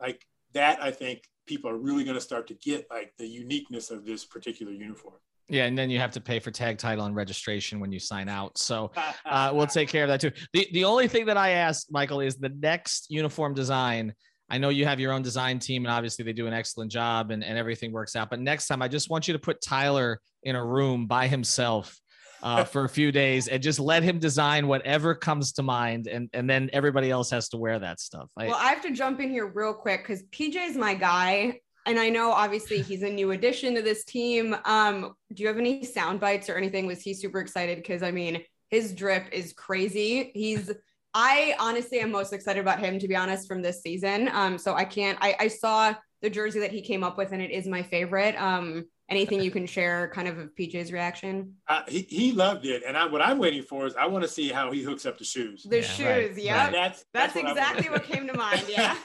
like 0.00 0.26
that 0.54 0.82
i 0.82 0.90
think 0.90 1.22
people 1.46 1.70
are 1.70 1.76
really 1.76 2.04
going 2.04 2.14
to 2.14 2.20
start 2.20 2.46
to 2.46 2.54
get 2.54 2.86
like 2.90 3.12
the 3.18 3.26
uniqueness 3.26 3.90
of 3.90 4.04
this 4.04 4.24
particular 4.24 4.72
uniform 4.72 5.16
yeah, 5.48 5.64
and 5.64 5.76
then 5.76 5.90
you 5.90 5.98
have 5.98 6.12
to 6.12 6.20
pay 6.20 6.38
for 6.38 6.50
tag 6.50 6.78
title 6.78 7.04
and 7.04 7.14
registration 7.14 7.78
when 7.78 7.92
you 7.92 7.98
sign 7.98 8.28
out. 8.28 8.56
So 8.56 8.90
uh, 9.26 9.50
we'll 9.52 9.66
take 9.66 9.88
care 9.88 10.04
of 10.04 10.08
that 10.08 10.20
too. 10.20 10.32
The 10.54 10.66
the 10.72 10.84
only 10.84 11.08
thing 11.08 11.26
that 11.26 11.36
I 11.36 11.50
ask 11.50 11.88
Michael 11.90 12.20
is 12.20 12.36
the 12.36 12.48
next 12.48 13.10
uniform 13.10 13.52
design. 13.52 14.14
I 14.48 14.58
know 14.58 14.70
you 14.70 14.86
have 14.86 15.00
your 15.00 15.12
own 15.12 15.22
design 15.22 15.58
team, 15.58 15.84
and 15.84 15.92
obviously 15.92 16.24
they 16.24 16.32
do 16.32 16.46
an 16.46 16.54
excellent 16.54 16.90
job, 16.90 17.30
and, 17.30 17.44
and 17.44 17.58
everything 17.58 17.92
works 17.92 18.16
out. 18.16 18.30
But 18.30 18.40
next 18.40 18.66
time, 18.66 18.82
I 18.82 18.88
just 18.88 19.10
want 19.10 19.28
you 19.28 19.32
to 19.32 19.38
put 19.38 19.60
Tyler 19.60 20.20
in 20.42 20.56
a 20.56 20.64
room 20.64 21.06
by 21.06 21.26
himself 21.26 21.98
uh, 22.42 22.64
for 22.64 22.84
a 22.84 22.88
few 22.88 23.12
days 23.12 23.48
and 23.48 23.62
just 23.62 23.78
let 23.78 24.02
him 24.02 24.18
design 24.18 24.66
whatever 24.66 25.14
comes 25.14 25.52
to 25.52 25.62
mind, 25.62 26.06
and 26.06 26.28
and 26.32 26.48
then 26.48 26.70
everybody 26.72 27.10
else 27.10 27.30
has 27.30 27.48
to 27.50 27.56
wear 27.56 27.78
that 27.78 28.00
stuff. 28.00 28.28
I, 28.36 28.46
well, 28.46 28.56
I 28.56 28.70
have 28.70 28.82
to 28.82 28.92
jump 28.92 29.20
in 29.20 29.30
here 29.30 29.46
real 29.46 29.74
quick 29.74 30.02
because 30.02 30.22
PJ 30.24 30.56
is 30.56 30.76
my 30.76 30.94
guy 30.94 31.60
and 31.86 31.98
I 31.98 32.08
know 32.08 32.30
obviously 32.30 32.80
he's 32.80 33.02
a 33.02 33.10
new 33.10 33.32
addition 33.32 33.74
to 33.74 33.82
this 33.82 34.04
team. 34.04 34.56
Um, 34.64 35.14
do 35.32 35.42
you 35.42 35.48
have 35.48 35.58
any 35.58 35.84
sound 35.84 36.20
bites 36.20 36.48
or 36.48 36.56
anything? 36.56 36.86
Was 36.86 37.02
he 37.02 37.14
super 37.14 37.40
excited? 37.40 37.78
Because 37.78 38.02
I 38.02 38.10
mean, 38.10 38.42
his 38.70 38.92
drip 38.92 39.28
is 39.32 39.52
crazy. 39.52 40.30
He's 40.34 40.70
I 41.14 41.54
honestly 41.58 42.00
am 42.00 42.10
most 42.10 42.32
excited 42.32 42.60
about 42.60 42.78
him 42.78 42.98
to 42.98 43.08
be 43.08 43.16
honest 43.16 43.48
from 43.48 43.62
this 43.62 43.82
season. 43.82 44.30
Um, 44.32 44.58
so 44.58 44.74
I 44.74 44.84
can't 44.84 45.18
I, 45.20 45.36
I 45.40 45.48
saw 45.48 45.94
the 46.22 46.30
jersey 46.30 46.60
that 46.60 46.70
he 46.70 46.82
came 46.82 47.02
up 47.02 47.18
with 47.18 47.32
and 47.32 47.42
it 47.42 47.50
is 47.50 47.66
my 47.66 47.82
favorite. 47.82 48.40
Um, 48.40 48.84
anything 49.12 49.40
you 49.40 49.50
can 49.50 49.66
share 49.66 50.10
kind 50.14 50.26
of 50.26 50.38
of 50.38 50.54
PJ's 50.54 50.90
reaction? 50.90 51.54
Uh, 51.68 51.82
he, 51.86 52.02
he 52.08 52.32
loved 52.32 52.64
it. 52.66 52.82
And 52.86 52.96
I, 52.96 53.06
what 53.06 53.20
I'm 53.20 53.38
waiting 53.38 53.62
for 53.62 53.86
is 53.86 53.94
I 53.94 54.06
want 54.06 54.24
to 54.24 54.28
see 54.28 54.48
how 54.48 54.72
he 54.72 54.82
hooks 54.82 55.06
up 55.06 55.18
the 55.18 55.24
shoes. 55.24 55.64
The 55.68 55.76
yeah, 55.76 55.82
shoes, 55.82 56.06
right, 56.06 56.38
yeah. 56.38 56.64
Right. 56.64 56.72
That's, 56.72 57.04
that's, 57.12 57.34
that's 57.34 57.48
exactly 57.48 57.90
what 57.90 58.04
came 58.04 58.26
to 58.26 58.36
mind. 58.36 58.64
Yeah. 58.68 58.96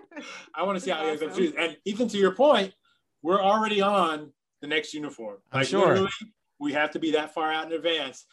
I 0.54 0.62
want 0.62 0.78
to 0.78 0.84
see 0.84 0.90
how 0.90 0.98
awesome. 0.98 1.06
he 1.06 1.10
hooks 1.12 1.22
up 1.22 1.30
the 1.30 1.36
shoes. 1.36 1.54
And 1.58 1.76
even 1.84 2.08
to 2.08 2.18
your 2.18 2.34
point, 2.34 2.74
we're 3.22 3.42
already 3.42 3.80
on 3.80 4.32
the 4.60 4.66
next 4.66 4.92
uniform. 4.92 5.38
Like 5.52 5.66
sure. 5.66 6.08
we 6.60 6.72
have 6.72 6.90
to 6.92 6.98
be 6.98 7.12
that 7.12 7.32
far 7.32 7.52
out 7.52 7.66
in 7.66 7.72
advance. 7.72 8.26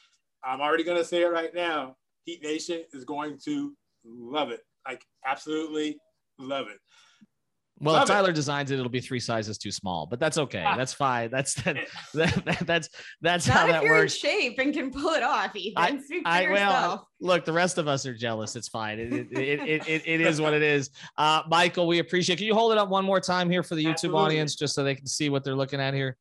I'm 0.44 0.62
already 0.62 0.84
going 0.84 0.98
to 0.98 1.06
say 1.06 1.22
it 1.22 1.28
right 1.28 1.54
now. 1.54 1.96
Heat 2.26 2.44
Nation 2.44 2.84
is 2.94 3.06
going 3.06 3.40
to 3.46 3.74
love 4.06 4.52
it. 4.52 4.62
Like 4.86 5.06
absolutely 5.26 5.98
love 6.38 6.68
it. 6.68 6.78
Well, 7.82 7.96
Love 7.96 8.04
if 8.04 8.10
Tyler 8.10 8.30
it. 8.30 8.34
designs 8.34 8.70
it, 8.70 8.78
it'll 8.78 8.90
be 8.90 9.02
three 9.02 9.20
sizes 9.20 9.58
too 9.58 9.72
small, 9.72 10.06
but 10.06 10.20
that's 10.20 10.38
okay. 10.38 10.64
Ah. 10.64 10.78
That's 10.78 10.94
fine. 10.94 11.32
That's 11.32 11.56
that, 11.64 11.78
that, 12.14 12.46
that 12.46 12.68
that's 12.68 12.90
that's 13.22 13.48
Not 13.48 13.58
how 13.58 13.68
that 13.68 13.84
works. 13.84 14.16
shape 14.16 14.60
and 14.60 14.72
can 14.72 14.92
pull 14.92 15.10
it 15.14 15.24
off, 15.24 15.56
Ethan. 15.56 15.74
I, 15.78 16.00
Speak 16.00 16.22
I, 16.24 16.48
well, 16.52 17.10
look, 17.20 17.44
the 17.44 17.54
rest 17.54 17.80
of 17.80 17.88
us 17.88 18.06
are 18.06 18.14
jealous. 18.14 18.56
It's 18.56 18.68
fine. 18.68 19.00
It 19.00 19.12
it, 19.12 19.28
it, 19.32 19.88
it, 19.88 20.02
it 20.06 20.22
is 20.22 20.40
what 20.40 20.54
it 20.54 20.62
is. 20.62 20.92
Uh, 21.18 21.42
Michael, 21.48 21.88
we 21.88 21.98
appreciate. 21.98 22.36
Can 22.36 22.46
you 22.46 22.54
hold 22.54 22.72
it 22.72 22.78
up 22.78 22.90
one 22.90 23.04
more 23.04 23.20
time 23.20 23.50
here 23.50 23.64
for 23.64 23.74
the 23.74 23.84
YouTube 23.84 23.94
Absolutely. 23.94 24.22
audience, 24.22 24.56
just 24.56 24.76
so 24.76 24.84
they 24.84 24.96
can 24.96 25.08
see 25.08 25.30
what 25.30 25.44
they're 25.44 25.56
looking 25.56 25.82
at 25.82 25.96
here? 25.96 26.18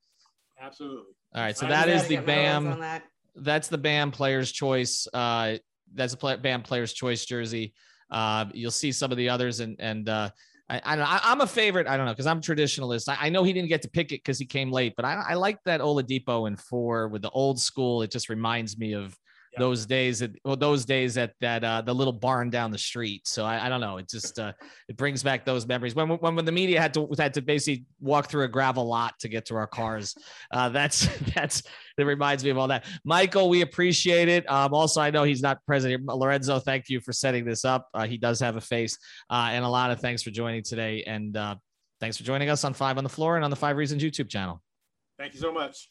Absolutely. 0.58 1.12
All 1.34 1.42
right. 1.42 1.56
So 1.56 1.66
that 1.66 1.90
is 1.90 2.06
the 2.06 2.16
BAM. 2.16 2.80
That. 2.80 3.02
That's 3.36 3.68
the 3.68 3.78
BAM 3.78 4.12
Player's 4.12 4.50
Choice. 4.50 5.06
Uh, 5.12 5.56
that's 5.92 6.14
a 6.14 6.16
play, 6.16 6.36
BAM 6.36 6.62
Player's 6.62 6.94
Choice 6.94 7.26
jersey. 7.26 7.74
Uh, 8.10 8.46
you'll 8.54 8.70
see 8.70 8.92
some 8.92 9.10
of 9.10 9.18
the 9.18 9.28
others 9.28 9.60
and 9.60 9.76
and. 9.78 10.08
Uh, 10.08 10.30
I, 10.70 10.80
I 10.84 10.96
don't 10.96 11.04
know. 11.04 11.10
I, 11.10 11.32
am 11.32 11.40
a 11.40 11.46
favorite. 11.46 11.88
I 11.88 11.96
don't 11.96 12.06
know 12.06 12.12
because 12.12 12.26
I'm 12.26 12.40
traditionalist. 12.40 13.08
I, 13.08 13.26
I, 13.26 13.28
know 13.28 13.42
he 13.42 13.52
didn't 13.52 13.68
get 13.68 13.82
to 13.82 13.90
pick 13.90 14.12
it 14.12 14.22
because 14.22 14.38
he 14.38 14.46
came 14.46 14.70
late, 14.70 14.94
but 14.96 15.04
I, 15.04 15.22
I 15.30 15.34
like 15.34 15.58
that 15.64 15.80
Oladipo 15.80 16.46
in 16.46 16.56
four 16.56 17.08
with 17.08 17.22
the 17.22 17.30
old 17.30 17.60
school. 17.60 18.02
It 18.02 18.12
just 18.12 18.28
reminds 18.28 18.78
me 18.78 18.94
of 18.94 19.16
those 19.58 19.86
days 19.86 20.22
at 20.22 20.30
well, 20.44 20.56
those 20.56 20.84
days 20.84 21.18
at 21.18 21.34
that 21.40 21.64
uh, 21.64 21.80
the 21.82 21.94
little 21.94 22.12
barn 22.12 22.50
down 22.50 22.70
the 22.70 22.78
street. 22.78 23.26
So 23.26 23.44
I, 23.44 23.66
I 23.66 23.68
don't 23.68 23.80
know. 23.80 23.96
It 23.98 24.08
just 24.08 24.38
uh, 24.38 24.52
it 24.88 24.96
brings 24.96 25.22
back 25.22 25.44
those 25.44 25.66
memories 25.66 25.94
when, 25.94 26.08
when 26.08 26.36
when 26.36 26.44
the 26.44 26.52
media 26.52 26.80
had 26.80 26.94
to 26.94 27.08
had 27.18 27.34
to 27.34 27.42
basically 27.42 27.84
walk 28.00 28.28
through 28.28 28.44
a 28.44 28.48
gravel 28.48 28.86
lot 28.86 29.18
to 29.20 29.28
get 29.28 29.46
to 29.46 29.56
our 29.56 29.66
cars. 29.66 30.14
Uh, 30.52 30.68
that's 30.68 31.06
that's 31.34 31.62
that 31.96 32.04
reminds 32.04 32.42
me 32.42 32.50
of 32.50 32.58
all 32.58 32.66
that. 32.66 32.84
Michael, 33.04 33.48
we 33.48 33.60
appreciate 33.60 34.28
it. 34.28 34.50
Um, 34.50 34.74
also, 34.74 35.00
I 35.00 35.10
know 35.10 35.22
he's 35.22 35.42
not 35.42 35.64
present 35.64 36.04
Lorenzo, 36.06 36.58
thank 36.58 36.88
you 36.88 37.00
for 37.00 37.12
setting 37.12 37.44
this 37.44 37.64
up. 37.64 37.88
Uh, 37.94 38.06
he 38.06 38.16
does 38.16 38.40
have 38.40 38.56
a 38.56 38.60
face, 38.60 38.98
uh, 39.30 39.48
and 39.50 39.64
a 39.64 39.68
lot 39.68 39.90
of 39.90 40.00
thanks 40.00 40.22
for 40.22 40.30
joining 40.30 40.62
today. 40.62 41.04
And 41.06 41.36
uh, 41.36 41.56
thanks 42.00 42.16
for 42.16 42.24
joining 42.24 42.50
us 42.50 42.64
on 42.64 42.74
Five 42.74 42.98
on 42.98 43.04
the 43.04 43.10
Floor 43.10 43.36
and 43.36 43.44
on 43.44 43.50
the 43.50 43.56
Five 43.56 43.76
Reasons 43.76 44.02
YouTube 44.02 44.28
channel. 44.28 44.60
Thank 45.18 45.34
you 45.34 45.40
so 45.40 45.52
much. 45.52 45.88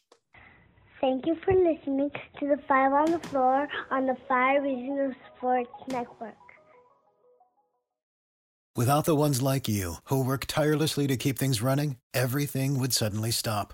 Thank 1.00 1.26
you 1.26 1.34
for 1.44 1.54
listening 1.54 2.10
to 2.38 2.46
the 2.46 2.58
Five 2.68 2.92
on 2.92 3.10
the 3.10 3.28
Floor 3.28 3.66
on 3.90 4.06
the 4.06 4.16
Five 4.28 4.62
Reasons 4.62 5.14
Sports 5.36 5.70
Network. 5.88 6.34
Without 8.76 9.06
the 9.06 9.16
ones 9.16 9.40
like 9.40 9.66
you, 9.66 9.94
who 10.04 10.22
work 10.22 10.44
tirelessly 10.46 11.06
to 11.06 11.16
keep 11.16 11.38
things 11.38 11.62
running, 11.62 11.96
everything 12.12 12.78
would 12.78 12.92
suddenly 12.92 13.30
stop. 13.30 13.72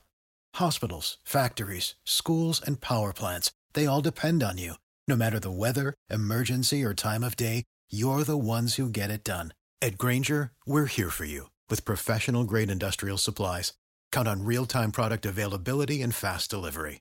Hospitals, 0.55 1.19
factories, 1.25 1.97
schools, 2.05 2.62
and 2.65 2.81
power 2.81 3.12
plants, 3.12 3.51
they 3.75 3.87
all 3.87 4.01
depend 4.01 4.43
on 4.43 4.57
you. 4.57 4.75
No 5.09 5.17
matter 5.17 5.39
the 5.41 5.51
weather, 5.51 5.95
emergency, 6.09 6.85
or 6.85 6.95
time 6.95 7.25
of 7.25 7.37
day, 7.37 7.65
you're 7.91 8.25
the 8.25 8.39
ones 8.39 8.77
who 8.77 8.89
get 8.89 9.11
it 9.11 9.25
done. 9.25 9.53
At 9.83 9.99
Grainger, 9.99 10.53
we're 10.65 10.87
here 10.87 11.11
for 11.11 11.25
you 11.25 11.51
with 11.69 11.85
professional 11.85 12.45
grade 12.45 12.71
industrial 12.71 13.19
supplies. 13.19 13.73
Count 14.12 14.29
on 14.29 14.45
real 14.45 14.65
time 14.67 14.93
product 14.93 15.27
availability 15.27 16.03
and 16.03 16.15
fast 16.15 16.51
delivery. 16.51 17.01